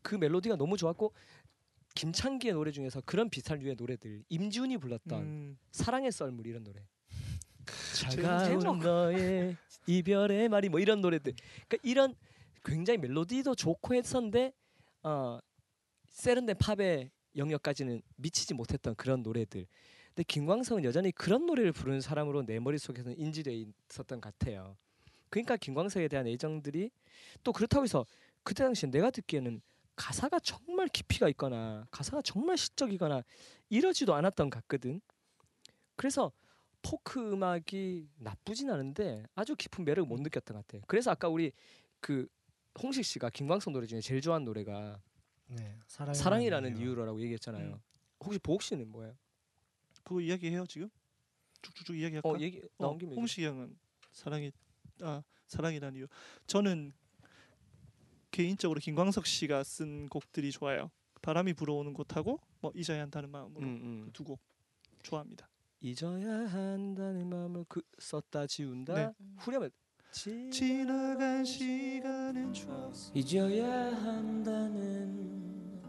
[0.02, 1.12] 그 멜로디가 너무 좋았고
[1.94, 6.86] 김창기의 노래 중에서 그런 비슷한 류의 노래들 임지훈이 불렀던 음, 사랑의 썰물 이런 노래.
[7.94, 9.56] 차가운 너의
[9.86, 11.32] 이별의 말이 뭐 이런 노래들.
[11.68, 12.14] 그러니까 이런
[12.64, 14.52] 굉장히 멜로디도 좋고 했었는데
[15.02, 15.38] 어
[16.10, 19.66] 세련된 팝의 영역까지는 미치지 못했던 그런 노래들.
[20.08, 23.52] 근데 김광석은 여전히 그런 노래를 부르는 사람으로 내 머릿속에서는 인지돼
[23.90, 24.76] 있었던 것 같아요.
[25.28, 26.90] 그러니까 김광석에 대한 애정들이
[27.42, 28.06] 또 그렇다고 해서
[28.42, 29.60] 그때 당시 내가 듣기에는
[29.96, 33.22] 가사가 정말 깊이가 있거나 가사가 정말 시적이거나
[33.70, 35.00] 이러지도 않았던 것 같거든.
[35.96, 36.32] 그래서
[36.82, 40.84] 포크 음악이 나쁘진 않은데 아주 깊은 매력을 못 느꼈던 것 같아.
[40.86, 41.50] 그래서 아까 우리
[42.00, 42.28] 그
[42.80, 45.00] 홍식 씨가 김광석 노래 중에 제일 좋아하는 노래가
[45.48, 46.84] 네, 사랑이 라는, 사랑이라는 이유.
[46.84, 47.74] 이유로라고 얘기했잖아요.
[47.74, 47.80] 음.
[48.20, 49.16] 혹시 보옥 씨는 뭐예요?
[50.04, 50.88] 그거 이야기해요 지금?
[51.62, 52.28] 쭉쭉쭉 이야기할까?
[52.28, 53.18] 어 얘기 나온 김에 얘기.
[53.18, 53.76] 홍식이 형은
[54.12, 54.52] 사랑이
[55.02, 56.06] 아 사랑이라는 이유.
[56.46, 56.92] 저는
[58.30, 60.90] 개인적으로 김광석 씨가 쓴 곡들이 좋아요.
[61.22, 64.10] 바람이 불어오는 곳하고 뭐 잊어야 한다는 마음으로 음, 음.
[64.12, 64.40] 두곡
[65.02, 65.48] 좋아합니다.
[65.80, 69.12] 잊어야 한다는 마음을 그 썼다 지운다 네.
[69.38, 69.68] 후렴에
[70.12, 72.92] 지 지나간 시간은 추억.
[73.14, 73.66] 잊어야
[73.96, 75.82] 한다는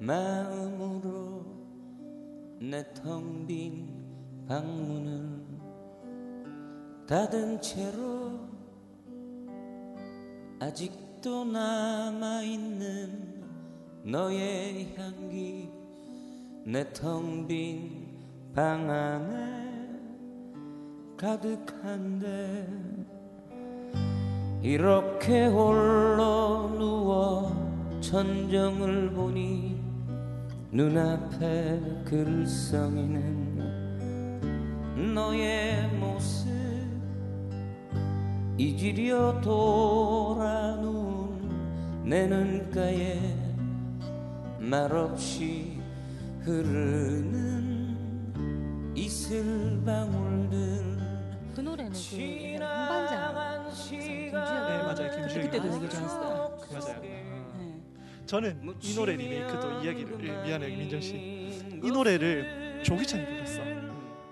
[0.00, 1.46] 마음으로
[2.60, 5.41] 내 텅 빈 방문을
[7.06, 8.32] 닫은 채로
[10.60, 13.42] 아직도 남아있는
[14.04, 15.70] 너의 향기
[16.64, 18.02] 내 텅 빈
[18.54, 19.62] 방 안에
[21.16, 22.68] 가득한데
[24.62, 29.80] 이렇게 홀로 누워 천정을 보니
[30.70, 33.52] 눈앞에 글썽이는
[35.14, 36.61] 너의 모습
[38.66, 43.18] 잊으려 돌아 누운 내 눈가에
[44.60, 45.80] 말없이
[46.42, 47.96] 흐르는
[48.94, 50.96] 이슬 방울들
[51.56, 55.50] 그 노래는 그 옛날에 한반장 네 김주혁 맞아요 김주혁.
[55.50, 56.58] 그때도 되게 좋았어요.
[56.72, 57.00] 맞아요.
[57.02, 57.80] 네.
[58.26, 61.16] 저는 이 노래 리메이크도 이야기를 예, 미안해요 민정 씨.
[61.82, 63.60] 이 노래를 조기찬이 불렀어.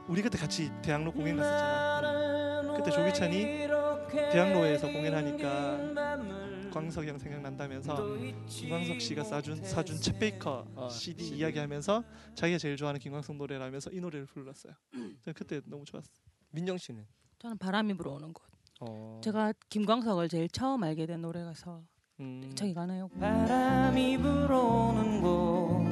[0.06, 2.76] 우리 그때 같이 대학로 공연 갔었잖아.
[2.76, 3.66] 그때 조기찬이
[4.10, 11.38] 대학로에서 공연하니까 광석이 형 생각난다면서 김광석 씨가 싸준 사준 챗 베이커 어, CD CD.
[11.38, 12.04] 이야기하면서
[12.34, 14.72] 자기가 제일 좋아하는 김광석 노래라면서 이 노래를 불렀어요.
[14.92, 16.08] 저는 그때 너무 좋았어.
[16.50, 17.04] 민정 씨는
[17.38, 18.44] 저는 바람이 불어오는 곳.
[18.80, 21.82] 어 제가 김광석을 제일 처음 알게 된 노래가서
[22.20, 23.08] 음, 저기 가나요?
[23.18, 25.84] 바람이 불어오는 곳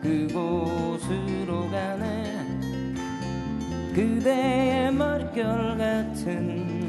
[0.00, 2.40] 그곳으로 가네
[3.94, 6.79] 그대의 머릿결 같은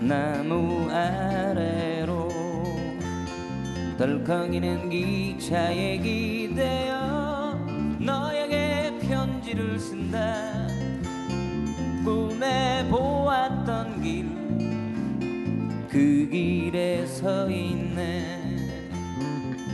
[0.00, 2.28] 나무 아래로
[3.98, 7.54] 덜컹이는 기차에 기대어
[7.98, 10.66] 너에게 편지를 쓴다.
[12.04, 14.38] 꿈에 보았던 길
[15.88, 18.38] 그 길에 서 있네.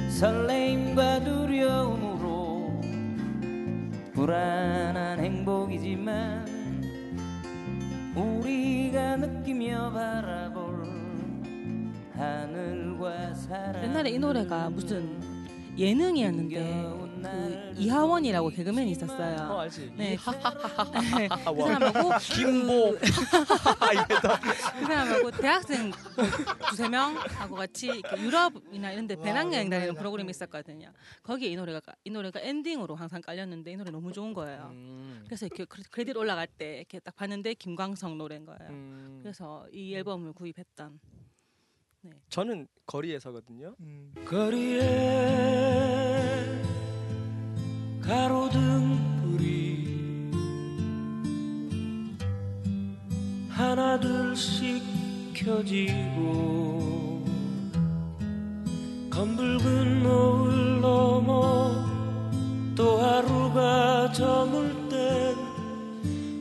[0.08, 2.80] 설레임과 두려움으로
[4.12, 6.53] 불안한 행복이지만
[13.82, 15.20] 옛날에 이 노래가 무슨
[15.76, 19.58] 예능이었는데 그 이하원이라고 개그맨이 어 있었어요.
[19.60, 20.14] 알지 네.
[20.14, 20.16] 이 네.
[20.16, 21.68] 그 와.
[21.72, 25.90] 사람하고 김보 이랬다 그 사람하고 대학생
[26.70, 29.94] 두세 명 하고 같이 이렇게 유럽이나 이런데 와, 배낭여행 다니는.
[29.94, 30.92] 프로그램이 있었거든요.
[31.22, 34.68] 거기에 이 노래가 이 노래가 엔딩으로 항상 깔렸는데 이 노래 너무 좋은 거예요.
[34.72, 38.68] 음, 그래서 이렇게 크레- 크레딧 올라갈 때 이렇게 딱 봤는데 김광석 노래인 거예요.
[38.70, 39.20] 음.
[39.22, 41.00] 그래서 이 앨범을 구입했던
[42.28, 44.12] 저는 거리에서거든요 음.
[44.26, 44.82] 거리에
[48.06, 50.30] 가로등 불이
[53.48, 54.82] 하나 둘씩
[55.32, 57.24] 켜지고
[59.08, 61.72] 검붉은 노을 넘어
[62.74, 65.34] 또 하루가 저물 땐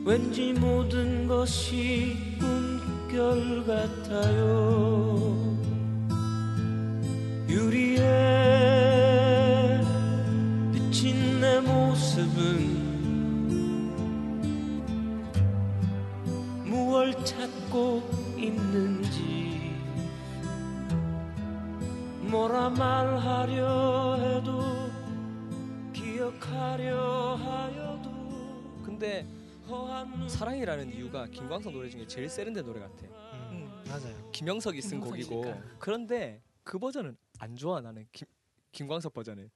[0.04, 2.36] 왠지 모든 것이
[3.08, 5.56] 꿈결 같아요.
[7.48, 8.43] 유리에
[22.70, 24.62] 말하려 해도
[25.92, 28.82] 기억 가려 하여도.
[28.82, 29.26] 근데
[30.28, 33.06] 사랑이라는 이유가 김광석 노래 중에 제일 세련된 노래 같아.
[33.50, 34.30] 음, 맞아요.
[34.32, 35.44] 김영석이 쓴 곡이고.
[35.78, 38.06] 그런데 그 버전은 안 좋아 나는.
[38.12, 38.26] 김,
[38.72, 39.50] 김광석 버전은.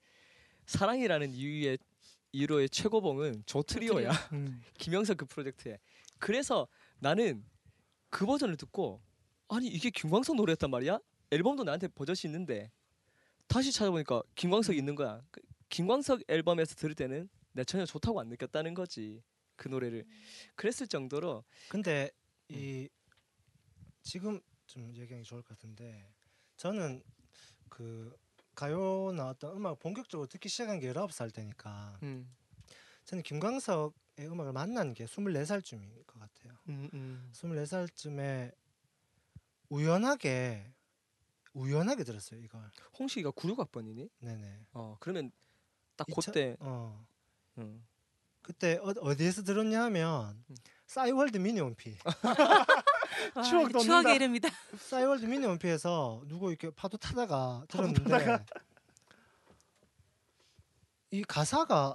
[0.66, 1.78] 사랑이라는 이유의
[2.32, 4.10] 이유로의 최고봉은 조트리오야.
[4.32, 4.62] 음.
[4.78, 5.78] 김영석 그 프로젝트에.
[6.18, 7.44] 그래서 나는
[8.10, 9.00] 그 버전을 듣고
[9.48, 10.98] 아니 이게 김광석 노래였단 말이야?
[11.30, 12.70] 앨범도 나한테 버젓이 있는데
[13.48, 15.40] 다시 찾아보니까 김광석이 있는 거야 그
[15.70, 19.22] 김광석 앨범에서 들을 때는 내 전혀 좋다고 안 느꼈다는 거지
[19.56, 20.04] 그 노래를
[20.54, 22.10] 그랬을 정도로 근데
[22.48, 22.88] 이
[24.02, 26.08] 지금 좀 얘기하기 좋을 것 같은데
[26.56, 27.02] 저는
[27.68, 28.16] 그
[28.54, 32.28] 가요나 어떤 음악 본격적으로 듣기 시작한 게 19살 때니까 음,
[33.04, 36.58] 저는 김광석의 음악을 만난 게 24살쯤인 것 같아요.
[36.68, 37.30] 음, 음.
[37.32, 38.52] 24살쯤에
[39.70, 40.72] 우연하게
[41.58, 42.62] 우연하게 들었어요 이걸.
[42.98, 44.08] 홍식이가 96학번이니?
[44.20, 44.66] 네네.
[44.72, 45.30] 어 그러면
[45.96, 47.04] 딱 그때 어
[47.58, 47.84] 음.
[48.42, 50.56] 그때 어, 어디에서 들었냐 하면 음.
[50.86, 51.96] 싸이월드 미니 원피.
[53.34, 53.80] 와, 추억 돋는다.
[53.80, 54.48] 추억의 이름이다.
[54.78, 58.04] 싸이월드 미니 원피에서 누구 이렇게 파도 타다가 들었는데
[61.10, 61.94] 이 가사가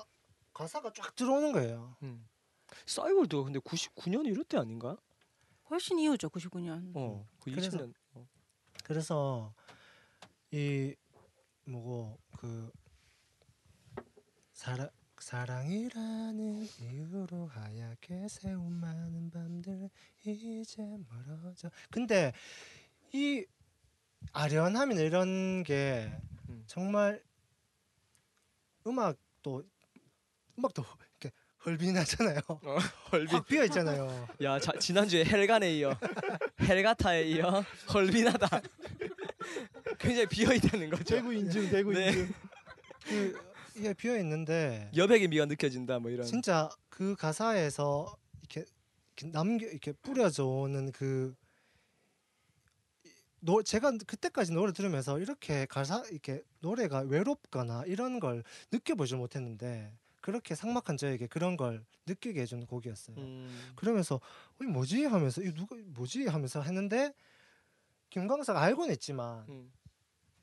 [0.53, 1.95] 가사가 쫙 들어오는 거예요.
[2.03, 2.27] 음.
[2.85, 4.97] 싸이월드가 근데 99년 이럴 때 아닌가?
[5.69, 6.29] 훨씬 이후죠.
[6.29, 6.91] 99년.
[6.95, 7.93] 어, 그 그래서- 2000년.
[8.83, 8.87] 어.
[8.87, 9.53] 그래서
[10.51, 10.95] 이
[11.65, 12.71] 뭐고 그
[14.53, 19.89] 사랑 사랑이라는 이유로 하얗게 세운 많은 밤들
[20.25, 21.71] 이제 멀어져.
[21.89, 22.33] 근데
[23.13, 23.45] 이
[24.33, 26.11] 아련함이나 이런 게
[26.49, 26.63] 음.
[26.67, 27.23] 정말
[28.85, 29.63] 음악도
[30.59, 30.83] 음악도
[31.65, 32.39] 헐빈하잖아요.
[33.11, 33.27] 헐빈.
[33.29, 34.27] 확 비어 있잖아요.
[34.41, 35.95] 야, 자, 지난주에 헬간에 이어
[36.61, 38.61] 헬가타에 이어 헐빈하다.
[39.99, 41.03] 굉장히 비어 있다는 거죠.
[41.03, 42.07] 대구 인증 대구 네.
[42.07, 42.33] 인증.
[43.05, 46.25] 그 이게 비어 있는데 여백의 미가 느껴진다 뭐 이런.
[46.25, 48.65] 진짜 그 가사에서 이렇게,
[49.15, 51.33] 이렇게 남겨 이렇게 뿌려져 오는 그
[53.39, 59.91] 노, 제가 그때까지 노래 들으면서 이렇게 가사 이렇게 노래가 외롭거나 이런 걸 느껴보지 못했는데
[60.23, 63.17] 그렇게 삭막한 저에게 그런 걸 느끼게 해주는 곡이었어요.
[63.17, 63.73] 음.
[63.75, 67.13] 그러면서 어, 이 뭐지 하면서 이 누가 뭐지 하면서 했는데
[68.09, 69.73] 김광석 알고는 있지만 음.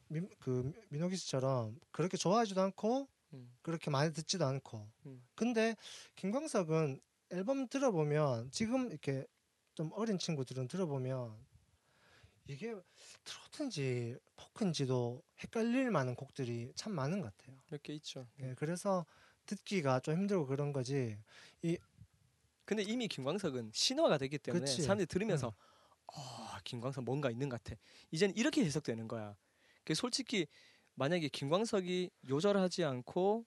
[0.08, 3.50] 민, 그 민호기 씨처럼 그렇게 좋아하지도 않고 음.
[3.62, 5.22] 그렇게 많이 듣지도 않고 음.
[5.34, 5.76] 근데
[6.16, 7.00] 김광석은
[7.30, 9.24] 앨범 들어보면 지금 이렇게
[9.74, 11.34] 좀 어린 친구들은 들어보면
[12.48, 12.74] 이게
[13.24, 17.56] 트로트인지 포크인지도 헷갈릴 만한 곡들이 참 많은 것 같아요.
[17.70, 18.26] 몇 개 있죠.
[18.40, 19.06] 예, 그래서
[19.56, 21.18] 듣기가 좀 힘들고 그런 거지.
[22.70, 24.82] 근데 이미 김광석은 신화가 됐기 때문에 그치.
[24.82, 25.52] 사람들이 들으면서
[26.06, 27.80] 아 김광석 뭔가 있는 것 같아.
[28.12, 29.36] 이제는 이렇게 해석되는 거야.
[29.84, 30.46] 그 솔직히
[30.94, 33.44] 만약에 김광석이 요절하지 않고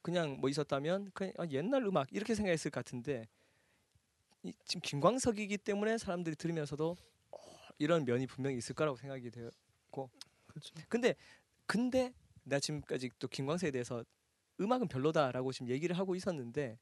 [0.00, 3.28] 그냥 뭐 있었다면 그냥 아, 옛날 음악 이렇게 생각했을 것 같은데
[4.42, 6.96] 이, 지금 김광석이기 때문에 사람들이 들으면서도
[7.32, 7.38] 어,
[7.78, 9.50] 이런 면이 분명히 있을 거라고 생각이 돼요.
[10.46, 10.72] 그렇죠.
[10.88, 11.14] 근데
[11.66, 14.02] 근데 나 지금까지 또 김광석에 대해서
[14.60, 16.78] 음악은 별로다라고 지금 얘기를 하고 있었는데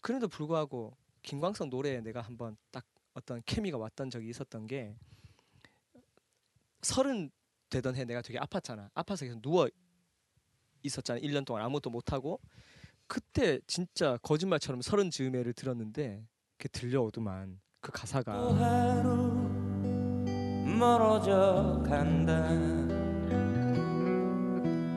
[0.00, 2.84] 그럼에도 불구하고 김광석 노래에 내가 한번 딱
[3.14, 4.96] 어떤 케미가 왔던 적이 있었던 게
[6.82, 7.30] 서른
[7.70, 8.88] 되던 해 내가 되게 아팠잖아.
[8.94, 9.68] 아파서 계속 누워
[10.82, 11.18] 있었잖아.
[11.20, 12.40] 1년 동안 아무것도 못 하고
[13.08, 16.26] 그때 진짜 거짓말처럼 서른 즈음에를 들었는데
[16.56, 19.02] 그게 들려오더만 그또 가사가
[20.78, 22.85] 멀어져 간다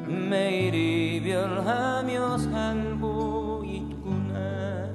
[0.10, 4.92] 매일 이별하며 살고 있구나.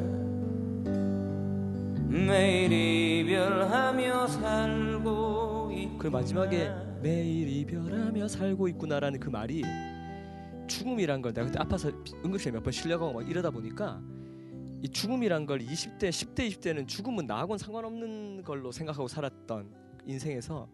[2.09, 5.99] 매일 이별하며 살고 있구나.
[5.99, 6.69] 그 마지막에
[7.01, 9.62] 매일 이별하며 살고 있구나라는 그 말이
[10.66, 11.91] 죽음이란 걸 내가 그때 아파서
[12.24, 14.03] 응급실에 몇 번 실려가고 막 이러다 보니까
[14.82, 19.73] 이 죽음이란 걸 20대, 10대, 20대는 죽음은 나하고는 상관없는 걸로 생각하고 살았던
[20.07, 20.69] 인생에서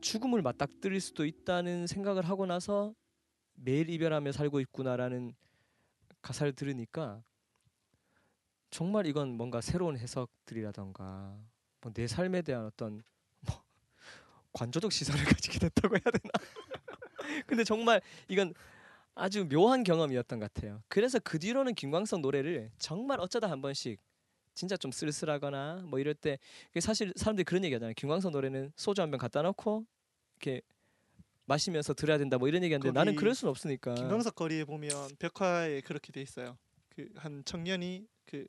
[0.00, 2.94] 죽음을 맞닥뜨릴 수도 있다는 생각을 하고 나서
[3.64, 5.34] 매일 이별하며 살고 있구나라는
[6.22, 7.22] 가사를 들으니까
[8.70, 11.36] 정말 이건 뭔가 새로운 해석들이라던가
[11.80, 13.02] 뭐 내 삶에 대한 어떤
[13.40, 13.62] 뭐
[14.52, 16.30] 관조적 시선을 가지게 됐다고 해야 되나?
[17.46, 18.54] 근데 정말 이건
[19.14, 20.82] 아주 묘한 경험이었던 것 같아요.
[20.88, 24.00] 그래서 그 뒤로는 김광석 노래를 정말 어쩌다 한 번씩
[24.54, 26.38] 진짜 좀 쓸쓸하거나 뭐 이럴 때
[26.80, 27.94] 사실 사람들이 그런 얘기 하잖아요.
[27.96, 29.86] 김광석 노래는 소주 한 병 갖다 놓고
[30.36, 30.62] 이렇게
[31.46, 33.94] 마시면서 들어야 된다 뭐 이런 얘기하는데 나는 그럴 수는 없으니까.
[33.94, 36.56] 김광석 거리에 보면 벽화에 그렇게 돼 있어요.
[36.90, 38.46] 그 한 청년이 그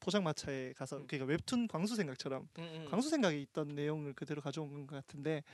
[0.00, 1.06] 포장마차에 가서 음.
[1.06, 2.86] 그러니까 웹툰 광수 생각처럼 음, 음.
[2.90, 5.44] 광수 생각에 있던 내용을 그대로 가져온 것 같은데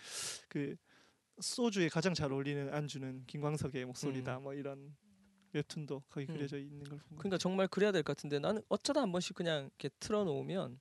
[0.49, 0.77] 그
[1.41, 4.43] 소주에 가장 잘 어울리는 안주는 김광석의 목소리다 음.
[4.45, 4.97] 뭐 이런
[5.53, 6.35] 웹툰도 거기 음.
[6.35, 7.17] 그려져 있는 걸본 거.
[7.17, 10.81] 그러니까 정말 그래야 될 것 같은데 나는 어쩌다 한 번씩 그냥 이렇게 틀어놓으면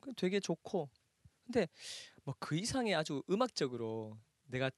[0.00, 0.90] 그 되게 좋고
[1.46, 1.68] 근데
[2.24, 4.70] 뭐 그 이상의 아주 음악적으로 내가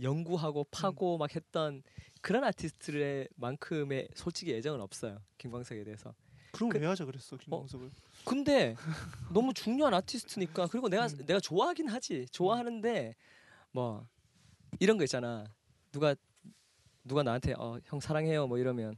[0.00, 1.82] 연구하고 파고 막 했던
[2.20, 6.14] 그런 아티스트의 만큼의 솔직히 애정은 없어요 김광석에 대해서.
[6.52, 7.36] 그럼 그- 왜 하자 그랬어.
[7.36, 7.90] 김광석을?
[8.24, 8.74] 근데
[9.32, 11.26] 너무 중요한 아티스트니까 그리고 내가 음.
[11.26, 12.26] 내가 좋아하긴 하지.
[12.30, 13.14] 좋아하는데
[13.72, 14.06] 뭐
[14.80, 15.44] 이런 거 있잖아.
[15.92, 16.14] 누가
[17.04, 18.46] 누가 나한테 어 형 사랑해요.
[18.46, 18.96] 뭐 이러면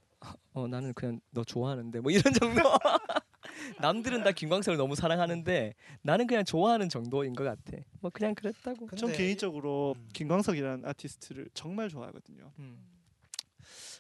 [0.55, 2.01] 어 나는 그냥 너 좋아하는데.
[2.01, 2.61] 뭐 이런 정도
[3.81, 8.97] 남들은 다 김광석을 너무 사랑하는데 나는 그냥 좋아하는 정도인 것 같아 뭐 그냥 그랬다고 근데
[8.97, 10.09] 전 개인적으로 음.
[10.13, 12.53] 김광석이라는 아티스트를 정말 좋아하거든요.
[12.59, 12.85] 음.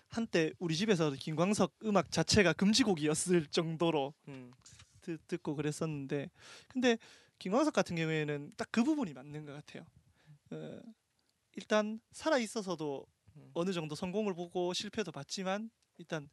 [0.08, 4.52] 한때 우리 집에서 김광석 음악 자체가 금지곡이었을 정도로 음.
[5.02, 6.30] 듣, 듣고 그랬었는데
[6.68, 6.98] 근데
[7.38, 9.86] 김광석 같은 경우에는 딱 그 부분이 맞는 것 같아요.
[10.50, 10.80] 어,
[11.56, 13.06] 일단 살아 있어서도
[13.36, 13.50] 음.
[13.54, 16.28] 어느 정도 성공을 보고 실패도 봤지만 일단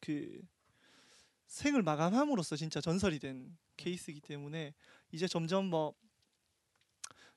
[0.00, 0.40] 그
[1.52, 4.72] 생을 마감함으로써 진짜 전설이 된 케이스이기 때문에
[5.10, 5.94] 이제 점점 뭐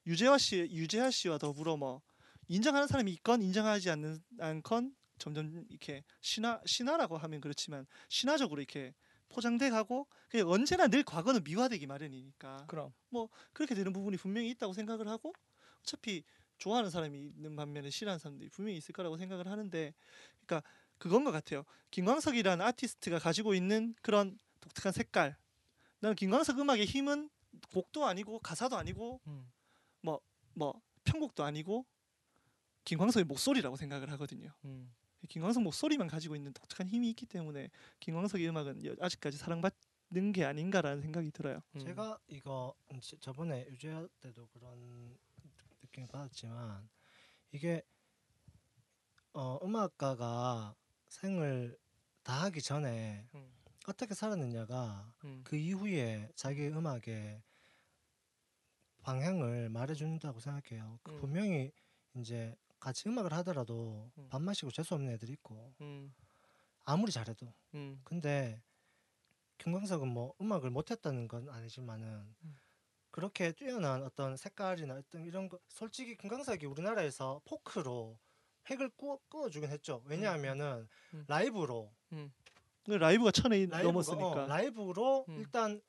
[0.07, 2.01] 유재하 씨 유재하 씨와 더불어 뭐
[2.47, 8.93] 인정하는 사람이 있건 인정하지 않는 않건 점점 이렇게 신화 신화라고 하면 그렇지만 신화적으로 이렇게
[9.27, 12.93] 포장돼 가고 그냥 언제나 늘 과거는 미화되기 마련이니까 그럼.
[13.51, 15.33] 그렇게 되는 부분이 분명히 있다고 생각을 하고
[15.81, 16.23] 어차피
[16.57, 19.93] 좋아하는 사람이 있는 반면에 싫어하는 사람들이 분명히 있을 거라고 생각을 하는데
[20.45, 21.63] 그러니까 그건 것 같아요.
[21.91, 25.38] 김광석이라는 아티스트가 가지고 있는 그런 독특한 색깔.
[25.99, 27.30] 나는 김광석 음악의 힘은
[27.72, 29.49] 곡도 아니고 가사도 아니고 음.
[30.57, 31.85] 뭐 편곡도 아니고
[32.85, 34.51] 김광석의 목소리라고 생각을 하거든요.
[34.63, 34.93] 음.
[35.27, 37.69] 김광석 목소리만 가지고 있는 독특한 힘이 있기 때문에
[37.99, 41.61] 김광석의 음악은 여- 아직까지 사랑받는 게 아닌가라는 생각이 들어요.
[41.76, 41.80] 음.
[41.80, 45.17] 제가 이거 지- 저번에 유재하 때도 그런
[45.84, 46.88] 느낌을 받았지만
[47.51, 47.81] 이게
[49.34, 50.76] 어 음악가가
[51.15, 51.77] 생을
[52.23, 53.51] 다 하기 전에 음.
[53.87, 55.41] 어떻게 살았느냐가 음.
[55.43, 57.41] 그 이후에 자기 음악의
[59.03, 60.99] 방향을 말해준다고 생각해요.
[61.03, 61.19] 그 음.
[61.21, 61.71] 분명히
[62.15, 64.27] 이제 같이 음악을 하더라도 음.
[64.29, 66.13] 밥 마시고 재수 없는 애들이 있고 음.
[66.83, 68.01] 아무리 잘해도 음.
[68.03, 68.61] 근데
[69.59, 72.57] 김광석은 뭐 음악을 못했다는 건 아니지만은 음.
[73.11, 78.19] 그렇게 뛰어난 어떤 색깔이나 어떤 이런 거 솔직히 김광석이 우리나라에서 포크로
[78.69, 80.01] 획을 꾸어, 꾸어주긴 했죠.
[80.05, 81.25] 왜냐하면은 음.
[81.27, 81.91] 라이브로
[82.85, 84.27] 그 라이브가 천에 라이브가, 넘었으니까.
[84.43, 85.37] 어, 라이브로 음.
[85.39, 85.81] 일단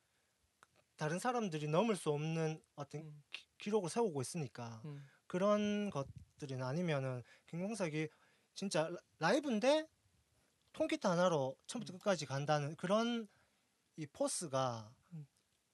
[0.97, 3.23] 다른 사람들이 넘을 수 없는 어떤 음.
[3.32, 5.07] 기, 기록을 세우고 있으니까 음.
[5.27, 8.09] 그런 것들이나 아니면은 김광석이
[8.55, 9.86] 진짜 라- 라이브인데
[10.73, 11.98] 통기타 하나로 처음부터 음.
[11.98, 13.28] 끝까지 간다는 그런
[13.97, 15.27] 이 포스가 음.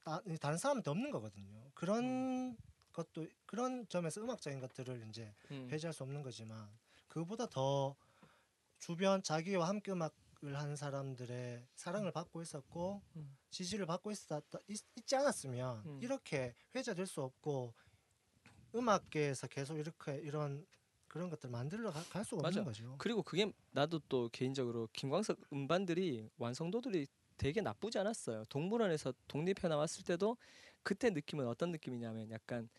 [0.03, 1.71] 다, 다른 사람한테 없는 거거든요.
[1.75, 2.57] 그런
[2.93, 5.67] 것도 그런 점에서 음악적인 것들을 이제 음.
[5.69, 6.69] 배제할 수 없는 거지만
[7.13, 7.95] 그보다 더
[8.79, 13.37] 주변 자기와 함께 음악을 하는 사람들의 사랑을 받고 있었고 음.
[13.51, 15.99] 지지를 받고 있었다 있, 있지 않았으면 음.
[16.03, 17.75] 이렇게 회자될 수 없고
[18.75, 20.67] 음악계에서 계속 이렇게 이런
[21.07, 22.61] 그런 것들 만들러 가- 갈 수가 맞아.
[22.61, 22.95] 없는 거죠.
[22.97, 27.07] 그리고 그게 나도 또 개인적으로 김광석 음반들이 완성도들이
[27.37, 28.47] 되게 나쁘지 않았어요.
[28.47, 30.39] 동물원에서 독립해 나왔을 때도
[30.83, 32.71] 그때 느낌은 어떤 느낌이냐면 약간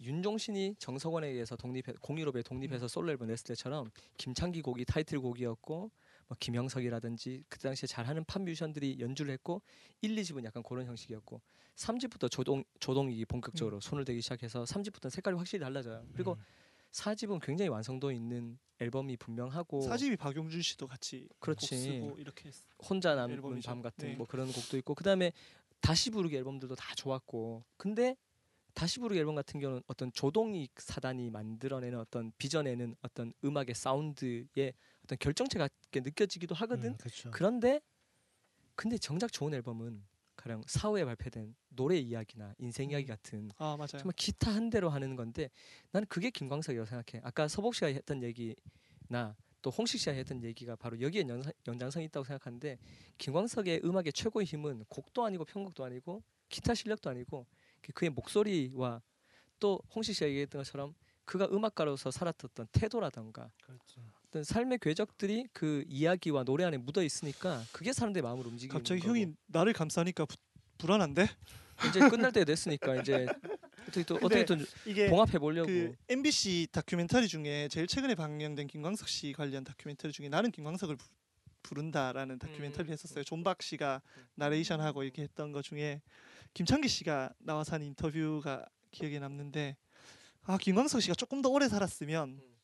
[0.00, 5.90] 윤종신이 정석원에 의해서 독립해 공유롭에 독립해서 솔로 앨범 냈을 때처럼 김창기 곡이 타이틀곡이었고
[6.28, 9.62] 뭐 김영석이라든지 그 당시에 잘하는 팝 뮤지션들이 연주를 했고
[10.00, 11.40] 1, 2집은 약간 그런 형식이었고
[11.76, 16.04] 3집부터 조동 조동이 본격적으로 손을 대기 시작해서 3집부터는 색깔이 확실히 달라져요.
[16.14, 16.44] 그리고 음.
[16.92, 21.76] 4집은 굉장히 완성도 있는 앨범이 분명하고 사집이 박용준 씨도 같이 곡 그렇지.
[21.76, 22.54] 쓰고 이렇게 했-
[22.88, 23.60] 혼자 남은.
[23.64, 24.14] 밤 같은 네.
[24.16, 25.32] 뭐 그런 곡도 있고 그다음에
[25.80, 28.16] 다시 부르기 앨범들도 다 좋았고 근데
[28.74, 34.74] 다시 부르기 앨범 같은 경우는 어떤 조동익 사단이 만들어내는 어떤 빚어내는 어떤 음악의 사운드의
[35.04, 37.30] 어떤 결정체 같게 느껴지기도 하거든 음, 그렇죠.
[37.30, 37.80] 그런데
[38.74, 40.02] 근데 정작 좋은 앨범은
[40.36, 43.76] 가령 사후에 발표된 노래 이야기나 인생 이야기 같은 아.
[43.86, 45.50] 정말 기타 한 대로 하는 건데
[45.92, 47.22] 나는 그게 김광석이라고 생각해.
[47.24, 52.24] 아까 서복 씨가 했던 얘기나 또 홍식 씨가 했던 얘기가 바로 여기에 연상, 연장성이 있다고
[52.24, 52.78] 생각하는데
[53.18, 57.46] 김광석의 음악의 최고의 힘은 곡도 아니고 편곡도 아니고 기타 실력도 아니고
[57.82, 59.00] 그- 그의 목소리와
[59.58, 60.94] 또 홍식 씨가 얘기했던 것처럼
[61.24, 64.00] 그가 음악가로서 살았던 태도라던가 그렇죠.
[64.26, 69.10] 어떤 삶의 궤적들이 그 이야기와 노래 안에 묻어 있으니까 그게 사람들의 마음을 움직이는 갑자기 거고.
[69.10, 70.36] 형이 나를 감싸니까 부,
[70.78, 71.26] 불안한데?
[71.88, 73.26] 이제 끝날 때 됐으니까 이제
[73.88, 74.56] 어떻게 또 어떻게 또
[75.08, 80.50] 봉합해 보려고 그 MBC 다큐멘터리 중에 제일 최근에 방영된 김광석 씨 관련 다큐멘터리 중에 나는
[80.50, 81.06] 김광석을 부,
[81.62, 82.92] 부른다라는 다큐멘터리를 음.
[82.92, 83.24] 했었어요.
[83.24, 84.02] 존박 씨가
[84.34, 86.02] 나레이션하고 이렇게 했던 것 중에
[86.54, 89.76] 김창기 씨가 나와서 한 인터뷰가 기억에 남는데
[90.42, 92.56] 아 김광석 씨가 조금 더 오래 살았으면 음.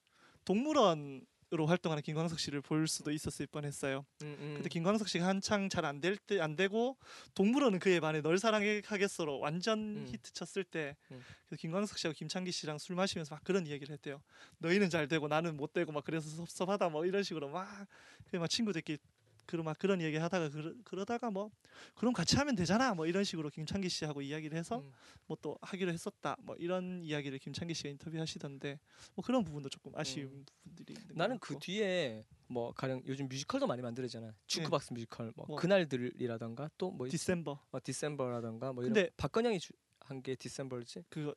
[0.44, 1.24] 동물원
[1.68, 4.04] 활동하는 김광석 씨를 볼 수도 있었을 뻔했어요.
[4.22, 4.52] 음, 음.
[4.56, 6.98] 근데 김광석 씨가 한창 잘 안 될 때 안 되고
[7.34, 10.06] 동물원은 그에 반해 널 사랑하겠어로 완전 음.
[10.08, 11.22] 히트 쳤을 때 음.
[11.46, 14.20] 그래서 김광석 씨하고 김창기 씨랑 술 마시면서 막 그런 이야기를 했대요.
[14.58, 17.86] 너희는 잘 되고 나는 못 되고 막 그래서 섭섭하다 뭐 이런 식으로 막
[18.28, 18.98] 그냥 막 친구들끼리
[19.46, 21.50] 그런 막 그런 이야기 하다가 그러, 그러 다가 뭐
[21.94, 24.90] 그럼 같이 하면 되잖아 뭐 이런 식으로 김창기 씨하고 이야기를 해서 음.
[25.26, 28.78] 뭐또 하기로 했었다 뭐 이런 이야기를 김창기 씨가 인터뷰하시던데
[29.14, 31.18] 뭐 그런 부분도 조금 아쉬운 부분들이 있는 것 음.
[31.18, 31.56] 나는 그.
[31.60, 34.32] 뒤에 뭐 가령 요즘 뮤지컬도 많이 만들잖아.
[34.46, 35.56] 축구박스 뮤지컬 뭐, 뭐.
[35.56, 39.58] 그날들이라던가 또 뭐 디셈버 어, 디셈버라던가 뭐 이런 근데- 박건영이
[40.00, 41.02] 한 게 디셈버지.
[41.08, 41.34] 그거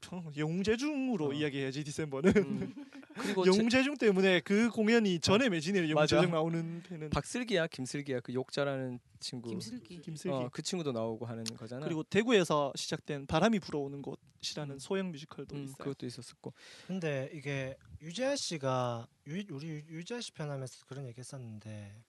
[0.00, 1.32] 정- 영재중으로 어.
[1.32, 2.74] 이야기해야지 디셈버는 음.
[3.22, 5.48] 그리고 제- 영재중 때문에 그 공연이 전에
[5.94, 6.16] 맞아.
[6.16, 9.48] 영재중 나오는 배는 박슬기야 김슬기야 그 욕자라는 친구.
[9.50, 10.00] 김슬기.
[10.00, 11.84] 김슬기 어, 그 친구도 나오고 하는 거잖아.
[11.86, 14.78] 그리고 대구에서 시작된 바람이 불어오는 곳이라는 음.
[14.78, 15.76] 소형 뮤지컬도 음, 있어요.
[15.78, 16.52] 그것도 있었었고.
[16.86, 22.02] 근데 이게 유재하 씨가 유, 우리 유- 유재하 씨 편하면서 그런 얘기 했었는데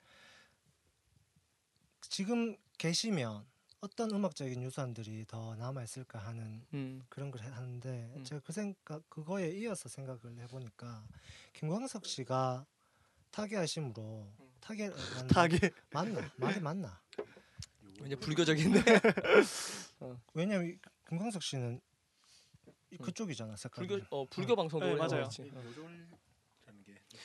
[2.01, 3.45] 지금 계시면
[3.81, 7.03] 어떤 음악적인 유산들이 더 남아 있을까 하는 음.
[7.09, 8.23] 그런 걸 해- 하는데 음.
[8.23, 11.05] 제가 그 생각 그거에 이어서 생각을 해보니까
[11.53, 12.65] 김광석 씨가
[13.31, 14.27] 타계하심으로
[14.61, 15.27] 타계 맞나?
[15.27, 16.99] 타게 맞나 말이 맞나?
[18.05, 18.79] 이제 불교적인데.
[20.33, 20.77] 왜냐면 이
[21.07, 21.79] 김광석 씨는
[22.91, 22.97] 이- 음.
[23.05, 23.87] 그쪽이잖아 색깔이.
[23.87, 25.23] 불교 어 불교 방송도 네, 맞아요.
[25.25, 25.29] 어.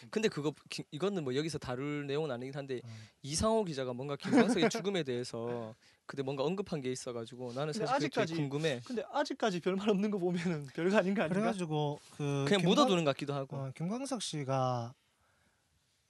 [0.00, 2.90] 게 근데 그거 기- 이거는 뭐 여기서 다룰 내용은 아니긴 한데 음.
[3.22, 5.74] 이상호 기자가 뭔가 김광석의 죽음에 대해서
[6.06, 8.80] 그때 뭔가 언급한 게 있어가지고 나는 사실 아직까지 궁금해.
[8.84, 11.28] 근데 아직까지 별말 없는 거 보면은 별거 아닌가 아닌가?
[11.28, 13.56] 그래가지고 그 그냥 김광- 묻어두는 것 같기도 하고.
[13.56, 14.94] 어, 김광석 씨가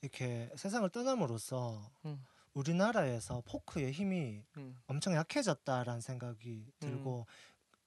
[0.00, 2.24] 이렇게 세상을 떠남으로써 음.
[2.54, 4.76] 우리나라에서 포크의 힘이 음.
[4.86, 7.26] 엄청 약해졌다라는 생각이 들고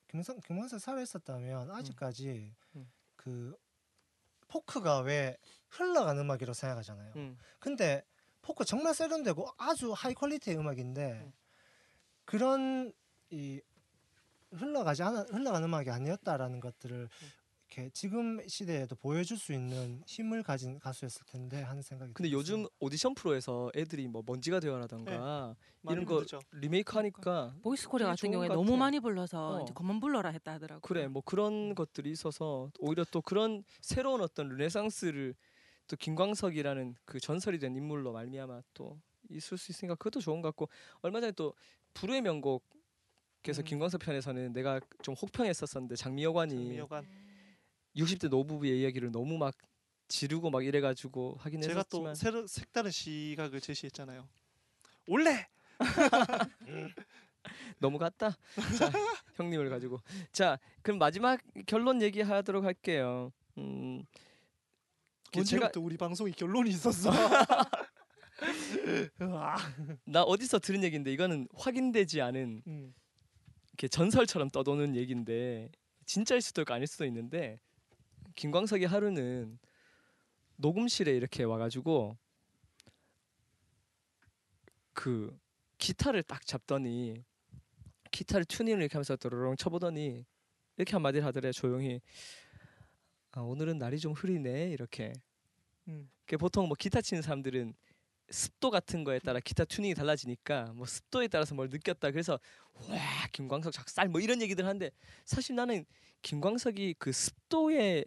[0.10, 2.90] 김광석 김광석 살아 있었다면 아직까지 음.
[3.16, 3.56] 그
[4.48, 5.38] 포크가 왜
[5.70, 7.14] 흘러가는 음악이라고 생각하잖아요.
[7.16, 7.38] 음.
[7.60, 8.04] 근데
[8.42, 11.34] 포크 정말 세련되고 아주 high quality의 음악인데 음.
[12.26, 12.94] 그런
[13.32, 13.62] 이
[14.52, 17.30] 흘러가지 않아 흘러가는 음악이 아니었다라는 것들을 음.
[17.70, 22.40] 이렇게 지금 시대에도 보여줄 수 있는 힘을 가진 가수였을 텐데 하는 생각이 근데 들었어요.
[22.40, 26.40] 요즘 오디션 프로에서 애들이 뭐 먼지가 되어라던가 많이 이런 거 힘들죠.
[26.52, 28.78] 리메이크 하니까 보이스 코리아 같은 경우에 것 너무 같아.
[28.78, 29.64] 많이 불러서 어.
[29.64, 30.82] 이제 그만 불러라 했다 하더라고.
[30.82, 35.36] 그래 뭐 그런 것들이 있어서 오히려 또 그런 새로운 어떤 르네상스를
[35.88, 40.70] 또 김광석이라는 그 전설이 된 인물로 말미암아 또 있을 수 있으니까 그것도 좋은 것 같고
[41.02, 41.54] 얼마 전에 또
[41.94, 42.62] 불후의 명곡에서
[43.62, 43.64] 음.
[43.66, 47.25] 김광석 편에서는 내가 좀 혹평했었었는데 장미여관이 장미여관.
[47.96, 49.56] 60대 노부부의 이야기를 너무 막
[50.08, 54.28] 지르고 막 이래가지고 하긴 제가 또 했었지만 새로 색다른 시각을 제시했잖아요.
[55.08, 55.48] 원래
[57.80, 58.38] 너무 같다.
[58.78, 58.92] 자,
[59.36, 60.02] 형님을 가지고.
[60.32, 63.32] 자, 그럼 마지막 결론 얘기하도록 할게요.
[63.58, 64.04] 음,
[65.32, 67.12] 그 제가 언제부터 우리 방송이 결론이 있었어.
[70.06, 72.94] 나 어디서 들은 얘기인데 이거는 확인되지 않은 음.
[73.70, 75.72] 이렇게 전설처럼 떠도는 얘기인데
[76.06, 77.60] 진짜일 수도 있고 아닐 수도 있는데
[78.36, 79.58] 김광석이 하루는
[80.58, 82.18] 녹음실에 이렇게 와가지고
[84.94, 85.38] 그
[85.78, 87.24] 기타를 딱 잡더니
[88.12, 90.26] 기타를 튜닝을 이렇게 하면서 도로롱 쳐보더니
[90.78, 92.02] 이렇게 한마디를 하더래 조용히.
[93.32, 95.12] 아, 오늘은 날이 좀 흐리네 이렇게.
[95.88, 96.10] 음.
[96.26, 97.74] 그 보통 뭐 기타 치는 사람들은
[98.30, 102.12] 습도 같은 거에 따라 기타 튜닝이 달라지니까 뭐 습도에 따라서 뭘 느꼈다.
[102.12, 102.40] 그래서
[102.74, 102.98] 와
[103.34, 104.90] 김광석 작살 뭐 이런 얘기들 하는데
[105.26, 105.86] 사실 나는
[106.22, 108.06] 김광석이 그 습도에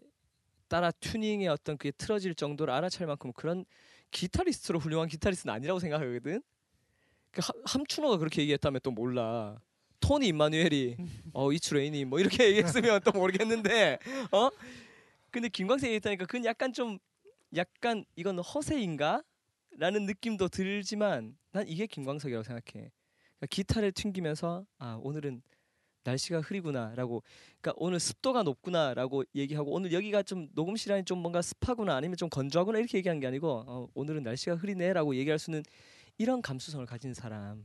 [0.68, 3.64] 따라 튜닝의 어떤 그게 틀어질 정도를 알아챌 만큼 그런
[4.10, 6.42] 기타리스트로 훌륭한 기타리스트는 아니라고 생각하거든.
[7.30, 9.60] 그 하- 함춘호가 그렇게 얘기했다면 또 몰라.
[10.00, 10.96] 토니 임마누엘이
[11.32, 13.98] 어 이추레인이 뭐 이렇게 얘기했으면 또 모르겠는데
[14.30, 14.48] 어
[15.30, 16.98] 근데 김광석이 얘기했다니까 그건 약간 좀
[17.56, 19.22] 약간 이건 허세인가?
[19.76, 22.62] 라는 느낌도 들지만 난 이게 김광석이라고 생각해.
[22.72, 25.42] 그러니까 기타를 튕기면서 아 오늘은
[26.08, 27.22] 날씨가 흐리구나라고
[27.60, 32.28] 그러니까 오늘 습도가 높구나라고 얘기하고 오늘 여기가 좀 녹음실 안이 좀 뭔가 습하구나 아니면 좀
[32.28, 35.62] 건조하구나 이렇게 얘기한 게 아니고 어, 오늘은 날씨가 흐리네라고 얘기할 수 있는
[36.16, 37.64] 이런 감수성을 가진 사람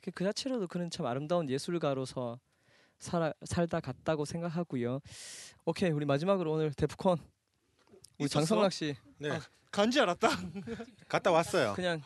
[0.00, 2.38] 그- 그 자체로도 그는 참 아름다운 예술가로서
[2.98, 5.00] 살아, 살다 갔다고 생각하고요.
[5.66, 7.18] 오케이 우리 마지막으로 오늘 데프콘
[8.18, 8.28] 우리?
[8.28, 9.40] 장성락 씨 네 아.
[9.70, 10.28] 간지 알았다.
[11.08, 11.74] 갔다 왔어요.
[11.74, 12.00] 그냥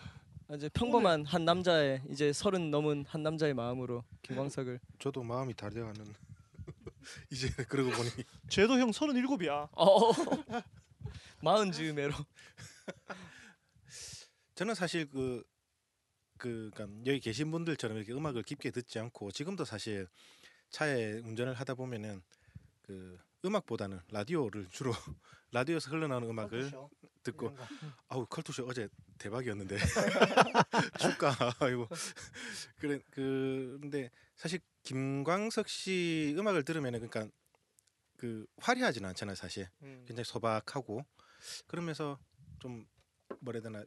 [0.54, 6.04] 이제 평범한 한 남자의 이제 서른 넘은 한 남자의 마음으로 김광석을 저도 마음이 다 돼가는
[7.30, 8.10] 이제 그러고 보니.
[8.48, 9.68] 쟤도 형 37이야.
[9.72, 10.10] 어.
[11.42, 12.12] 마흔 즈음에로.
[14.54, 15.42] 저는 사실 그,
[16.36, 20.06] 그, 그러니까 여기 계신 분들처럼 이렇게 음악을 깊게 듣지 않고 지금도 사실
[20.70, 22.22] 차에 운전을 하다 보면은
[22.82, 24.92] 그 음악보다는 라디오를 주로
[25.52, 26.90] 라디오에서 흘러나오는 음악을 컬투쇼?
[27.22, 27.56] 듣고.
[28.08, 28.88] 아우 컬투쇼 어제
[29.20, 29.76] 대박이었는데
[31.00, 31.86] 축가 아이고
[32.80, 37.32] 그래 그 근데 사실 김광석 씨 음악을 들으면 은 그러니까
[38.16, 40.04] 그 화려하지는 않잖아요 사실 음.
[40.06, 41.04] 굉장히 소박하고
[41.68, 42.18] 그러면서
[42.58, 42.86] 좀
[43.40, 43.84] 뭐라 해야 되나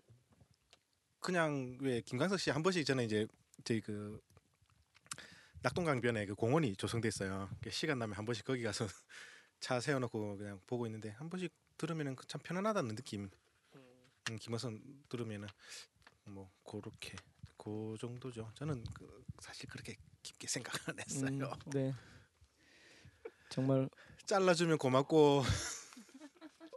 [1.19, 3.27] 그냥 왜 김광석 씨 한 번씩 전에 이제
[3.63, 4.21] 저희 그
[5.61, 7.49] 낙동강변에 그 공원이 조성돼 있어요.
[7.61, 8.85] 그 시간 나면 한 번씩 거기 가서
[9.61, 13.29] 차 세워놓고 그냥 보고 있는데 한 번씩 들으면은 그참 편안하다는 느낌.
[14.33, 15.47] 음, 김어선 들으면은
[16.25, 17.15] 뭐 그렇게
[17.57, 18.51] 그 정도죠.
[18.55, 21.53] 저는 그 사실 그렇게 깊게 생각 안 했어요.
[21.67, 21.93] 음, 네.
[23.49, 23.89] 정말
[24.25, 25.43] 잘라주면 고맙고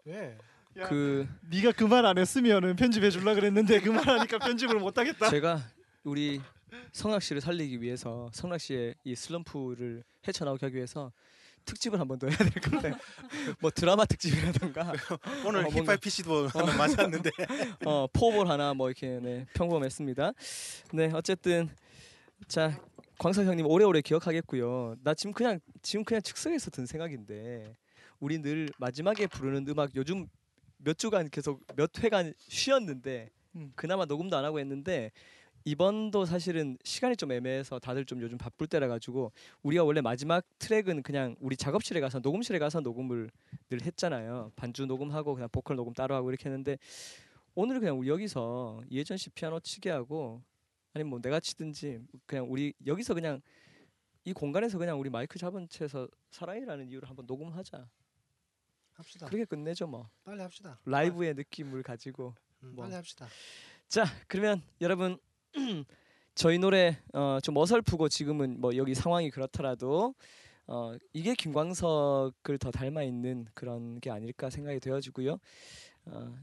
[0.04, 0.38] 왜?
[0.76, 4.98] 야, 그 네가 그 말 안 했으면은 편집해 줄라 그랬는데 그 말 하니까 편집을 못
[4.98, 5.30] 하겠다.
[5.30, 5.62] 제가
[6.04, 6.40] 우리
[6.92, 11.12] 성락 씨를 살리기 위해서 성락 씨의 이 슬럼프를 헤쳐나오게 하기 위해서
[11.66, 12.94] 특집을 한 번 더 해야 될것 같아요.
[13.60, 14.92] 뭐 드라마 특집이라던가
[15.46, 17.30] 오늘 어, 힙합 PC도 하나 맞았는데
[17.84, 20.32] 어, 포볼 하나 뭐 이렇게 네, 평범했습니다.
[20.94, 21.68] 네, 어쨌든
[22.48, 22.80] 자
[23.18, 24.96] 광석 형님 오래오래 기억하겠고요.
[25.02, 27.76] 나 지금 그냥 지금 그냥 즉석에서 든 생각인데
[28.20, 30.26] 우리 늘 마지막에 부르는 음악 요즘
[30.78, 33.72] 몇 주간 계속 몇 회간 쉬었는데 음.
[33.74, 35.10] 그나마 녹음도 안 하고 했는데
[35.66, 39.32] 이번도 사실은 시간이 좀 애매해서 다들 좀 요즘 바쁠 때라 가지고
[39.64, 43.28] 우리가 원래 마지막 트랙은 그냥 우리 작업실에 가서 녹음실에 가서 녹음을
[43.68, 44.52] 늘 했잖아요.
[44.54, 46.78] 반주 녹음하고 그냥 보컬 녹음 따로 하고 이렇게 했는데
[47.56, 50.40] 오늘 그냥 우리 여기서 이혜전 씨 피아노 치게 하고
[50.94, 53.40] 아니면 뭐 내가 치든지 그냥 우리 여기서 그냥
[54.24, 57.88] 이 공간에서 그냥 우리 마이크 잡은 채에서 사랑이라는 이유로 한번 녹음하자.
[58.92, 59.26] 합시다.
[59.26, 60.08] 그렇게 끝내죠 뭐.
[60.22, 60.78] 빨리 합시다.
[60.84, 62.36] 라이브의 느낌을 가지고.
[62.62, 62.84] 음, 뭐.
[62.84, 63.26] 빨리 합시다.
[63.88, 65.18] 자 그러면 여러분
[66.34, 70.14] 저희 노래 어, 좀 어설프고 지금은 뭐 여기 상황이 그렇더라도
[70.66, 75.38] 어, 이게 김광석을 더 닮아 있는 그런 게 아닐까 생각이 되어지고요.
[76.06, 76.34] 어,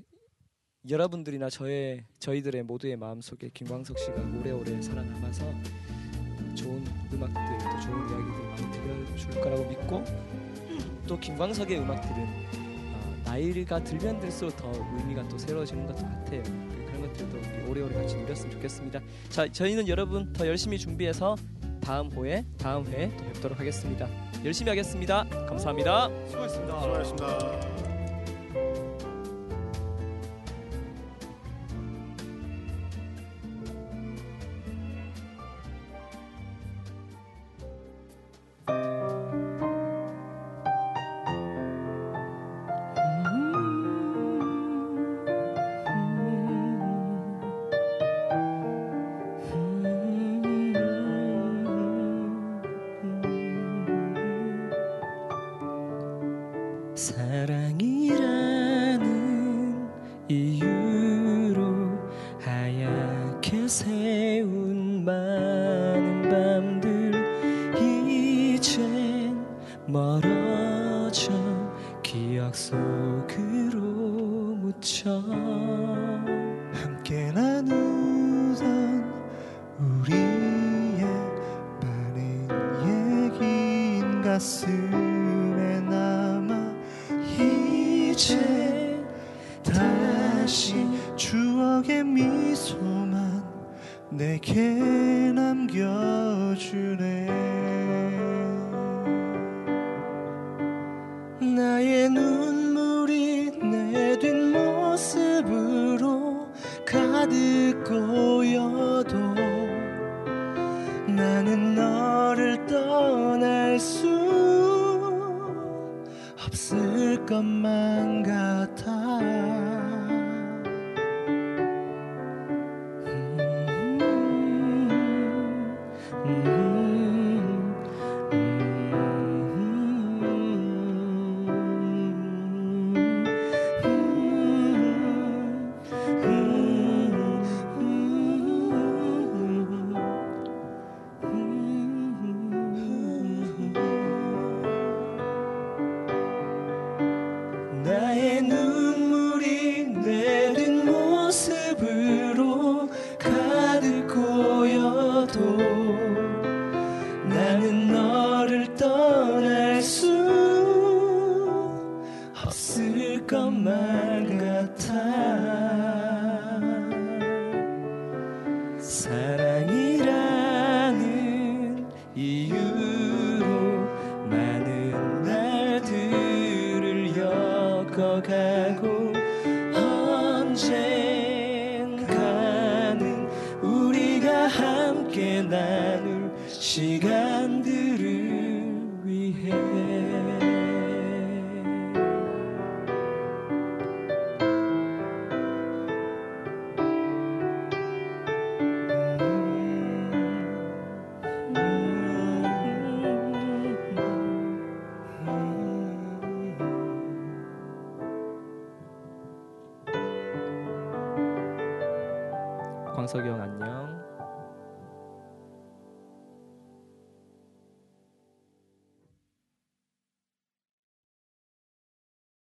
[0.90, 5.46] 여러분들이나 저의 저희들의 모두의 마음 속에 김광석 씨가 오래오래 살아남아서
[6.56, 10.04] 좋은 음악들 또 좋은 이야기들 많이 들려줄 거라고 믿고
[11.08, 12.24] 또 김광석의 음악들은
[12.94, 16.83] 어, 나이가 들면 들수록 더 의미가 또 새로워지는 것도 같아요.
[17.14, 19.00] 것들도 우리 오래오래 같이 누렸으면 좋겠습니다.
[19.30, 21.36] 자, 저희는 여러분 더 열심히 준비해서
[21.82, 24.08] 다음 호에 다음 회에 또 뵙도록 하겠습니다.
[24.44, 25.26] 열심히 하겠습니다.
[25.48, 26.10] 감사합니다.
[26.28, 26.82] 수고했습니다.
[26.82, 27.93] 수고하셨습니다.
[63.54, 67.14] 하얗게 세운 많은 밤들
[67.80, 69.46] 이젠
[69.86, 71.32] 멀어져
[72.02, 73.78] 기억 속으로
[74.56, 75.22] 묻혀.
[76.74, 79.14] 함께 나누던
[79.80, 81.06] 우리의
[81.80, 82.48] 많은
[82.88, 84.93] 얘긴 가슴
[94.16, 94.62] 내게
[95.34, 97.13] 남겨주네